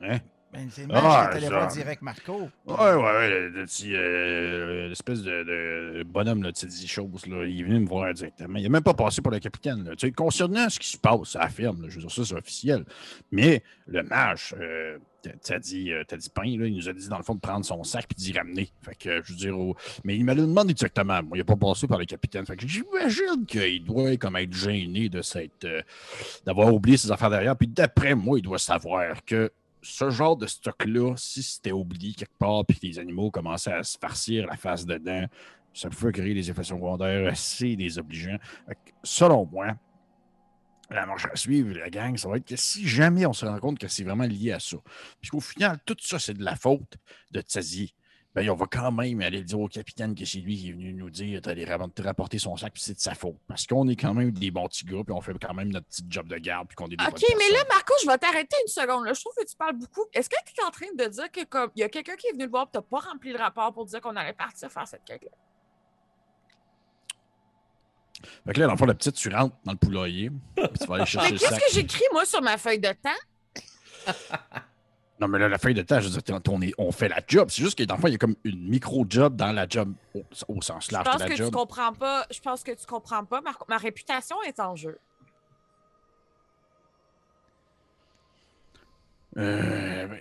[0.00, 0.18] Hein?
[0.56, 2.48] Ben, c'est Ah, t'allais voir direct Marco.
[2.66, 6.88] Ouais, ouais, ouais, le, le petit, euh, l'espèce de, de bonhomme, là, tu sais, dit
[6.88, 8.58] choses, là, il est venu me voir directement.
[8.58, 9.94] Il n'a même pas passé pour le capitaine, là.
[9.96, 12.24] Tu sais, concernant ce qui se passe à la ferme, là, je veux dire, ça,
[12.24, 12.84] c'est officiel.
[13.30, 14.96] Mais le mage, euh,
[15.42, 17.40] t'as- dit, euh, t'as dit pain, là, il nous a dit, dans le fond, de
[17.40, 18.70] prendre son sac puis d'y ramener.
[18.82, 19.54] Fait que, je veux dire,
[20.04, 21.22] mais il m'a demandé directement.
[21.22, 22.46] Moi, il n'a pas passé par le capitaine.
[22.46, 25.20] Fait que j'imagine qu'il doit, comme, être gêné de
[25.64, 25.82] euh,
[26.46, 27.56] d'avoir oublié ses affaires derrière.
[27.56, 29.50] Puis d'après moi, il doit savoir que
[29.86, 33.84] ce genre de stock-là, si c'était oublié quelque part puis que les animaux commençaient à
[33.84, 35.26] se farcir la face dedans,
[35.72, 38.38] ça pouvait créer des effets secondaires assez désobligeants.
[39.04, 39.76] Selon moi,
[40.90, 43.58] la marche à suivre, la gang, ça va être que si jamais on se rend
[43.58, 44.76] compte que c'est vraiment lié à ça,
[45.20, 46.96] puis qu'au final, tout ça, c'est de la faute
[47.30, 47.94] de Tzazi,
[48.36, 50.92] ben, on va quand même aller dire au capitaine que c'est lui qui est venu
[50.92, 53.38] nous dire te rapporter son sac, puis c'est de sa faute.
[53.48, 55.86] Parce qu'on est quand même des bons petits gars, puis on fait quand même notre
[55.86, 57.64] petit job de garde, puis qu'on est des Ok, mais là.
[57.70, 59.06] Marco, je vais t'arrêter une seconde.
[59.06, 59.14] Là.
[59.14, 60.04] Je trouve que tu parles beaucoup.
[60.12, 62.26] Est-ce que tu es en train de dire que comme il y a quelqu'un qui
[62.26, 64.70] est venu le voir et tu pas rempli le rapport pour dire qu'on allait partir
[64.70, 65.30] faire cette quête-là?
[68.44, 70.86] Fait que là, dans le fond, la petite, tu rentres dans le poulailler, puis tu
[70.86, 74.12] vas aller chercher Mais le qu'est-ce que j'écris, moi, sur ma feuille de temps?
[75.18, 77.20] Non, mais là, la feuille de temps, je veux dire, on, est- on fait la
[77.26, 77.48] job.
[77.50, 79.94] C'est juste que, dans le fond, il y a comme une micro-job dans la job
[80.14, 82.26] au, au sens Je large de pense la que tu comprends pas.
[82.30, 83.40] Je pense que tu comprends pas.
[83.68, 84.98] Ma réputation est en jeu.
[89.36, 90.20] Euh, ben,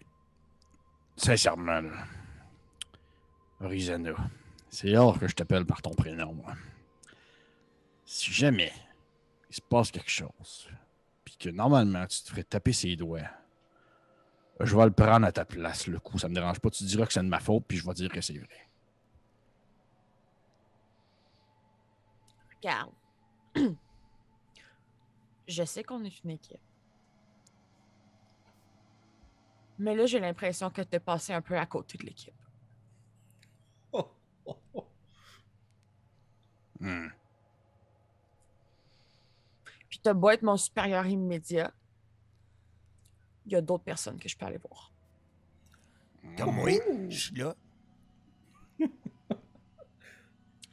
[1.16, 1.92] sincèrement, là.
[3.62, 4.12] Orizana,
[4.70, 6.54] c'est rare que je t'appelle par ton prénom, moi.
[8.06, 8.74] Si jamais
[9.50, 10.70] il se passe quelque chose,
[11.24, 13.22] puis que normalement tu te ferais taper ses doigts,
[14.62, 16.18] je vais le prendre à ta place, le coup.
[16.18, 16.70] Ça me dérange pas.
[16.70, 18.70] Tu diras que c'est de ma faute, puis je vais dire que c'est vrai.
[22.56, 22.92] Regarde.
[25.48, 26.60] je sais qu'on est une équipe.
[29.78, 32.34] Mais là, j'ai l'impression que tu es passé un peu à côté de l'équipe.
[36.78, 37.08] Hmm.
[39.88, 41.74] Puis t'as beau être mon supérieur immédiat,
[43.46, 44.92] il y a d'autres personnes que je peux aller voir.
[46.38, 46.80] Comme oui,
[47.10, 47.56] je suis là.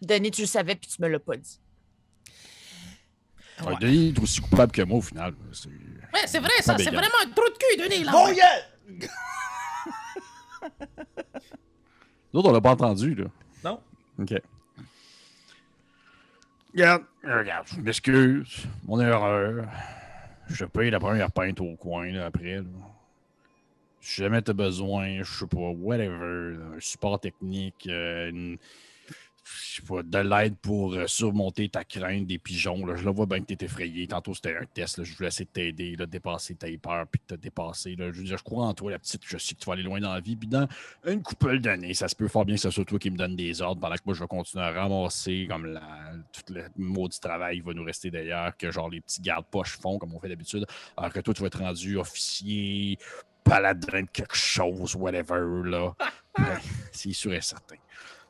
[0.01, 1.61] Denis, tu le savais, puis tu me l'as pas dit.
[3.65, 5.35] Ouais, Denis est aussi coupable que moi, au final.
[5.53, 8.13] C'est- Ouais, c'est vrai, ça, c'est vraiment un trou de cul, Denis, là.
[8.13, 8.67] Bon, yeah!
[12.33, 13.27] L'autre, on l'a pas entendu, là.
[13.65, 13.81] Non?
[14.19, 14.35] OK.
[16.75, 18.67] Regarde, regarde, je m'excuse.
[18.85, 19.67] Mon erreur.
[20.53, 22.57] Je paye la première pinte au coin, là, après.
[22.57, 22.63] là.
[24.01, 28.59] Si jamais t'as besoin, je sais pas, whatever, un support technique, euh, une-
[29.45, 32.87] je sais pas, de l'aide pour euh, surmonter ta crainte des pigeons.
[32.87, 32.97] Là.
[32.97, 34.07] Je le vois bien que t'es effrayé.
[34.07, 34.99] Tantôt, c'était un test.
[34.99, 35.05] là.
[35.05, 37.97] Je voulais essayer de t'aider, là, dépasser tes peurs, puis de te dépasser.
[37.97, 38.11] Là.
[38.13, 39.23] Je veux dire, je crois en toi, la petite.
[39.27, 40.37] Je sais que tu vas aller loin dans la vie.
[40.37, 40.69] Puis dans
[41.07, 43.37] une couple d'années, ça se peut fort bien que ce soit toi qui me donne
[43.37, 47.21] des ordres pendant que moi, je vais continuer à ramasser comme la, tout le maudit
[47.21, 50.67] travail va nous rester d'ailleurs, que genre les petits gardes-poches font, comme on fait d'habitude.
[50.97, 52.99] Alors que toi, tu vas être rendu officier,
[53.45, 55.95] paladin de quelque chose, whatever, là.
[56.39, 56.57] Ouais,
[56.93, 57.77] c'est sûr et certain.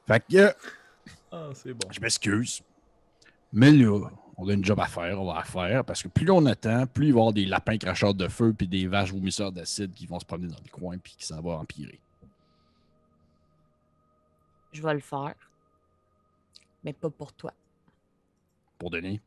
[0.09, 0.52] Fait que,
[1.32, 1.88] Ah, c'est bon.
[1.90, 2.62] je m'excuse.
[3.54, 5.84] Mais là, on a une job à faire, on va la faire.
[5.84, 8.54] Parce que plus on attend, plus il va y avoir des lapins cracheurs de feu
[8.56, 11.40] puis des vaches vomisseurs d'acide qui vont se promener dans les coins puis que ça
[11.40, 12.00] va empirer.
[14.72, 15.34] Je vais le faire.
[16.84, 17.52] Mais pas pour toi.
[18.78, 19.20] Pour Denis?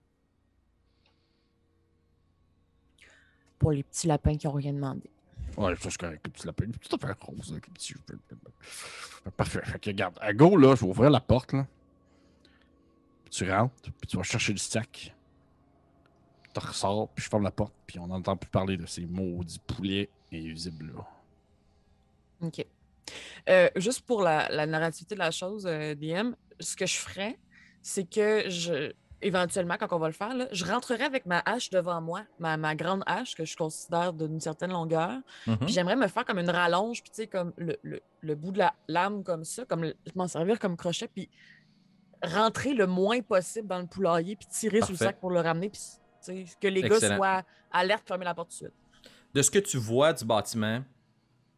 [3.57, 5.09] Pour les petits lapins qui ont rien demandé.
[5.57, 6.21] Ouais, ça, c'est correct.
[6.25, 6.65] Le petit lapin.
[6.65, 7.51] Tout à fait rose.
[7.51, 7.95] Avec le petit...
[9.37, 9.61] Parfait.
[9.63, 11.65] Fait que, regarde, à go, là, je vais ouvrir la porte, là.
[13.35, 15.13] Tu rentres, puis tu vas chercher le sac.
[16.53, 19.59] Tu ressors, puis je ferme la porte, puis on n'entend plus parler de ces maudits
[19.59, 21.05] poulets invisibles-là.
[22.41, 22.65] OK.
[23.49, 27.37] Euh, juste pour la, la narrativité de la chose, euh, DM, ce que je ferais,
[27.81, 31.69] c'est que je, éventuellement, quand on va le faire, là, je rentrerai avec ma hache
[31.69, 35.19] devant moi, ma, ma grande hache que je considère d'une certaine longueur.
[35.45, 35.57] Mhm.
[35.57, 38.51] Puis j'aimerais me faire comme une rallonge, puis tu sais, comme le, le- le bout
[38.51, 41.29] de la lame comme ça, comme le- m'en servir comme crochet, puis
[42.25, 45.69] rentrer le moins possible dans le poulailler, puis tirer sur le sac pour le ramener,
[45.69, 45.81] puis
[46.59, 48.73] que les gars soient alertes, fermer la porte tout de suite.
[49.33, 50.83] De ce que tu vois du bâtiment,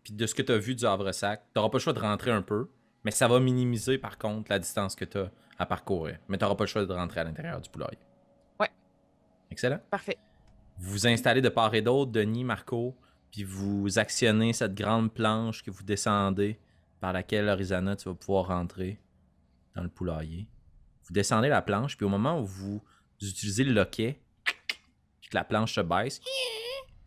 [0.03, 1.99] puis de ce que tu as vu du Havre-Sac, tu n'auras pas le choix de
[1.99, 2.69] rentrer un peu,
[3.03, 6.17] mais ça va minimiser par contre la distance que tu as à parcourir.
[6.27, 7.99] Mais tu n'auras pas le choix de rentrer à l'intérieur du poulailler.
[8.59, 8.71] Ouais.
[9.51, 9.79] Excellent.
[9.89, 10.17] Parfait.
[10.77, 12.95] Vous vous installez de part et d'autre, Denis, Marco,
[13.31, 16.59] puis vous actionnez cette grande planche que vous descendez,
[16.99, 18.99] par laquelle, Horizana, tu vas pouvoir rentrer
[19.75, 20.47] dans le poulailler.
[21.07, 22.81] Vous descendez la planche, puis au moment où vous
[23.21, 24.19] utilisez le loquet,
[25.21, 26.21] puis que la planche se baisse,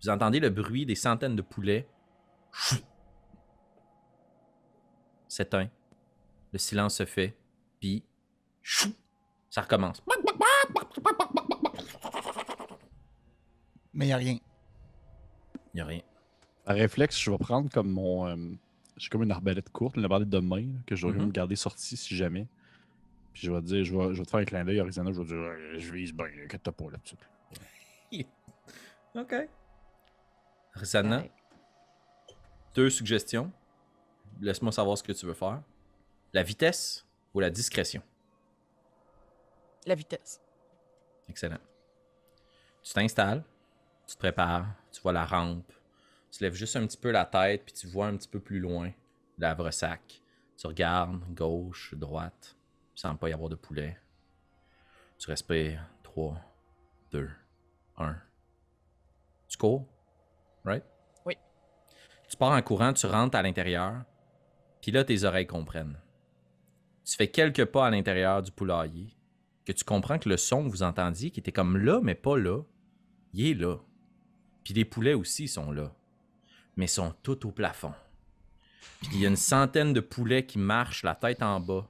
[0.03, 1.89] vous entendez le bruit des centaines de poulets
[5.29, 5.69] s'éteint.
[6.53, 7.37] Le silence se fait,
[7.79, 8.03] puis
[9.51, 10.03] ça recommence.
[13.93, 14.39] Mais il a rien.
[15.73, 16.01] Il n'y a rien.
[16.65, 18.27] Par réflexe, je vais prendre comme mon.
[18.27, 18.37] euh,
[18.97, 21.27] J'ai comme une arbalète courte, une arbalète de main, là, que je dois Mhm.
[21.27, 22.49] me garder sortie si jamais.
[23.33, 25.13] Puis je vais te dire, je vais, je vais te faire un clin d'œil, Arizona,
[25.13, 27.17] je vais te dire, Ouais, je vise bien, inquiète-toi pas là-dessus.
[29.15, 29.35] Ok.
[31.19, 31.31] Ouais.
[32.77, 33.51] deux suggestions.
[34.41, 35.63] Laisse-moi savoir ce que tu veux faire.
[36.33, 37.05] La vitesse
[37.35, 38.03] ou la discrétion?
[39.87, 40.41] La vitesse.
[41.29, 41.59] Excellent.
[42.83, 43.43] Tu t'installes,
[44.07, 45.73] tu te prépares, tu vois la rampe,
[46.31, 48.61] tu lèves juste un petit peu la tête, puis tu vois un petit peu plus
[48.61, 48.93] loin
[49.39, 50.23] l'Havre-Sac.
[50.57, 52.57] Tu regardes gauche, droite,
[53.01, 53.99] il semble pas y avoir de poulet.
[55.19, 56.39] Tu respires 3,
[57.13, 57.31] 2,
[57.97, 58.17] 1.
[59.49, 59.89] Tu cours,
[60.67, 60.85] right?
[61.25, 61.35] Oui.
[62.29, 64.05] Tu pars en courant, tu rentres à l'intérieur,
[64.83, 65.99] puis là, tes oreilles comprennent.
[67.07, 69.17] Tu fais quelques pas à l'intérieur du poulailler,
[69.65, 72.37] que tu comprends que le son que vous entendiez, qui était comme là, mais pas
[72.37, 72.61] là,
[73.33, 73.79] il est là.
[74.63, 75.91] Puis les poulets aussi sont là,
[76.77, 77.95] mais sont tous au plafond.
[79.01, 81.89] Puis il y a une centaine de poulets qui marchent la tête en bas,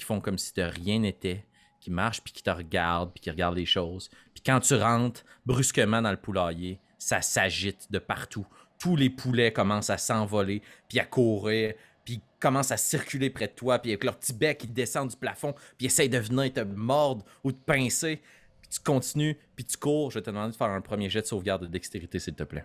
[0.00, 1.44] qui font comme si de rien n'était,
[1.78, 4.08] qui marchent, puis qui te regardent, puis qui regardent les choses.
[4.32, 8.46] Puis quand tu rentres brusquement dans le poulailler, ça s'agite de partout.
[8.78, 13.52] Tous les poulets commencent à s'envoler, puis à courir, puis commencent à circuler près de
[13.52, 16.50] toi, puis avec leur petit bec, ils descendent du plafond, puis ils essayent de venir
[16.50, 18.22] te mordre ou te pincer.
[18.62, 20.10] Puis tu continues, puis tu cours.
[20.10, 22.44] Je vais te demander de faire un premier jet de sauvegarde de dextérité, s'il te
[22.44, 22.64] plaît.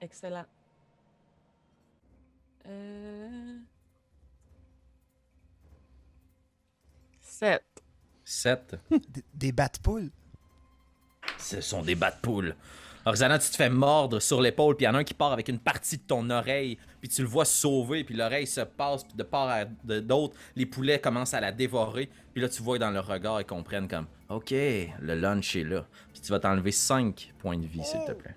[0.00, 0.46] Excellent.
[2.66, 3.58] Euh...
[7.38, 7.62] 7.
[8.24, 8.76] 7.
[8.90, 10.10] Des, des bats-poules.
[11.38, 12.56] Ce sont des bas de poule.
[13.04, 15.32] Roxana, tu te fais mordre sur l'épaule, puis il y en a un qui part
[15.32, 19.04] avec une partie de ton oreille, puis tu le vois sauver, puis l'oreille se passe,
[19.04, 22.60] puis de part à de- d'autre, les poulets commencent à la dévorer, puis là tu
[22.60, 25.86] vois dans leur regard, ils comprennent comme OK, le lunch est là.
[26.12, 28.34] Puis tu vas t'enlever 5 points de vie, s'il te plaît.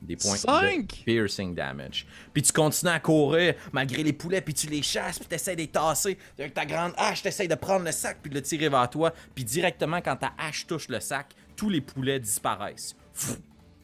[0.00, 2.06] Des points de piercing damage.
[2.32, 5.56] Puis tu continues à courir malgré les poulets, puis tu les chasses, puis tu essaies
[5.56, 6.16] de les tasser.
[6.38, 8.88] Avec ta grande hache, tu essaies de prendre le sac, puis de le tirer vers
[8.88, 9.12] toi.
[9.34, 12.94] Puis directement, quand ta hache touche le sac, tous les poulets disparaissent.
[13.12, 13.38] Pfff.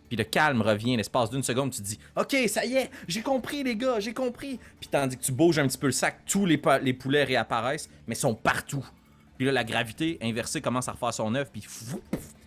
[0.09, 1.73] Puis le calme revient l'espace d'une seconde.
[1.73, 4.61] Tu te dis Ok, ça y est, j'ai compris, les gars, j'ai compris.
[4.79, 8.15] Puis tandis que tu bouges un petit peu le sac, tous les, poulets réapparaissent, mais
[8.15, 8.85] sont partout.
[9.37, 12.01] Puis là, la gravité inversée commence à refaire son œuvre, puis fou,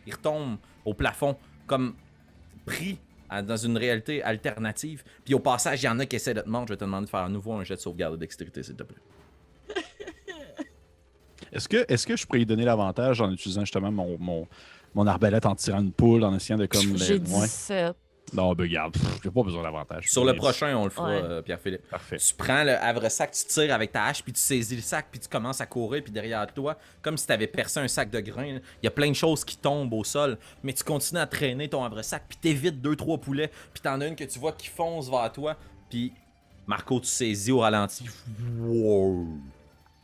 [0.05, 1.95] il retombe au plafond comme
[2.65, 2.99] pris
[3.29, 5.03] à- dans une réalité alternative.
[5.25, 6.67] Puis au passage, il y en a qui essaient de te mordre.
[6.69, 8.75] Je vais te demander de faire à nouveau un jet de sauvegarde de dextérité, s'il
[8.75, 8.97] te plaît.
[11.51, 14.47] Est-ce que, est que je pourrais y donner l'avantage en utilisant justement mon, mon,
[14.93, 16.81] mon arbalète en tirant une poule, en essayant de comme.
[16.93, 17.19] les- J'ai Ouais.
[17.45, 17.95] 17.
[18.33, 18.67] Non, ben
[19.23, 20.09] j'ai pas besoin d'avantage.
[20.11, 21.21] Sur le Mais- prochain, on le fera, Ouais.
[21.23, 21.89] euh, Pierre-Philippe.
[21.89, 22.17] Parfait.
[22.17, 25.19] Tu prends le havre-sac, tu tires avec ta hache, puis tu saisis le sac, puis
[25.21, 28.19] tu commences à courir, puis derrière toi, comme si tu avais percé un sac de
[28.19, 31.25] grains, il y a plein de choses qui tombent au sol, mais tu continues à
[31.27, 34.51] traîner ton havre-sac, puis t'évites deux, trois poulets, puis t'en as une que tu vois
[34.51, 35.55] qui fonce vers toi,
[35.89, 36.11] puis
[36.67, 38.05] Marco, tu saisis au ralenti.
[38.59, 39.25] Wow.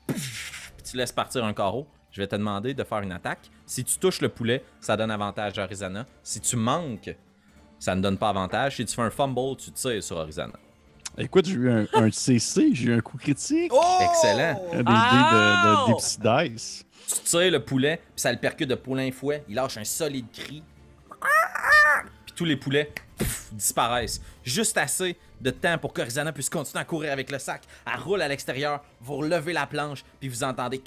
[0.07, 3.49] Puis tu laisses partir un carreau, je vais te demander de faire une attaque.
[3.65, 6.05] Si tu touches le poulet, ça donne avantage à Arizana.
[6.23, 7.13] Si tu manques,
[7.83, 8.77] ça ne donne pas avantage.
[8.77, 10.53] Si tu fais un fumble, tu tires sur Horizana.
[11.17, 13.71] Écoute, j'ai eu un, CC, j'ai eu un coup critique.
[14.01, 14.63] Excellent.
[14.71, 16.57] Un de, de.
[17.05, 19.43] Tu tires le poulet, puis ça le percute de poulain fouet.
[19.49, 20.63] Il lâche un solide cri.
[22.25, 22.89] Puis tous les poulets
[23.51, 24.21] disparaissent.
[24.45, 27.63] Juste assez de temps pour qu'Horizana puisse continuer à courir avec le sac.
[27.85, 30.81] Elle roule à l'extérieur, vous relevez la planche, puis vous entendez.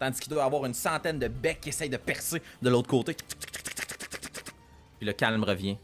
[0.00, 2.88] Tandis qu'il doit y avoir une centaine de becs qui essayent de percer de l'autre
[2.88, 3.16] côté.
[4.98, 5.76] Puis le calme revient.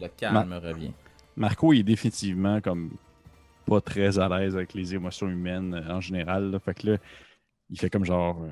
[0.00, 0.92] Le calme revient.
[1.36, 2.96] Marco il est définitivement comme
[3.66, 6.50] pas très à l'aise avec les émotions humaines euh, en général.
[6.50, 6.58] là.
[6.58, 6.96] Fait que là,
[7.70, 8.42] il fait comme genre.
[8.42, 8.50] euh,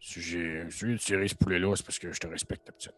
[0.00, 0.66] Si j'ai
[0.98, 2.94] tiré ce poulet-là, c'est parce que je te respecte, petite.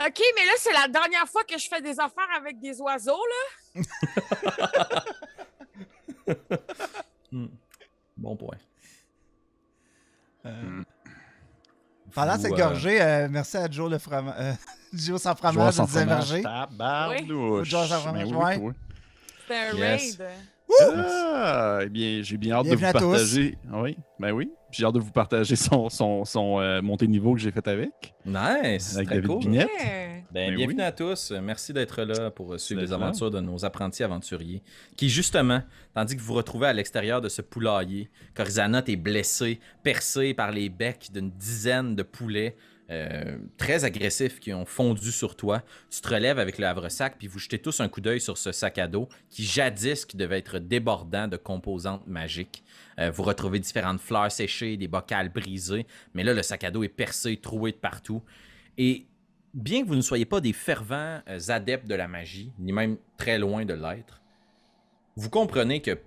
[0.00, 3.20] OK, mais là, c'est la dernière fois que je fais des affaires avec des oiseaux,
[3.74, 3.82] là.
[7.32, 7.46] Hmm.
[8.16, 8.56] Bon point.
[10.46, 10.82] Euh,
[12.14, 14.34] Pendant Vous, cette euh, gorgée, euh, merci à Joe le fromage.
[14.38, 14.52] Euh,
[14.92, 15.54] Joe sans fromage.
[15.54, 16.30] Joueur sans fromage,
[18.60, 18.72] oui.
[19.42, 20.18] C'était un Yes.
[20.18, 20.28] raid.
[20.80, 23.10] Ah, eh bien, j'ai bien hâte Bienvenue de à vous tous.
[23.12, 23.58] partager.
[23.72, 24.50] Oui, ben oui.
[24.72, 27.66] J'ai hâte de vous partager son, son, son euh, montée de niveau que j'ai fait
[27.68, 28.14] avec.
[28.24, 29.50] Nice, Avec très David cool.
[29.52, 29.68] Ouais.
[30.32, 30.82] Ben, Ben bienvenue oui.
[30.84, 31.30] à tous.
[31.42, 34.62] Merci d'être là pour suivre les aventures de nos apprentis aventuriers.
[34.96, 35.62] Qui, justement,
[35.94, 40.50] tandis que vous vous retrouvez à l'extérieur de ce poulailler, Corizana est blessé, percé par
[40.50, 42.56] les becs d'une dizaine de poulets
[42.90, 45.62] euh, très agressifs qui ont fondu sur toi.
[45.90, 48.52] Tu te relèves avec le havre-sac, puis vous jetez tous un coup d'œil sur ce
[48.52, 52.64] sac à dos qui, jadis, qui devait être débordant de composantes magiques.
[52.98, 56.82] Euh, vous retrouvez différentes fleurs séchées, des bocales brisées, mais là, le sac à dos
[56.82, 58.22] est percé, troué de partout.
[58.76, 59.06] Et
[59.54, 62.98] bien que vous ne soyez pas des fervents euh, adeptes de la magie, ni même
[63.16, 64.20] très loin de l'être,
[65.16, 65.98] vous comprenez que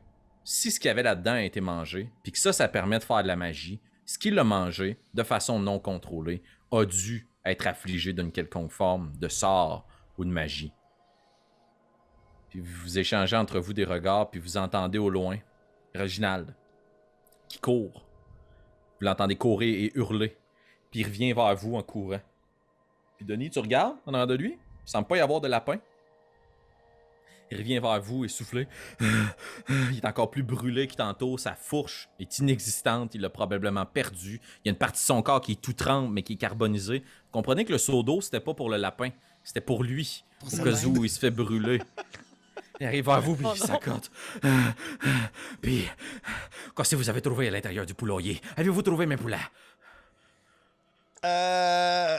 [0.44, 3.04] si ce qu'il y avait là-dedans a été mangé, puis que ça, ça permet de
[3.04, 6.44] faire de la magie, ce qui l'a mangé de façon non contrôlée
[6.78, 9.88] a dû être affligé d'une quelconque forme de sort
[10.18, 10.74] ou de magie.
[12.50, 15.38] Puis vous échangez entre vous des regards, puis vous entendez au loin
[15.94, 16.56] Reginald
[17.48, 18.06] qui court.
[19.00, 20.38] Vous l'entendez courir et hurler,
[20.90, 22.22] puis il revient vers vous en courant.
[23.18, 25.80] Puis Denis, tu regardes en arrière de lui, il semble pas y avoir de lapin.
[27.52, 28.68] Il revient vers vous essoufflé.
[29.70, 31.38] Il est encore plus brûlé que tantôt.
[31.38, 33.14] Sa fourche est inexistante.
[33.16, 34.42] Il l'a probablement perdu.
[34.64, 36.38] Il y a une partie de son corps qui est tout trempe, mais qui est
[36.38, 37.00] carbonisée.
[37.00, 39.10] Vous comprenez que le seau d'eau, c'était pas pour le lapin.
[39.44, 40.24] C'était pour lui.
[40.40, 41.82] Pour Au cas où il se fait brûler.
[42.82, 43.66] Il arrive vers vous, puis Oh il non.
[43.68, 44.12] s'accote.
[45.62, 45.88] Puis,
[46.76, 48.42] qu'est-ce que vous avez trouvé à l'intérieur du poulailler?
[48.58, 49.38] Avez-vous trouvé mes poulets?
[51.24, 52.18] Euh,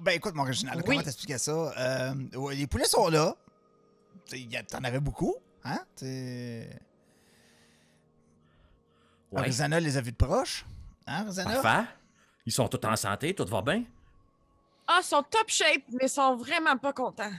[0.00, 0.82] ben écoute, mon original, Oui.
[0.86, 1.52] comment t'expliquer ça?
[1.52, 3.36] Euh, ouais, les poulets sont là.
[4.70, 5.34] T'en avais beaucoup,
[5.64, 5.80] hein?
[5.94, 6.68] T'sais,
[9.30, 9.46] Ouais.
[9.80, 10.64] Les a vus de proche.
[11.06, 11.60] Hein, Arizana?
[11.60, 11.88] Parfait.
[12.46, 13.84] Ils sont tous en santé, tout va bien?
[14.86, 17.30] Ah, ils sont top shape, mais ils sont vraiment pas contents.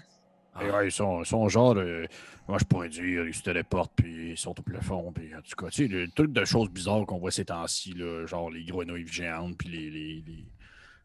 [0.53, 0.63] Ah.
[0.63, 2.05] Et ouais, ils sont, ils sont genre, euh,
[2.47, 5.55] moi je pourrais dire, ils se téléportent, puis ils sont au plafond, puis en tout
[5.55, 8.63] cas, tu sais, le truc de choses bizarres qu'on voit ces temps-ci, là, genre les
[8.65, 10.45] grenouilles géantes, puis les, les, les,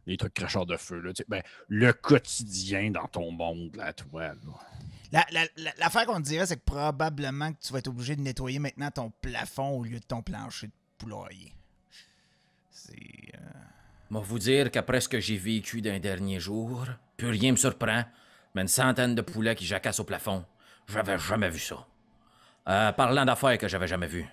[0.05, 3.91] les trucs cracheurs de feu, là, tu sais, ben, le quotidien dans ton monde, là,
[3.93, 4.35] toi, là.
[5.15, 8.21] La- la- la- L'affaire qu'on dirait, c'est que probablement que tu vas être obligé de
[8.21, 11.53] nettoyer maintenant ton plafond au lieu de ton plancher de poulailler.
[12.69, 12.93] C'est.
[13.35, 13.37] euh,
[14.09, 16.85] Moi vous dire qu'après ce que j'ai vécu d'un dernier jour,
[17.17, 18.03] plus rien me surprend,
[18.53, 20.45] mais une centaine de poulets qui jacassent au plafond,
[20.87, 21.85] j'avais jamais vu ça.
[22.67, 24.27] Euh, parlant d'affaires que j'avais jamais vues,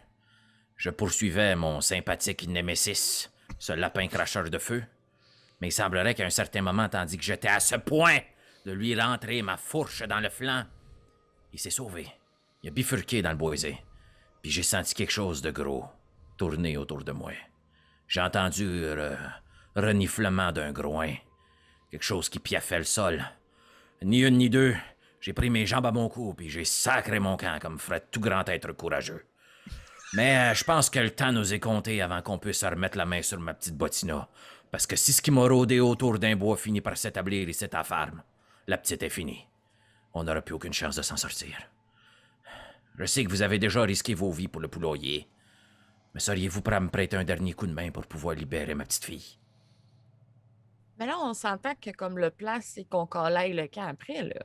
[0.76, 4.82] je poursuivais mon sympathique Némésis, ce lapin cracheur de feu,
[5.60, 8.18] mais il semblerait qu'à un certain moment, tandis que j'étais à ce point
[8.64, 10.64] de lui rentrer ma fourche dans le flanc,
[11.52, 12.09] il s'est sauvé.
[12.62, 13.78] Il a bifurqué dans le boisé,
[14.40, 15.84] puis j'ai senti quelque chose de gros
[16.36, 17.32] tourner autour de moi.
[18.09, 19.16] J'ai entendu le
[19.74, 21.14] reniflement d'un groin.
[21.90, 23.24] Quelque chose qui piaffait le sol.
[24.02, 24.74] Ni une ni deux.
[25.20, 28.20] J'ai pris mes jambes à mon cou, puis j'ai sacré mon camp comme ferait tout
[28.20, 29.24] grand être courageux.
[30.14, 33.06] Mais euh, je pense que le temps nous est compté avant qu'on puisse remettre la
[33.06, 34.28] main sur ma petite botina.
[34.70, 37.68] Parce que si ce qui m'a rôdé autour d'un bois finit par s'établir ici à
[37.72, 38.22] la ferme,
[38.66, 39.47] la petite est finie.
[40.14, 41.56] On n'aura plus aucune chance de s'en sortir.
[42.98, 45.28] Je sais que vous avez déjà risqué vos vies pour le poulailler.
[46.14, 48.84] Mais seriez-vous prêt à me prêter un dernier coup de main pour pouvoir libérer ma
[48.84, 49.39] petite fille?
[50.98, 54.44] Mais là, on s'entend que comme le plan, c'est qu'on collaille le camp après, là.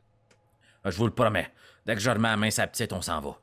[0.84, 1.52] Ah, Je vous le promets.
[1.86, 3.38] Dès que je remets la main sa petite, on s'en va.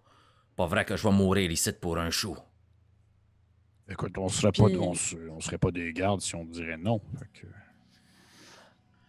[0.56, 2.36] Pas vrai que je vais mourir ici pour un chou.
[3.88, 7.02] Écoute, on serait pas, on, se- on serait pas des gardes si on dirait non.
[7.18, 7.46] Fait que-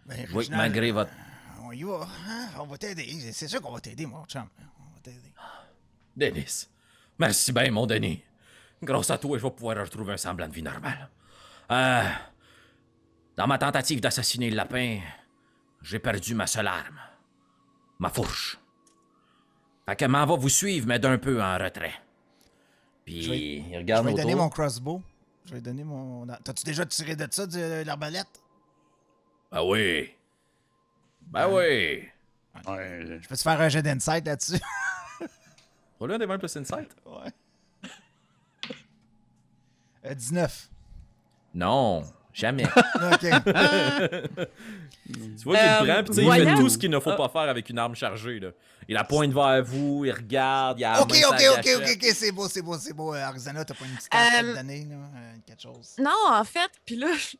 [0.07, 1.11] ben, Oui, malgré votre...
[1.67, 2.07] On y va.
[2.27, 3.31] hein, On va t'aider.
[3.31, 4.47] C'est sûr qu'on va t'aider, mon chum.
[4.79, 5.33] On va t'aider.
[6.15, 6.67] Denis,
[7.17, 8.23] merci bien, mon Denis.
[8.81, 11.09] Grâce à toi, je vais pouvoir retrouver un semblant de vie normale.
[11.71, 12.03] Euh,
[13.35, 14.99] dans ma tentative d'assassiner le lapin,
[15.81, 16.99] j'ai perdu ma seule arme.
[17.99, 18.57] Ma fourche.
[19.87, 21.93] Fait que m'en va vous suivre, mais d'un peu en retrait.
[23.05, 25.01] Puis, Je vais- il Je regarde vais lui donner mon crossbow.
[25.45, 26.25] Je vais donner mon.
[26.43, 28.41] T'as-tu déjà tiré de ça, de l'arbalète?
[29.51, 30.11] Ah oui.
[31.27, 32.07] Ben oui.
[32.67, 34.59] Ouais, Je peux-tu faire un jet d'insight là-dessus?
[35.99, 36.95] Roule un des 20 plus insight.
[37.05, 37.31] ouais.
[40.05, 40.69] Euh, 19.
[41.53, 42.03] Non,
[42.33, 42.65] jamais.
[42.95, 43.19] Ok.
[43.21, 43.27] tu
[45.43, 47.15] vois qu'il Euh, prend, puis tu sais, il fait tout ce qu'il ne faut Ah.
[47.15, 48.39] pas faire avec une arme chargée.
[48.39, 48.49] Là.
[48.87, 51.51] Il la pointe vers vous, il regarde, il a la ok, main sur ok, la
[51.51, 51.97] ok, gâchette.
[51.97, 53.13] ok, ok, c'est beau, c'est beau, c'est beau.
[53.15, 54.95] Euh, Arizona, t'as pas une petite carte à Euh, te donner, là?
[54.95, 55.95] euh, quelque chose.
[55.99, 57.37] Non, en fait, puis là, je-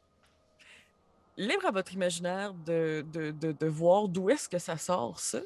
[1.38, 5.40] libre à votre imaginaire de, de, de, de voir d'où est-ce que ça sort, ça.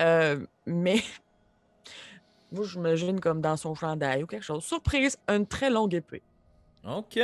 [0.00, 1.02] Euh, mais
[2.52, 4.64] moi, j'imagine comme dans son chandail ou quelque chose.
[4.64, 6.22] Surprise, une très longue épée.
[6.84, 7.18] Ok.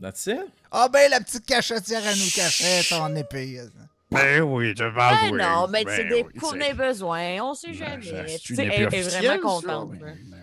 [0.00, 0.40] That's it.
[0.70, 3.60] Ah ben, la petite cachetière à nous cachait ton épée.
[4.10, 5.38] Ben oui, tu Ah parles oui.
[5.38, 8.36] non, mais Ben c'est des oui, pour besoins, on sait Ben, jamais.
[8.48, 9.66] elle est vraiment ça?
[9.66, 9.90] contente.
[9.98, 10.37] Ben, ben,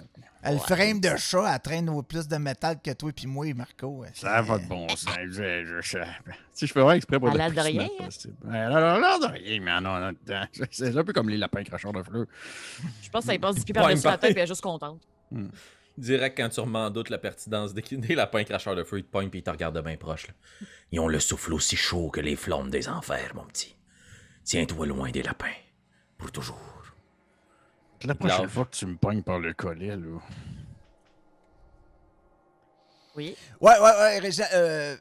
[0.54, 4.04] Le frame de chat, elle traîne au plus de métal que toi puis moi, Marco.
[4.04, 5.10] Euh, Ça va de bon sens.
[5.26, 5.32] Je,
[5.66, 5.98] je, je,
[6.54, 8.36] si je fais vraiment exprès pour Elle le plus rien, possible.
[8.48, 10.66] Elle a l'air de rien, mais non, non, non.
[10.72, 12.26] C'est un peu comme les lapins cracheurs de fleurs.
[13.02, 14.44] Je pense que ça y passe du pied Ouais, par-dessus il la tête et elle
[14.44, 15.02] est juste contente.
[15.98, 19.10] Direct quand tu remandes doute la pertinence des, des lapins cracheurs de feu, ils te
[19.12, 20.28] pognent puis ils te regardent de bien proche.
[20.28, 20.34] Là.
[20.92, 23.76] Ils ont le souffle aussi chaud que les flammes des enfers, mon petit.
[24.44, 25.48] Tiens-toi loin des lapins.
[26.18, 26.75] Pour toujours.
[28.04, 28.50] La prochaine Love.
[28.52, 30.20] fois que tu me pognes par le collet, là.
[33.16, 33.36] Oui.
[33.62, 34.98] Ouais, ouais, ouais, Régis, euh,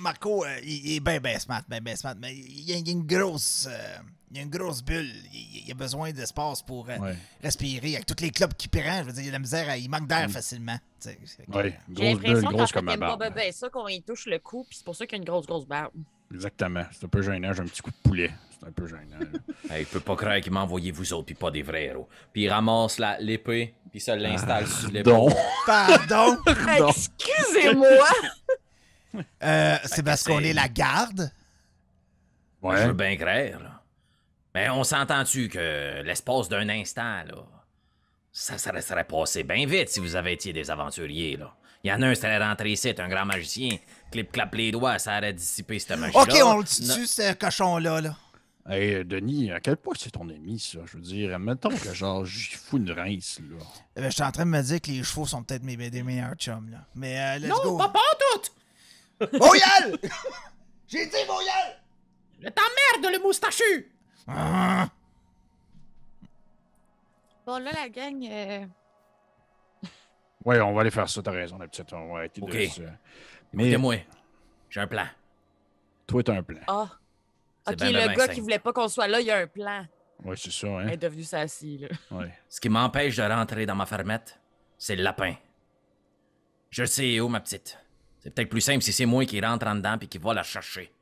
[0.00, 2.76] Marco, euh, il, il est bien, bien smart, bien, bien smart, mais il y a,
[2.76, 3.66] il y a une grosse.
[3.68, 3.96] euh,
[4.30, 5.10] il y a une grosse bulle.
[5.32, 7.16] Il, il a besoin d'espace pour euh, Ouais.
[7.42, 7.94] respirer.
[7.96, 9.88] Avec tous les clubs qu'il prend, je veux dire, il a de la misère, il
[9.90, 10.78] manque d'air facilement.
[11.02, 13.34] que, Ouais, J'ai grosse bulle, l'impression qu'en grosse fait, comme il ma barbe.
[13.52, 15.46] ça qu'on y touche le cou, puis c'est pour ça qu'il y a une grosse,
[15.46, 15.92] grosse barbe.
[16.32, 16.84] Exactement.
[16.92, 17.52] C'est un peu gênant.
[17.52, 18.30] J'ai un petit coup de poulet.
[18.58, 19.18] C'est un peu gênant.
[19.70, 22.08] Hey, il peut pas croire qu'il m'a envoyé vous autres, puis pas des vrais héros.
[22.32, 25.12] Puis il ramasse la- l'épée, puis ça l'installe sur l'épaule.
[25.12, 25.34] Donc,
[25.66, 26.38] Pardon,
[26.88, 28.06] Excusez-moi!
[29.42, 31.30] euh, c'est parce qu'on est la garde?
[32.62, 33.82] Je veux bien croire, là.
[34.54, 37.44] Mais on s'entend-tu que l'espace d'un instant, là,
[38.32, 41.54] ça serait, serait passé bien vite si vous avez été des aventuriers, là.
[41.84, 43.76] Il y en a un qui serait rentré ici, un grand magicien,
[44.10, 46.22] clip-clap les doigts, ça aurait dissipé cette magie-là.
[46.22, 46.94] Ok, on le Non.
[46.94, 48.00] tue, ce cochon-là.
[48.00, 48.16] Là.
[48.70, 50.80] Hey, euh, Denis, à quel point c'est ton ami, ça?
[50.84, 53.56] Je veux dire, mettons que genre, j'y fous une rince, là.
[53.98, 56.02] Euh, Je suis en train de me dire que les chevaux sont peut-être mes, des
[56.02, 56.70] meilleurs chums.
[56.70, 56.78] Là.
[56.94, 57.78] Mais euh, let's Non, go.
[57.78, 59.28] pas, pas tout!
[59.38, 59.98] Voyelle!
[60.86, 61.80] J'ai dit voyelle!
[62.40, 63.90] Je t'emmerde, le moustachu!
[64.26, 64.88] Ah!
[67.46, 68.22] Bon, là, la gang.
[68.30, 68.66] euh,
[70.44, 71.92] Ouais, on va aller faire ça, t'as raison, la petite.
[71.92, 72.46] On va arrêter de.
[73.52, 73.96] Mais Écoutez-moi,
[74.70, 75.06] j'ai un plan.
[76.06, 76.60] toi, t'as un plan.
[76.66, 76.88] Ah!
[77.66, 79.86] Ok, ben, le gars qui voulait pas qu'on soit là, il y a un plan.
[80.24, 80.88] Ouais, c'est ça, Elle hein?
[80.88, 81.88] est devenue sassy, là.
[82.10, 82.32] Ouais.
[82.48, 84.40] Ce qui m'empêche de rentrer dans ma fermette,
[84.78, 85.34] c'est le lapin.
[86.70, 87.78] Je le sais où, ma petite.
[88.20, 90.42] C'est peut-être plus simple si c'est moi qui rentre en dedans puis qui va la
[90.42, 90.92] chercher.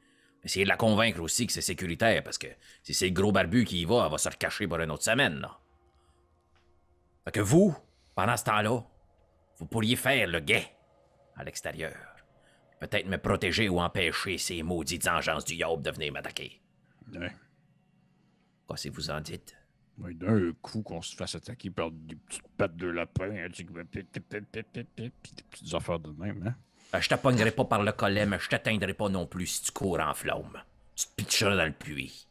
[0.45, 2.47] Essayez de la convaincre aussi que c'est sécuritaire, parce que
[2.83, 5.03] si c'est le gros barbu qui y va, elle va se recacher pour une autre
[5.03, 5.59] semaine, là.
[7.25, 7.77] Fait que vous,
[8.15, 8.83] pendant ce temps-là,
[9.59, 10.71] vous pourriez faire le guet
[11.37, 11.95] à l'extérieur.
[12.81, 16.61] Peut-être me protéger ou empêcher ces maudites engences du yob de venir m'attaquer.
[17.15, 17.33] Ouais.
[18.67, 19.57] Quoi si vous en dites?
[19.99, 23.65] Ouais, D'un coup, qu'on se fasse attaquer par des petites pattes de lapin, hein, tu-
[23.65, 26.55] des petites affaires de même, hein?
[26.95, 29.63] Euh, Je te pognerai pas par le collet, mais je t'atteindrai pas non plus si
[29.65, 30.63] tu cours en flamme.
[30.95, 32.27] Tu te pitcheras dans le puits.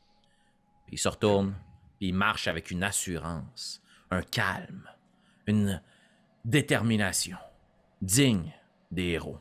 [0.86, 1.56] Puis il se retourne,
[1.98, 3.82] puis il marche avec une assurance,
[4.12, 4.88] un calme,
[5.48, 5.82] une
[6.46, 7.38] détermination,
[8.02, 8.54] digne
[8.92, 9.40] des héros.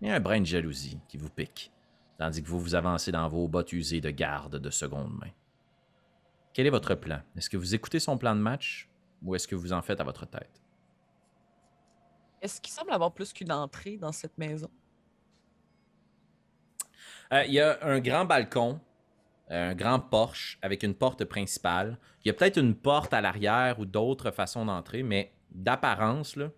[0.00, 1.72] Il y a un brin de jalousie qui vous pique,
[2.18, 5.30] tandis que vous vous avancez dans vos bottes usées de garde de seconde main.
[6.52, 7.20] Quel est votre plan?
[7.36, 8.90] Est-ce que vous écoutez son plan de match
[9.22, 10.62] ou est-ce que vous en faites à votre tête?
[12.42, 14.70] Est-ce qu'il semble avoir plus qu'une entrée dans cette maison?
[17.32, 18.80] Euh, Il y a un grand balcon,
[19.50, 21.98] euh, un grand porche avec une porte principale.
[22.24, 26.50] Il y a peut-être une porte à l'arrière ou d'autres façons d'entrer, mais d'apparence, il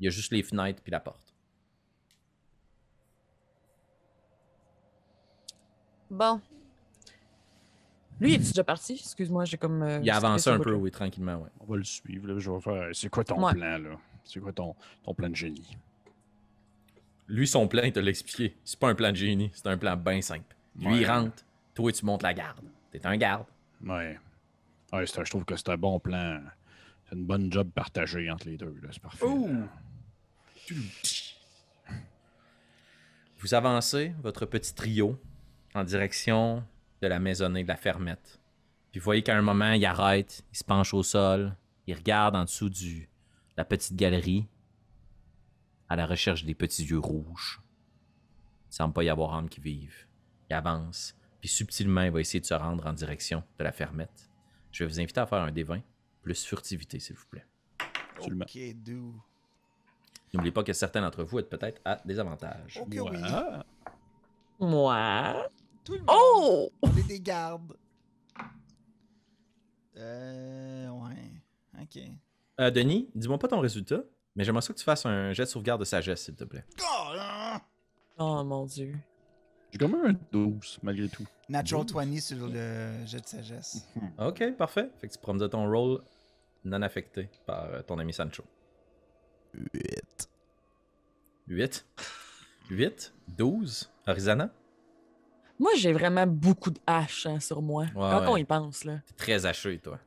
[0.00, 1.23] y a juste les fenêtres puis la porte.
[6.14, 6.40] Bon.
[8.20, 8.92] Lui, est-tu déjà parti?
[8.94, 9.82] Excuse-moi, j'ai comme.
[9.82, 11.50] euh, Il a avancé un peu, oui, tranquillement, ouais.
[11.60, 12.38] On va le suivre, là.
[12.38, 12.88] Je vais faire.
[12.92, 13.52] C'est quoi ton Ouais.
[13.52, 13.96] plan, là?
[14.22, 15.76] C'est quoi ton, ton plan de génie?
[17.26, 18.56] Lui, son plan, il te l'a expliqué.
[18.64, 20.54] C'est pas un plan de génie, c'est un plan bien simple.
[20.78, 21.42] Lui, il rentre,
[21.74, 22.60] toi, tu montes la garde.
[22.92, 23.46] T'es un garde.
[23.84, 24.18] Ouais.
[24.92, 26.40] Ouais, c'est un- je trouve que c'est un bon plan.
[27.08, 28.76] C'est une bonne job partagée entre les deux.
[28.82, 29.26] là, C'est parfait.
[29.26, 30.74] là.
[33.38, 35.18] Vous avancez votre petit trio
[35.74, 36.64] en direction
[37.02, 38.40] de la maisonnée de la fermette.
[38.90, 41.56] Puis vous voyez qu'à un moment, il arrête, il se penche au sol,
[41.86, 43.08] il regarde en dessous du
[43.56, 44.46] la petite galerie
[45.88, 47.60] à la recherche des petits yeux rouges.
[48.70, 50.06] Il semble pas y avoir âme qui vive.
[50.48, 54.30] Il avance, puis subtilement, il va essayer de se rendre en direction de la fermette.
[54.72, 55.82] Je vais vous inviter à faire un D20
[56.22, 57.46] plus furtivité, s'il vous plaît.
[58.16, 58.44] Absolument.
[58.44, 59.14] Ok, do.
[60.32, 62.82] N'oubliez pas que certains d'entre vous êtes peut-être à des avantages.
[62.90, 62.98] Oui.
[64.58, 65.48] Moi.
[65.84, 66.08] Tout le monde.
[66.10, 66.72] Oh!
[66.82, 67.76] On est des gardes.
[69.96, 70.88] Euh.
[70.88, 71.32] Ouais.
[71.82, 72.02] Ok.
[72.60, 74.02] Euh, Denis, dis-moi pas ton résultat,
[74.34, 76.64] mais j'aimerais ça que tu fasses un jet de sauvegarde de sagesse, s'il te plaît.
[76.82, 77.58] Oh!
[78.18, 78.94] Oh mon dieu.
[79.72, 81.26] J'ai quand même un 12, malgré tout.
[81.48, 83.86] Natural 20 sur le jet de sagesse.
[84.18, 84.88] Ok, parfait.
[85.00, 86.00] Fait que tu dire ton rôle
[86.64, 88.44] non affecté par euh, ton ami Sancho.
[89.52, 90.28] 8.
[91.48, 91.86] 8.
[92.70, 93.14] 8.
[93.36, 93.90] 12.
[94.06, 94.50] Arizana,
[95.58, 97.86] Moi, j'ai vraiment beaucoup de haches hein, sur moi.
[97.94, 98.28] Quand ouais.
[98.28, 98.98] on y pense, là.
[99.06, 99.98] t'es très haché, toi.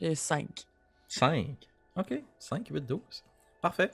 [0.00, 0.46] J'ai 5.
[1.08, 1.46] 5.
[1.96, 3.00] Ok, 5, 8, 12.
[3.62, 3.90] Parfait.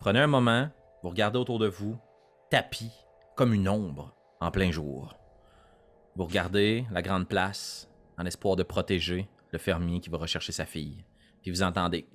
[0.00, 0.68] Prenez un moment,
[1.02, 1.96] vous regardez autour de vous,
[2.50, 2.90] tapis
[3.36, 5.14] comme une ombre en plein jour.
[6.16, 10.66] Vous regardez la grande place en espoir de protéger le fermier qui va rechercher sa
[10.66, 11.04] fille.
[11.42, 12.08] Puis vous entendez.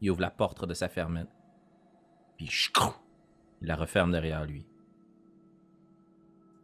[0.00, 1.28] Il ouvre la porte de sa fermette.
[2.36, 2.48] Puis
[3.62, 4.66] il la referme derrière lui.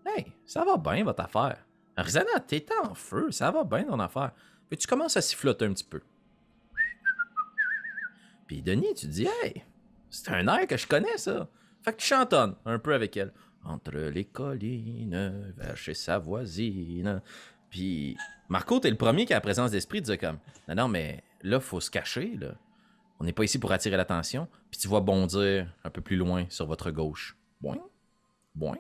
[0.05, 1.65] Hey, ça va bien votre affaire.
[1.97, 4.33] Arizana, t'es en feu, ça va bien ton affaire.
[4.69, 6.01] Puis tu commences à siffloter un petit peu?
[8.47, 9.63] Puis Denis, tu dis, hey,
[10.11, 11.49] c'est un air que je connais ça.
[11.83, 13.33] Fait que tu chantonnes un peu avec elle.
[13.65, 17.21] Entre les collines, vers chez sa voisine.
[17.71, 18.17] Puis
[18.49, 20.39] Marco, t'es le premier qui a la présence d'esprit de dire comme,
[20.69, 22.55] non, non, mais là, faut se cacher, là.
[23.21, 24.49] On n'est pas ici pour attirer l'attention.
[24.71, 27.37] Puis tu vois bondir un peu plus loin sur votre gauche.
[27.61, 27.79] Boing,
[28.55, 28.79] boing.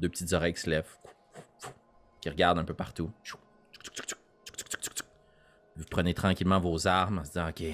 [0.00, 0.96] Deux petites oreilles qui se lèvent.
[2.20, 3.10] Qui regardent un peu partout.
[5.76, 7.64] Vous prenez tranquillement vos armes en se disant, OK,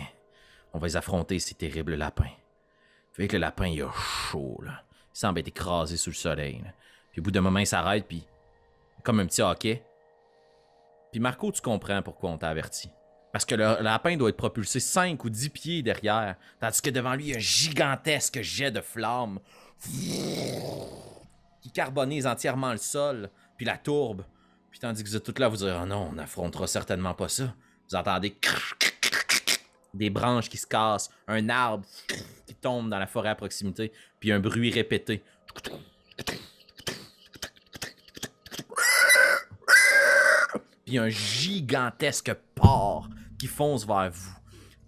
[0.72, 2.24] on va les affronter, ces terribles lapins.
[2.24, 4.82] Vous voyez que le lapin, il a chaud, là.
[5.14, 6.62] Il semble être écrasé sous le soleil.
[7.10, 8.24] Puis au bout d'un moment, il s'arrête, puis
[9.02, 9.82] comme un petit hockey.
[11.10, 12.90] Puis Marco, tu comprends pourquoi on t'a averti.
[13.32, 17.14] Parce que le, lapin doit être propulsé 5 ou 10 pieds derrière, tandis que devant
[17.14, 19.38] lui, un gigantesque jet de flammes
[21.60, 24.24] qui carbonise entièrement le sol, puis la tourbe.
[24.70, 27.28] Puis tandis que vous êtes tous là vous dire, oh non, on n'affrontera certainement pas
[27.28, 27.54] ça.
[27.88, 28.36] Vous entendez
[29.94, 31.84] des branches qui se cassent, un arbre
[32.46, 35.22] qui tombe dans la forêt à proximité, puis un bruit répété.
[40.90, 44.36] Puis un gigantesque porc qui fonce vers vous.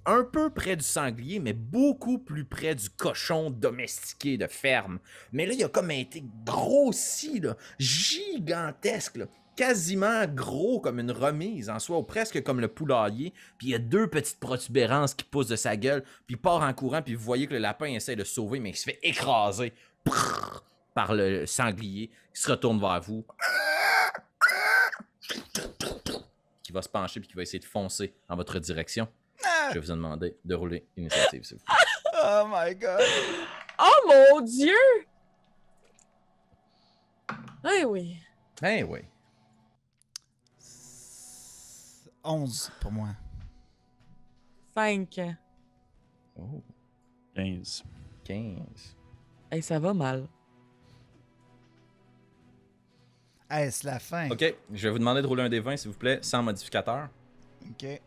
[0.04, 4.98] Un peu près du sanglier, mais beaucoup plus près du cochon domestiqué de ferme.
[5.30, 11.70] Mais là, il a comme été grossi, là, gigantesque, là, quasiment gros comme une remise
[11.70, 13.32] en soi, ou presque comme le poulailler.
[13.56, 16.62] Puis il y a deux petites protubérances qui poussent de sa gueule, puis il part
[16.62, 18.98] en courant, puis vous voyez que le lapin essaie de sauver, mais il se fait
[19.04, 19.72] écraser
[20.96, 23.24] par le sanglier qui se retourne vers vous.
[26.62, 29.08] Qui va se pencher puis qui va essayer de foncer en votre direction.
[29.68, 31.74] Je vais vous demander de rouler l'initiative, s'il vous plaît.
[32.24, 33.00] Oh my god.
[33.78, 34.74] Oh mon dieu!
[37.64, 38.18] Eh oui.
[38.60, 39.00] Ben oui.
[42.24, 43.08] 11 pour moi.
[44.74, 45.20] 5.
[46.36, 46.62] Oh,
[47.34, 47.84] 15.
[48.24, 48.96] 15.
[49.50, 50.28] Hey, ça va mal.
[53.70, 54.30] C'est la fin?
[54.30, 57.08] Ok, je vais vous demander de rouler un des 20, s'il vous plaît, sans modificateur.
[57.70, 58.00] Ok.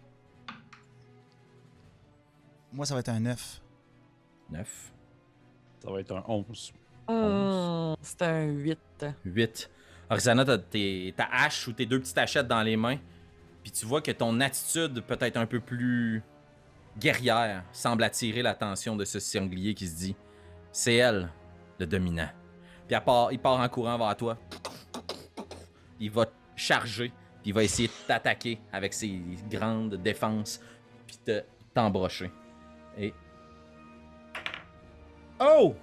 [2.73, 3.61] Moi, ça va être un 9.
[4.51, 4.91] 9.
[5.83, 6.73] Ça va être un 11.
[7.07, 8.79] Hum, c'est un 8.
[9.23, 9.69] 8.
[10.09, 12.97] Arizana, t'as tes- ta hache ou tes deux petites hachettes dans les mains.
[13.63, 16.21] Puis tu vois que ton attitude, peut-être un peu plus
[16.99, 20.15] guerrière, semble attirer l'attention de ce sanglier qui se dit
[20.71, 21.29] C'est elle,
[21.79, 22.29] le dominant.
[22.87, 24.37] Puis elle part- il part en courant vers toi.
[25.99, 27.09] Il va charger.
[27.41, 29.19] Puis il va essayer de t'attaquer avec ses
[29.49, 30.59] grandes défenses.
[31.07, 31.43] Puis te
[31.73, 32.31] t'embrocher.
[32.97, 33.13] Et.
[35.39, 35.75] Oh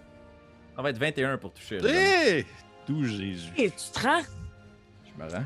[0.74, 1.78] Ça va être 21 pour toucher.
[1.84, 2.46] Hé!
[2.86, 3.52] Tout Jésus?
[3.56, 4.22] Et tu te rends?
[5.04, 5.44] Je me rends.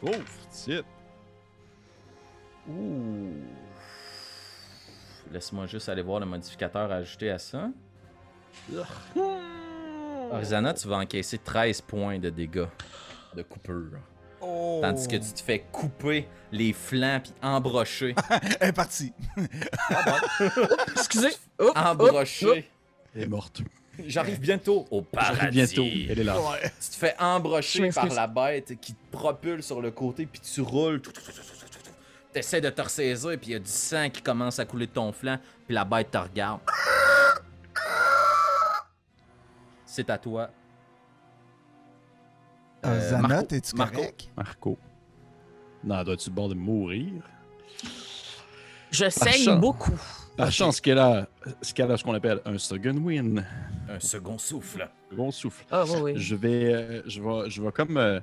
[0.00, 0.84] Pauvre titre.
[2.68, 3.30] Ouh.
[5.30, 7.70] Laisse-moi juste aller voir le modificateur ajouté à ça.
[10.32, 12.66] Arizana, tu vas encaisser 13 points de dégâts.
[13.34, 13.98] De coupure.
[14.40, 14.80] Oh.
[14.82, 18.14] Tandis que tu te fais couper les flancs puis embrocher.
[18.60, 19.12] Elle est partie.
[20.92, 21.32] Excusez.
[21.58, 21.76] Hop, hop.
[21.76, 22.68] embrocher.
[23.14, 23.62] Elle est morte.
[24.06, 25.56] J'arrive bientôt au J'arrive paradis.
[25.56, 25.82] bientôt.
[26.10, 26.40] Elle est là.
[26.40, 26.72] Ouais.
[26.80, 30.60] Tu te fais embrocher par la bête qui te propulse sur le côté, puis tu
[30.60, 31.00] roules.
[31.00, 31.10] Tu
[32.34, 34.92] essaies de te ressaisir, puis il y a du sang qui commence à couler de
[34.92, 36.60] ton flanc, puis la bête te regarde.
[39.86, 40.50] C'est à toi.
[42.84, 43.46] Euh, Euh, Zana, Marco.
[43.46, 43.96] t'es-tu Marco.
[43.96, 44.28] correct?
[44.36, 44.78] Marco.
[45.82, 47.12] Non, dois-tu le bord de mourir?
[48.90, 49.60] Je saigne chance.
[49.60, 49.98] beaucoup.
[50.36, 51.26] Par chance qu'elle a,
[51.62, 53.44] ce qu'elle a ce qu'on appelle un second win.
[53.88, 54.88] Un second souffle.
[55.12, 55.64] Gros souffle.
[55.70, 56.12] Ah, oui, oui.
[56.16, 58.18] Je vais, euh, je vais, je vais comme euh,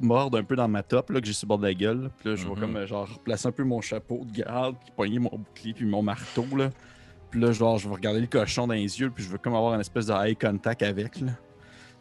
[0.00, 2.10] mordre un peu dans ma top là, que j'ai sur le bord de la gueule.
[2.18, 2.60] Puis là, je vais Mhm.
[2.60, 5.84] comme euh, genre replacer un peu mon chapeau de garde, puis poigner mon bouclier puis
[5.86, 6.70] mon marteau là.
[7.30, 9.54] Puis là, genre, je vais regarder le cochon dans les yeux, puis je veux comme
[9.54, 11.32] avoir un espèce de eye contact avec là.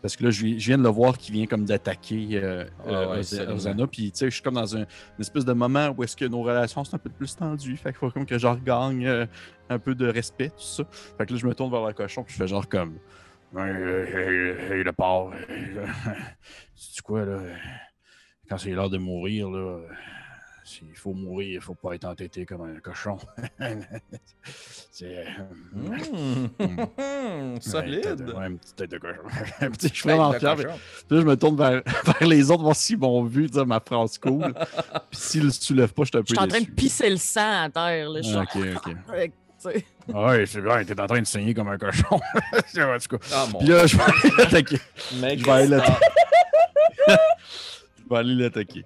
[0.01, 2.65] Parce que là, je, vi- je viens de le voir qui vient comme d'attaquer euh,
[2.85, 3.47] Ah euh, ouais.
[3.49, 3.87] Ozana.
[3.87, 4.85] Puis tu sais, je suis comme dans un, une
[5.19, 7.75] espèce de moment où est-ce que nos relations sont un peu plus tendues.
[7.77, 9.25] Fait qu'il faut comme que je regagne euh,
[9.69, 10.83] un peu de respect, tout ça.
[11.17, 12.97] Fait que là, je me tourne vers le cochon, puis je fais genre comme.
[13.57, 15.33] Hey, hey, hey, le porc,
[16.75, 17.39] c'est quoi là?
[18.49, 19.79] Quand c'est l'heure de mourir, là,
[20.67, 23.17] s'il faut mourir, il faut pas être entêté comme un cochon.
[24.91, 25.25] c'est.
[26.59, 27.59] Mmh.
[27.61, 28.01] Solide.
[28.01, 29.21] tête de- ouais, une petite tête de cochon.
[29.61, 30.55] Je Tête vraiment de fier.
[30.55, 30.67] cochon.
[31.07, 33.79] Puis là, je me tourne vers, vers les autres, voir s'ils m'ont vu dire ma
[33.79, 34.53] phrase cool.
[35.11, 37.09] Puis s'ils le soulèvent pas, je suis un Je peu suis en train de pisser
[37.09, 38.09] le sang à terre.
[38.09, 38.21] Là.
[38.21, 38.57] Je Ah, Ok,
[39.15, 39.31] ok.
[39.59, 39.85] Sais.
[40.13, 42.05] Ouais, c'est vrai, t'es en train de saigner comme un cochon.
[42.15, 43.25] en tout cas.
[43.33, 44.77] Ah mon Puis là, je vais aller l'attaquer.
[45.19, 47.13] mec, je vais aller c'est-
[48.03, 48.85] Je vais aller l'attaquer.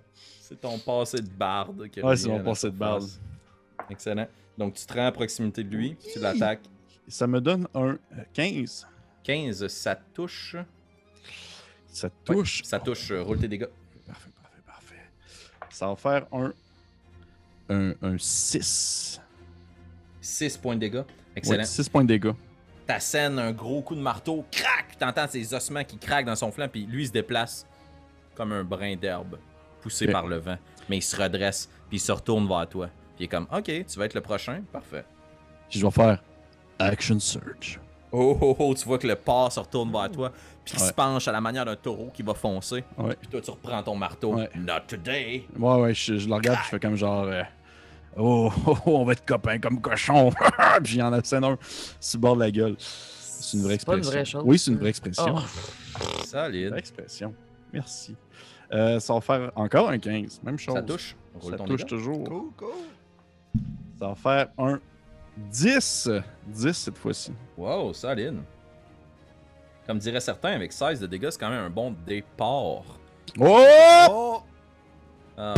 [0.52, 1.88] C'est ton passé de barde.
[1.90, 3.06] qui Ouais, c'est mon la passé de barde.
[3.90, 4.28] Excellent.
[4.58, 6.62] Donc tu te rends à proximité de lui, tu l'attaques.
[7.08, 7.98] Ça me donne un euh,
[8.34, 8.86] 15.
[9.24, 10.56] 15, ça touche.
[11.88, 12.64] Ça Ouais, touche.
[12.64, 13.68] ça touche, euh, roule tes dégâts.
[14.06, 15.02] Parfait, parfait, parfait.
[15.70, 16.54] Ça va faire un.
[17.70, 19.22] Un, un 6.
[20.20, 21.04] 6 points de dégâts.
[21.36, 21.60] Excellent.
[21.60, 22.34] Ouais, 6 points de dégâts.
[22.86, 24.98] T'assènes un gros coup de marteau, crac!
[25.00, 27.66] T'entends ses ossements qui craquent dans son flanc, puis lui il se déplace
[28.36, 29.38] comme un brin d'herbe,
[29.82, 30.58] poussé par le vent.
[30.90, 32.88] Mais il se redresse, puis il se retourne vers toi.
[33.16, 35.06] Puis il est comme, ok, tu vas être le prochain, parfait.
[35.70, 36.22] Puis je vais faire
[36.80, 37.80] Action Surge.
[38.14, 40.32] Oh oh oh, tu vois que le porc se retourne vers toi,
[40.66, 40.88] puis il Ouais.
[40.90, 42.84] se penche à la manière d'un taureau qui va foncer.
[42.98, 43.16] Ouais.
[43.16, 44.36] Puis toi tu reprends ton marteau.
[44.36, 44.50] Ouais.
[44.56, 45.46] Not today!
[45.58, 47.24] Ouais, ouais, je, je le regarde, puis je fais comme genre.
[47.24, 47.42] euh,
[48.18, 50.30] oh, oh, oh, on va être copains comme cochon.
[50.84, 51.58] puis j'en assène un
[52.02, 52.76] sur le bord de la gueule.
[52.80, 54.00] C'est une vraie C'est pas expression.
[54.00, 54.44] une vraie chose.
[54.46, 55.36] Oui, c'est une vraie expression.
[55.38, 55.40] Oh.
[56.20, 56.70] Une Solide.
[56.70, 57.34] vraie expression.
[57.72, 58.16] Merci.
[58.74, 60.42] Euh, ça va faire encore un 15.
[60.44, 60.76] Même chose.
[60.76, 61.16] Ça touche.
[61.42, 61.86] Ça touche dégât.
[61.86, 62.24] toujours.
[62.24, 62.70] Cool, cool.
[64.00, 64.80] Ça va faire un
[65.38, 66.10] 10.
[66.48, 67.34] 10 cette fois-ci.
[67.58, 68.38] Wow, solide.
[69.86, 72.84] Comme diraient certains, avec 16 de dégâts, c'est quand même un bon départ.
[73.40, 73.66] Oh!
[74.10, 74.44] Oh!
[75.38, 75.54] Ah.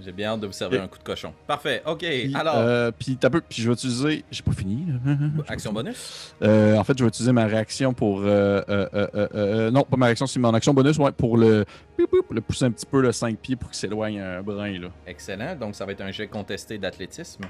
[0.00, 1.32] J'ai bien hâte de vous servir un coup de cochon.
[1.46, 1.98] Parfait, ok.
[1.98, 4.24] Puis, Alors, euh, puis, t'as peu, puis je vais utiliser.
[4.30, 4.84] J'ai pas fini.
[4.86, 5.14] là.
[5.48, 6.34] action bonus?
[6.42, 8.20] Euh, en fait, je vais utiliser ma réaction pour.
[8.24, 11.64] euh, non, pas ma réaction, c'est mon action bonus, ouais, pour le,
[11.98, 14.78] le pousser un petit peu le 5 pieds pour qu'il s'éloigne un brin.
[14.78, 14.88] Là.
[15.06, 15.54] Excellent.
[15.56, 17.44] Donc, ça va être un jet contesté d'athlétisme.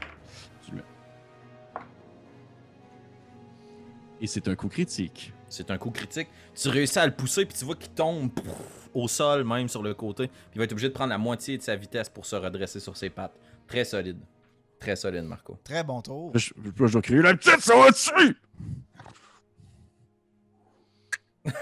[4.21, 5.34] Et c'est un coup critique.
[5.55, 6.29] C'est un coup critique.
[6.55, 9.83] Tu réussis à le pousser, puis tu vois qu'il tombe pouf, au sol, même sur
[9.83, 10.27] le côté.
[10.27, 12.81] Puis il va être obligé de prendre la moitié de sa vitesse pour se redresser
[12.81, 13.39] sur ses pattes.
[13.69, 14.19] Très solide.
[14.81, 15.57] Très solide, Marco.
[15.63, 16.33] Très bon tour.
[16.35, 18.37] Je, là, je dois crier La petite, ça va dessus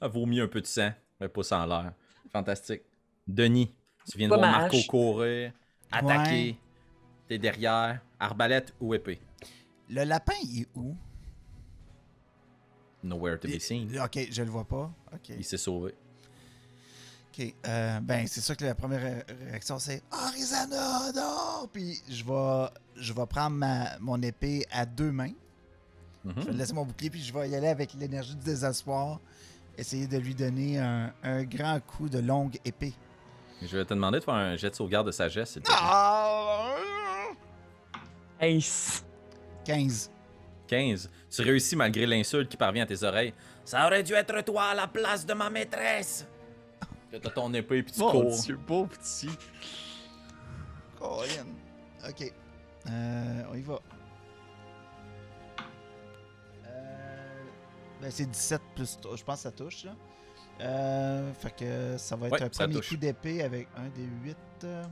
[0.00, 0.90] Ah, vomi un peu de sang,
[1.20, 1.92] mais pas en l'air.
[2.32, 2.82] Fantastique.
[3.28, 3.72] Denis,
[4.10, 4.50] tu viens de voir.
[4.50, 5.52] Marco courir,
[5.90, 6.50] attaquer.
[6.50, 6.56] Ouais.
[7.28, 8.00] T'es derrière.
[8.18, 9.20] Arbalète ou épée?
[9.88, 10.96] Le lapin, il est où?
[13.06, 13.98] Nowhere to be seen.
[14.00, 14.90] Ok, je le vois pas.
[15.12, 15.30] Ok.
[15.38, 15.94] Il s'est sauvé.
[17.38, 17.54] Ok.
[17.68, 21.68] euh, ben, c'est sûr que la première ré- réaction, c'est Arizona, non!
[21.72, 25.32] Puis je vais, je vais prendre ma, mon épée à deux mains.
[26.24, 26.34] Mhm.
[26.38, 29.20] Je vais laisser mon bouclier, puis je vais y aller avec l'énergie du désespoir.
[29.78, 32.94] Essayer de lui donner un, un grand coup de longue épée.
[33.62, 35.58] Je vais te demander de faire un jet de sauvegarde de sagesse.
[35.68, 36.74] Ah!
[38.40, 39.04] Ace.
[39.64, 40.10] 15.
[40.66, 41.10] 15.
[41.36, 43.34] Tu réussis malgré l'insulte qui parvient à tes oreilles.
[43.62, 46.26] Ça aurait dû être toi à la place de ma maîtresse.
[47.10, 48.30] T'as ton épée puis tu Mon cours.
[48.42, 49.28] Dieu, pauvre petit.
[50.98, 51.46] Colin.
[52.08, 52.32] Ok.
[52.88, 53.78] Euh, on y va.
[56.66, 57.44] Euh,
[58.00, 58.98] ben c'est 17 plus.
[59.16, 59.92] Je pense que ça touche, là.
[60.62, 62.88] Euh, fait que ça va être Ouais, un premier touche.
[62.88, 64.36] coup d'épée avec un des 8.
[64.64, 64.84] euh.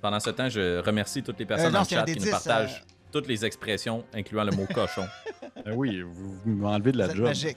[0.00, 2.14] Pendant ce temps, je remercie toutes les personnes non, dans le c'est un chat qui
[2.18, 5.06] nous 10, partagent toutes les expressions, incluant le mot cochon.
[5.64, 7.24] Ben oui, vous, vous m'enlevez de la job.
[7.24, 7.56] magique.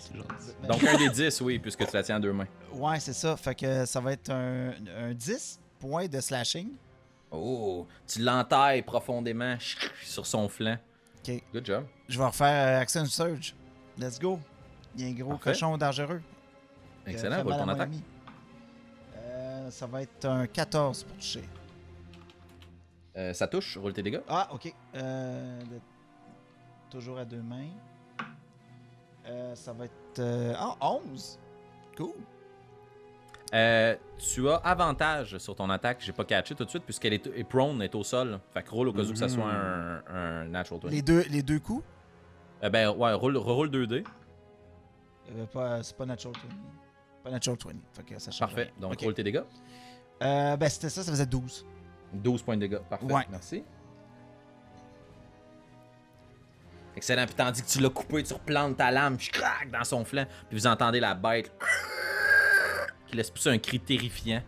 [0.67, 2.47] Donc un des 10, oui, puisque tu la tiens à deux mains.
[2.73, 3.35] Ouais, c'est ça.
[3.35, 6.69] Fait que ça va être un, un 10 points de slashing.
[7.31, 9.57] Oh, tu l'entailles profondément
[10.03, 10.77] sur son flanc.
[11.27, 11.43] Ok.
[11.53, 11.85] Good job.
[12.07, 13.53] Je vais refaire euh, Action Surge.
[13.97, 14.39] Let's go.
[14.95, 15.51] Il y a un gros Parfait.
[15.51, 16.21] cochon dangereux.
[17.05, 17.89] euh, Excellent, roule ton attaque.
[19.17, 21.43] Euh, ça va être un 14 pour toucher.
[23.17, 24.21] Euh, ça touche, roule tes dégâts.
[24.29, 24.73] Ah, ok.
[24.95, 25.59] Euh,
[26.89, 27.67] Toujours à deux mains.
[29.27, 30.19] Euh, ça va être.
[30.19, 31.39] euh, Ah, 11.
[31.95, 32.11] Cool.
[33.53, 37.27] Euh, tu as avantage sur ton attaque, j'ai pas catché tout de suite, puisqu'elle est,
[37.27, 38.39] est prone, est au sol.
[38.53, 40.89] Fait que roule au cas où que ça soit un, un natural 20.
[40.89, 41.83] Les deux, les deux coups?
[42.63, 44.03] Euh, ben ouais, roule, roule 2D.
[45.31, 46.49] Euh, pas- c'est pas Natural 20.
[47.23, 47.71] Pas Natural 20.
[47.93, 48.73] Fait que ça change Parfait.
[48.79, 49.01] Donc Ok.
[49.01, 49.43] roule tes dégâts.
[50.21, 51.65] Euh, ben, c'était ça, ça faisait 12.
[52.13, 52.79] 12 points de dégâts.
[52.89, 53.05] Parfait.
[53.05, 53.27] Ouais.
[53.29, 53.63] Merci.
[56.97, 57.25] Excellent.
[57.27, 60.25] Puis tandis que tu l'as coupé, tu replantes ta lame, puis crac dans son flanc.
[60.49, 61.51] Puis vous entendez la bête
[63.07, 64.41] qui laisse pousser un cri terrifiant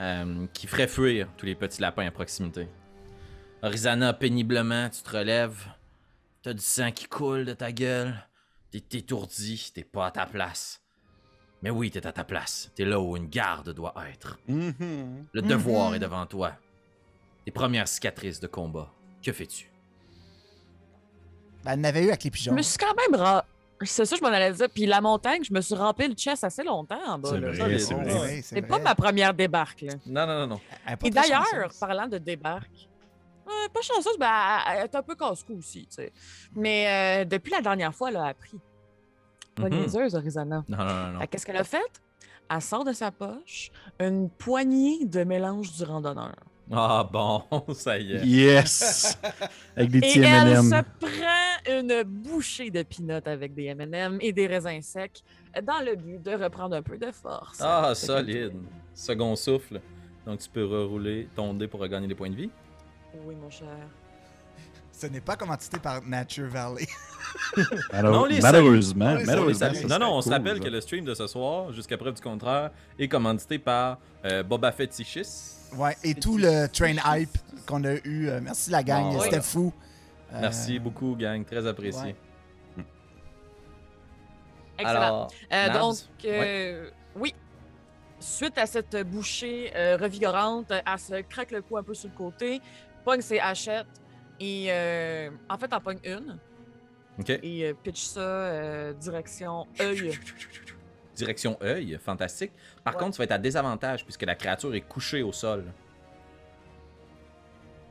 [0.00, 2.66] euh, qui ferait fuir tous les petits lapins à proximité.
[3.62, 5.66] Orizana, péniblement, tu te relèves.
[6.42, 8.14] T'as du sang qui coule de ta gueule.
[8.72, 10.82] T'es étourdi, t'es pas à ta place.
[11.62, 12.72] Mais oui, t'es à ta place.
[12.74, 14.38] T'es là où une garde doit être.
[14.48, 15.26] Mhm.
[15.32, 15.96] Le devoir Mhm.
[15.96, 16.54] est devant toi.
[17.44, 18.90] Tes premières cicatrices de combat.
[19.22, 19.70] Que fais-tu?
[21.64, 22.54] Ben, elle en avait eu avec les Je pigeons.
[22.54, 23.44] me suis quand même ra...
[23.84, 24.68] C'est ça, je m'en allais dire.
[24.72, 27.30] Puis la montagne, je me suis rempli le chest assez longtemps en bas.
[27.30, 29.80] C'est vrai, c'est pas ma première débarque.
[29.82, 29.94] Là.
[30.06, 30.60] Non, non, non, non.
[31.04, 31.78] Et d'ailleurs, chanceuse.
[31.80, 32.88] parlant de débarque,
[33.48, 34.28] euh, pas chanceuse, ben,
[34.68, 35.80] elle- elle est un peu casse-cou aussi.
[35.86, 36.12] tu sais.
[36.54, 38.60] Mais euh, depuis la dernière fois, elle a appris.
[39.56, 39.80] Pas Mhm.
[39.80, 40.64] niaiseuse, Arizona.
[40.68, 41.82] Non, non, non, Qu'est-ce qu'elle a fait?
[42.48, 46.36] Elle sort de sa poche une poignée de mélange du randonneur.
[46.72, 47.42] Ah bon,
[47.74, 48.24] ça y est.
[48.24, 49.18] Yes!
[49.76, 50.62] Avec des Et petits elle M&M.
[50.62, 55.22] se prend une bouchée de peanuts avec des M&M et des raisins secs
[55.62, 57.58] dans le but de reprendre un peu de force.
[57.60, 58.54] Ah, solide.
[58.94, 59.80] Second souffle.
[60.26, 62.50] Donc tu peux rerouler ton dé pour regagner des points de vie.
[63.26, 63.68] Oui, mon cher.
[65.02, 66.86] Ce n'est pas commandité par Nature Valley.
[67.92, 69.68] Alors, Non, les malheureusement, les malheureusement.
[69.88, 70.62] non, non, on se cool, rappelle ça.
[70.62, 72.70] que le stream de ce soir, jusqu'à preuve du contraire,
[73.00, 75.56] est commandité par euh, Boba Fettichis.
[75.76, 78.28] Ouais, et tout le train hype qu'on a eu.
[78.28, 79.24] euh, merci la gang, ouais.
[79.24, 79.72] c'était fou.
[80.32, 81.44] Euh, Merci beaucoup, gang.
[81.44, 82.14] Très apprécié.
[82.76, 82.84] ouais.
[84.78, 85.00] Excellent.
[85.00, 87.34] Alors, Euh, donc, euh, oui.
[88.20, 92.16] Suite à cette bouchée euh, revigorante, elle se craque le cou un peu sur le
[92.16, 92.60] côté,
[93.04, 93.86] pogne ses hachettes
[94.40, 96.38] et euh, en fait, en pogne une
[97.20, 97.30] ok.
[97.30, 100.18] et euh, pitch ça euh, direction œil.
[101.14, 102.52] Direction œil, fantastique.
[102.82, 103.00] Par Ouais.
[103.00, 105.64] contre, tu vas être à désavantage puisque la créature est couchée au sol.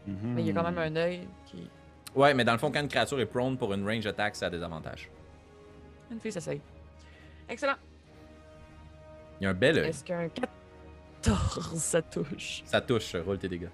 [0.07, 0.15] Mhm.
[0.33, 1.69] Mais il y a quand même un œil qui.
[2.15, 4.45] Ouais, mais dans le fond, quand une créature est prone pour une range attack, c'est
[4.45, 5.09] à désavantage.
[6.11, 6.59] Une fille s'essaye.
[7.47, 7.75] Excellent.
[9.39, 9.89] Il y a un bel œil.
[9.89, 10.27] Est-ce qu'un
[11.21, 12.63] 14 ça touche?
[12.65, 13.69] Ça touche, roule tes dégâts.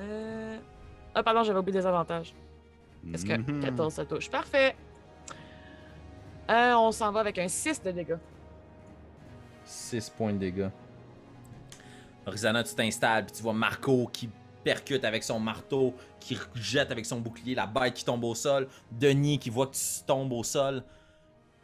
[0.00, 0.58] Euh...
[1.14, 2.34] Ah, pardon, j'avais oublié des avantages.
[3.12, 3.60] Est-ce que Mhm.
[3.60, 4.30] 14 ça touche?
[4.30, 4.74] Parfait.
[6.50, 8.16] Euh, on s'en va avec un 6 de dégâts.
[9.64, 10.68] 6 points de dégâts.
[12.26, 14.28] Horizana, tu t'installes, puis tu vois Marco qui
[14.62, 18.66] percute avec son marteau, qui jette avec son bouclier la bête qui tombe au sol.
[18.90, 20.82] Denis qui voit que tu tombes au sol,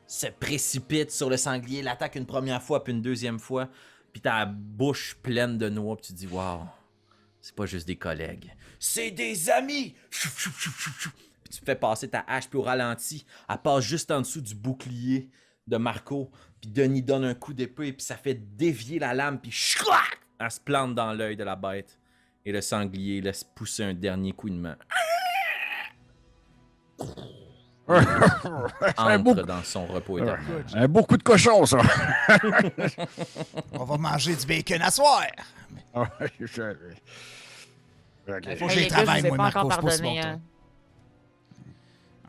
[0.07, 3.69] se précipite sur le sanglier, l'attaque une première fois, puis une deuxième fois.
[4.13, 6.61] Puis ta bouche pleine de noix, puis tu dis Waouh,
[7.41, 9.95] c'est pas juste des collègues, c'est des amis!
[10.11, 14.55] Puis tu fais passer ta hache, puis au ralenti, elle passe juste en dessous du
[14.55, 15.31] bouclier
[15.67, 16.31] de Marco.
[16.61, 20.21] Puis Denis donne un coup d'épée, puis ça fait dévier la lame, puis chouac!
[20.39, 21.99] Elle se plante dans l'œil de la bête.
[22.45, 24.49] Et le sanglier laisse pousser un dernier coup
[28.99, 30.65] Entre dans son repos éternel.
[30.75, 31.79] un beau coup de cochon, ça.
[33.73, 35.23] On va manger du bacon à soir.
[35.95, 36.09] Ok.
[38.59, 38.89] Faut que je ai
[39.31, 40.39] moi, pas encore Marco, c'est pas si.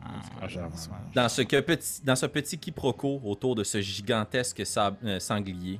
[0.04, 0.76] Ah, j'avoue.
[1.14, 5.78] Dans ce, que petit, dans ce petit quiproquo autour de ce gigantesque sab- euh, sanglier,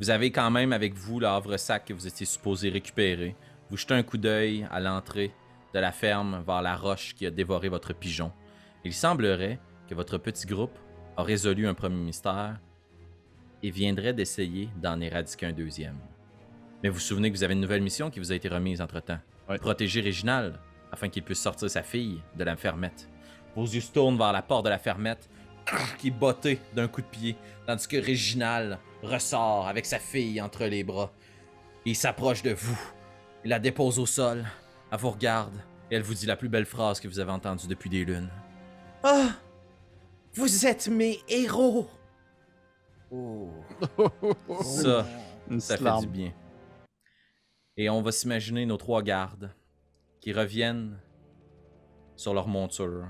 [0.00, 3.36] vous avez quand même avec vous le havre-sac que vous étiez supposé récupérer.
[3.70, 5.32] Vous jetez un coup d'œil à l'entrée
[5.72, 8.32] de la ferme vers la roche qui a dévoré votre pigeon.
[8.84, 9.58] Il semblerait
[9.88, 10.78] que votre petit groupe
[11.16, 12.58] a résolu un premier mystère
[13.62, 15.98] et viendrait d'essayer d'en éradiquer un deuxième.
[16.82, 18.80] Mais vous vous souvenez que vous avez une nouvelle mission qui vous a été remise
[18.80, 19.18] entre-temps.
[19.48, 19.58] Ouais.
[19.58, 20.58] Protéger Réginald
[20.90, 23.08] afin qu'il puisse sortir sa fille de la fermette.
[23.54, 25.28] Vos yeux se tournent vers la porte de la fermette
[25.98, 27.36] qui est bottée d'un coup de pied,
[27.66, 31.12] tandis que Réginald ressort avec sa fille entre les bras.
[31.84, 32.78] Il s'approche de vous.
[33.44, 34.44] Il la dépose au sol.
[34.90, 35.54] Elle vous regarde.
[35.90, 38.30] Et elle vous dit la plus belle phrase que vous avez entendue depuis des lunes.
[39.02, 39.30] Ah!
[40.34, 41.88] Vous êtes mes héros!
[43.10, 43.48] Oh.
[44.62, 45.06] Ça,
[45.58, 46.32] ça fait du bien.
[47.76, 49.50] Et on va s'imaginer nos trois gardes
[50.20, 50.98] qui reviennent
[52.14, 53.06] sur leur monture.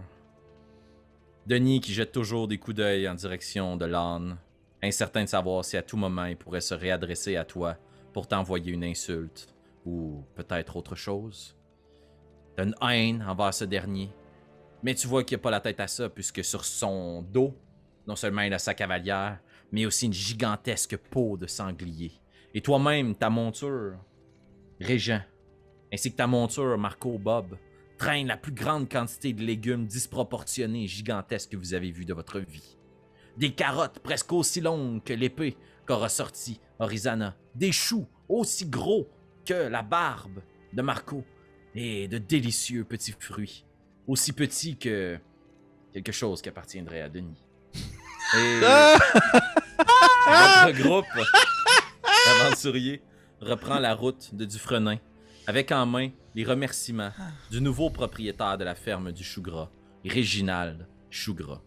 [1.47, 4.39] Denis qui jette toujours des coups d'œil en direction de l'âne,
[4.83, 7.77] incertain de savoir si à tout moment il pourrait se réadresser à toi
[8.13, 9.53] pour t'envoyer une insulte
[9.85, 11.57] ou peut-être autre chose.
[12.59, 14.11] Une haine envers ce dernier,
[14.83, 17.57] mais tu vois qu'il n'a pas la tête à ça puisque sur son dos,
[18.07, 19.39] non seulement il a sa cavalière,
[19.73, 22.13] mais aussi une gigantesque peau de sanglier.
[22.55, 23.99] Et toi-même, ta monture,
[24.81, 25.23] Régent,
[25.93, 27.57] ainsi que ta monture, Marco Bob,
[27.99, 32.15] traîne la plus grande quantité de légumes disproportionnés et gigantesques que vous avez vus de
[32.15, 32.79] votre vie.
[33.37, 37.37] Des carottes presque aussi longues que l'épée qu'aura sorti Orizana.
[37.55, 39.09] Des choux aussi gros
[39.45, 40.41] que la barbe
[40.73, 41.25] de Marco.
[41.75, 43.65] Et de délicieux petits fruits.
[44.11, 45.21] Aussi petits que
[45.93, 47.47] quelque chose qui appartiendrait à Denis.
[48.37, 48.61] Et
[50.27, 51.07] votre groupe
[52.43, 53.03] aventurier
[53.41, 54.99] reprend la route de Dufresnin
[55.47, 57.13] avec en main les remerciements
[57.53, 59.71] du nouveau propriétaire de la ferme du Chougras,
[60.05, 61.63] Réginald Chougras.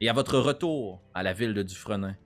[0.00, 2.16] Et à votre retour à la ville de Dufresnin,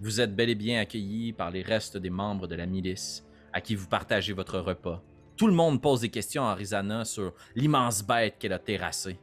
[0.00, 3.60] vous êtes bel et bien accueillis par les restes des membres de la milice à
[3.60, 5.02] qui vous partagez votre repas.
[5.38, 9.20] Tout le monde pose des questions à Rizana sur l'immense bête qu'elle a terrassée.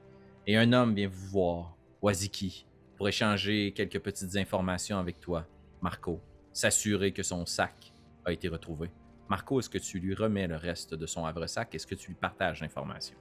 [0.47, 2.65] Et un homme vient vous voir, Waziki,
[2.95, 5.45] pour échanger quelques petites informations avec toi,
[5.81, 6.21] Marco.
[6.53, 7.93] S'assurer que son sac
[8.23, 8.89] a été retrouvé.
[9.29, 11.75] Marco, est-ce que tu lui remets le reste de son havre-sac?
[11.75, 13.17] Est-ce que tu lui partages l'information?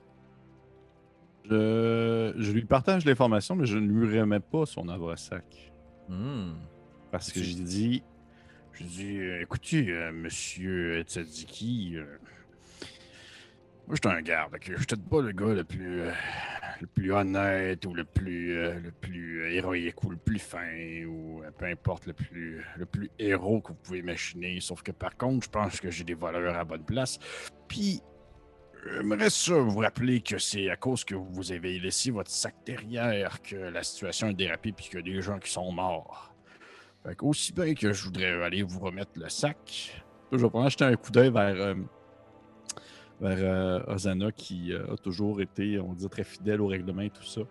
[1.51, 5.73] Je, je lui partage l'information, mais je ne lui remets pas son havre-sac.
[6.09, 6.53] Hmm.
[7.11, 8.05] Parce que j'ai dit,
[8.73, 12.05] Je dis, euh, écoutez, euh, monsieur Tzadiki, euh,
[13.87, 14.57] moi, je suis un garde.
[14.61, 16.13] Je suis peut-être pas le gars le plus, euh,
[16.81, 21.05] le plus honnête ou le plus, euh, le plus euh, héroïque ou le plus fin
[21.07, 24.59] ou peu importe, le plus, le plus héros que vous pouvez imaginer.
[24.61, 27.19] Sauf que par contre, je pense que j'ai des valeurs à bonne place.
[27.69, 28.01] Puis,
[28.91, 33.43] j'aimerais ça vous rappeler que c'est à cause que vous avez laissé votre sac derrière
[33.43, 36.35] que la situation a dérapé puis qu'il y a des gens qui sont morts.
[37.05, 40.03] Fait aussi bien que je voudrais aller vous remettre le sac.
[40.33, 41.77] je vais prendre un coup d'œil vers,
[43.21, 47.11] vers euh, Ozana qui euh, a toujours été, on dit, très fidèle au règlement et
[47.11, 47.43] tout ça.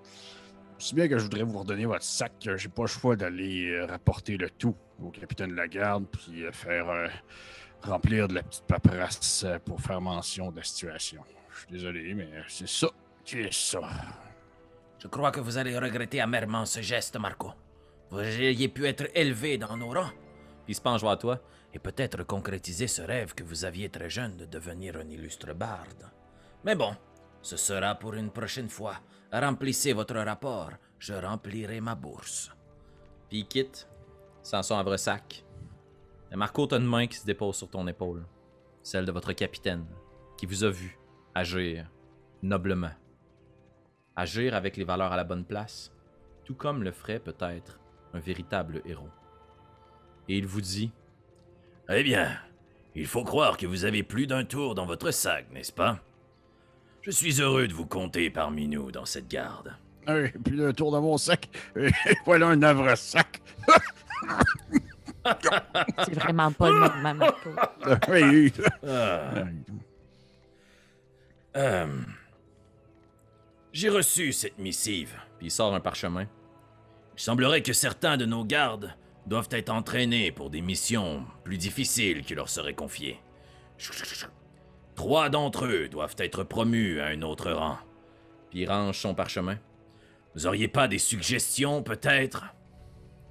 [0.78, 3.70] Aussi bien que je voudrais vous redonner votre sac, que j'ai pas le choix d'aller
[3.70, 7.08] euh, rapporter le tout au capitaine de la garde, puis euh, faire euh,
[7.82, 11.22] remplir de la petite paperasse euh, pour faire mention de la situation.
[11.52, 12.88] Je suis désolé, mais c'est ça
[13.24, 13.82] qui est ça.
[15.00, 17.52] Je crois que vous allez regretter amèrement ce geste, Marco.
[18.10, 20.12] Vous auriez pu être élevé dans nos rangs
[20.66, 21.40] Puis il se penche vers toi.
[21.74, 26.12] Et peut-être concrétiser ce rêve que vous aviez très jeune de devenir un illustre barde.
[26.64, 26.96] Mais bon,
[27.42, 28.96] ce sera pour une prochaine fois.
[29.32, 32.52] Remplissez votre rapport, je remplirai ma bourse.
[33.28, 33.88] Puis il quitte,
[34.44, 34.84] sans son.
[36.32, 38.26] Et Marco, t'as une main qui se dépose sur ton épaule.
[38.82, 39.86] Celle de votre capitaine,
[40.38, 41.00] qui vous a vu
[41.34, 41.90] agir
[42.42, 42.92] noblement.
[44.16, 45.92] Agir avec les valeurs à la bonne place,
[46.46, 47.80] tout comme le ferait peut-être
[48.14, 49.10] un véritable héros.
[50.28, 50.92] Et il vous dit
[51.90, 52.38] Eh bien,
[52.96, 56.00] il faut croire que vous avez plus d'un tour dans votre sac, n'est-ce pas?
[57.02, 59.76] Je suis heureux de vous compter parmi nous dans cette garde.
[60.08, 61.90] Hey, puis le tour dans mon sac, et
[62.26, 63.42] voilà un havre-sac.
[66.06, 67.50] C'est vraiment pas le même Marco.
[68.10, 68.52] Oui.
[68.86, 69.46] Ah,
[71.56, 72.02] euh,
[73.72, 75.14] J'ai reçu cette missive.
[75.38, 76.26] Puis il sort un parchemin.
[77.16, 78.94] Il semblerait que certains de nos gardes
[79.28, 83.20] doivent être entraînés pour des missions plus difficiles qui leur seraient confiées.
[84.96, 87.78] Trois d'entre eux doivent être promus à un autre rang.
[88.50, 89.58] Puis il range son parchemin.
[90.36, 92.46] Vous auriez pas des suggestions, peut-être?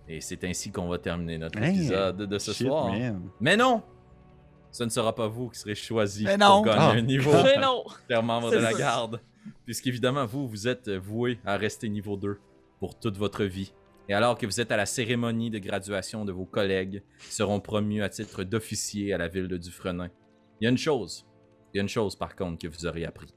[0.09, 2.91] Et c'est ainsi qu'on va terminer notre Hey, épisode de ce Shit, soir.
[2.93, 3.31] man.
[3.41, 3.83] Mais non!
[4.73, 6.91] Ce ne sera pas vous qui serez choisi pour gagner Ah.
[6.91, 7.33] un niveau.
[7.45, 7.85] Mais non!
[8.11, 9.21] Cher membre de la garde.
[9.65, 12.39] Puisqu'évidemment, vous, vous êtes voué à rester niveau 2
[12.81, 13.73] pour toute votre vie.
[14.09, 17.61] Et alors que vous êtes à la cérémonie de graduation de vos collègues qui seront
[17.61, 20.11] promus à titre d'officier à la ville de Dufresnin,
[20.61, 21.27] il y a une chose.
[21.73, 23.33] Il y a une chose, par contre, que vous aurez appris.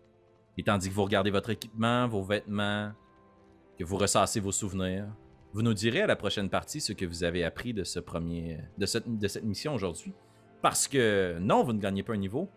[0.58, 2.92] Et tandis que vous regardez votre équipement, vos vêtements,
[3.78, 5.08] que vous ressassez vos souvenirs,
[5.54, 8.00] vous nous direz à la prochaine partie ce que vous avez appris de ce
[8.86, 10.14] cette, de cette mission aujourd'hui.
[10.62, 12.50] Parce que non, vous ne gagnez pas un niveau,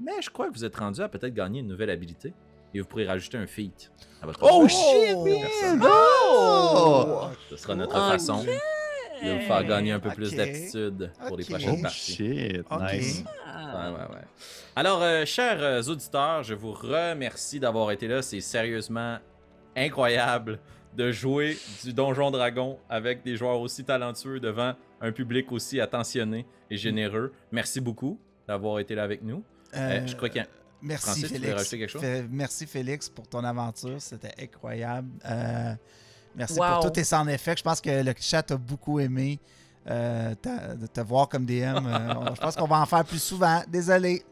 [0.00, 2.32] mais je crois que vous êtes rendu à peut-être gagner une nouvelle habilité
[2.74, 3.90] et vous pourrez rajouter un feat
[4.22, 5.24] à votre Oh shit, Oh!
[5.76, 5.80] man!
[5.82, 7.20] Oh!
[7.50, 10.36] Ce sera notre Oh, façon de vous faire gagner un peu plus Ok.
[10.36, 12.12] d'attitude pour les prochaines Oh parties.
[12.14, 13.24] shit, nice.
[13.46, 13.90] Ah.
[13.92, 14.22] Ouais, ouais, ouais.
[14.76, 18.22] Alors, euh, chers euh, auditeurs, je vous remercie d'avoir été là.
[18.22, 19.18] C'est sérieusement
[19.76, 20.58] incroyable
[20.96, 26.46] de jouer du Donjon Dragon avec des joueurs aussi talentueux devant un public aussi attentionné
[26.70, 27.32] et généreux.
[27.50, 29.42] Merci beaucoup d'avoir été là avec nous.
[29.74, 30.48] Euh, Euh, je crois qu'il y a...
[30.84, 31.68] Merci Francis, Félix.
[31.70, 32.02] quelque chose?
[32.30, 35.08] Merci Félix pour ton aventure, c'était incroyable.
[35.24, 35.74] Euh,
[36.36, 36.66] merci Wow.
[36.74, 37.58] pour tous tes sound effects.
[37.58, 39.40] Je pense que le chat a beaucoup aimé
[39.88, 41.86] euh, te voir comme DM.
[41.86, 43.62] Euh, je pense qu'on va en faire plus souvent.
[43.68, 44.22] Désolé.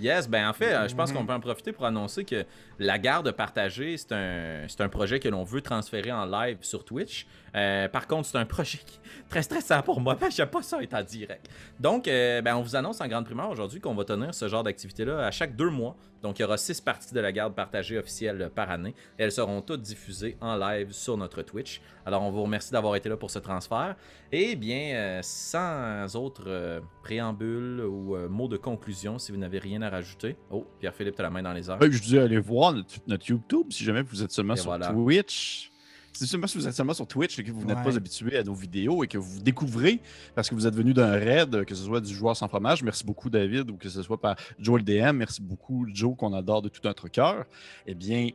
[0.00, 2.44] Yes, ben en fait, euh, je pense qu'on peut en profiter pour annoncer que
[2.78, 6.84] la garde partagée, c'est un, c'est un projet que l'on veut transférer en live sur
[6.84, 7.26] Twitch.
[7.54, 10.48] Euh, par contre, c'est un projet qui est très stressant pour moi, parce que j'aime
[10.48, 11.48] pas ça être en direct.
[11.78, 14.64] Donc, euh, ben, on vous annonce en grande primeur aujourd'hui qu'on va tenir ce genre
[14.64, 15.96] d'activité-là à chaque deux mois.
[16.24, 18.94] Donc, il y aura six parties de la garde partagée officielle par année.
[19.18, 21.82] Et elles seront toutes diffusées en live sur notre Twitch.
[22.06, 23.94] Alors, on vous remercie d'avoir été là pour ce transfert.
[24.32, 29.58] Et bien, euh, sans autre euh, préambule ou euh, mot de conclusion, si vous n'avez
[29.58, 30.36] rien à rajouter.
[30.50, 31.76] Oh, Pierre-Philippe, tu as la main dans les airs.
[31.78, 34.88] Je disais, allez voir notre, notre YouTube si jamais vous êtes seulement Et sur voilà.
[34.88, 35.73] Twitch.
[36.16, 37.82] Si seulement si vous êtes seulement sur Twitch et que vous n'êtes Ouais.
[37.84, 40.00] pas habitué à nos vidéos et que vous découvrez
[40.36, 43.04] parce que vous êtes venu d'un raid, que ce soit du joueur sans fromage, merci
[43.04, 46.68] beaucoup David, ou que ce soit par Joel DM, merci beaucoup Joe qu'on adore de
[46.68, 47.44] tout notre cœur,
[47.88, 48.28] eh bien,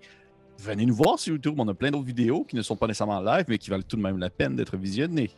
[0.58, 1.56] venez nous voir sur YouTube.
[1.58, 3.84] On a plein d'autres vidéos qui ne sont pas nécessairement en live, mais qui valent
[3.88, 5.32] tout de même la peine d'être visionnées.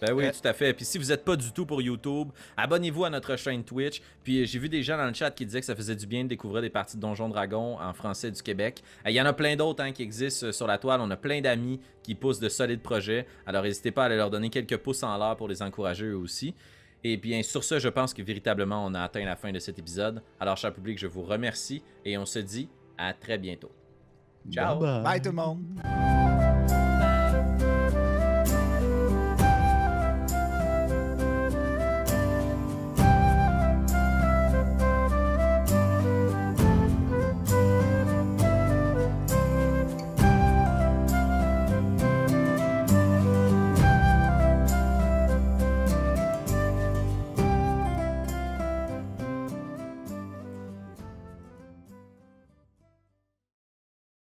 [0.00, 0.72] Ben oui, Euh, tout à fait.
[0.74, 4.00] Puis si vous n'êtes pas du tout pour YouTube, abonnez-vous à notre chaîne Twitch.
[4.22, 6.06] Puis euh, j'ai vu des gens dans le chat qui disaient que ça faisait du
[6.06, 8.82] bien de découvrir des parties de Donjon Dragon en français du Québec.
[9.06, 11.00] Euh, Il y en a plein d'autres hein, qui existent sur la toile.
[11.00, 13.26] On a plein d'amis qui poussent de solides projets.
[13.46, 16.16] Alors n'hésitez pas à aller leur donner quelques pouces en l'air pour les encourager eux
[16.16, 16.54] aussi.
[17.04, 19.78] Et bien sur ce, je pense que véritablement on a atteint la fin de cet
[19.78, 20.22] épisode.
[20.40, 23.70] Alors cher public, je vous remercie et on se dit à très bientôt.
[24.50, 24.78] Ciao.
[24.80, 25.02] Bye bye.
[25.04, 26.17] Bye tout le monde.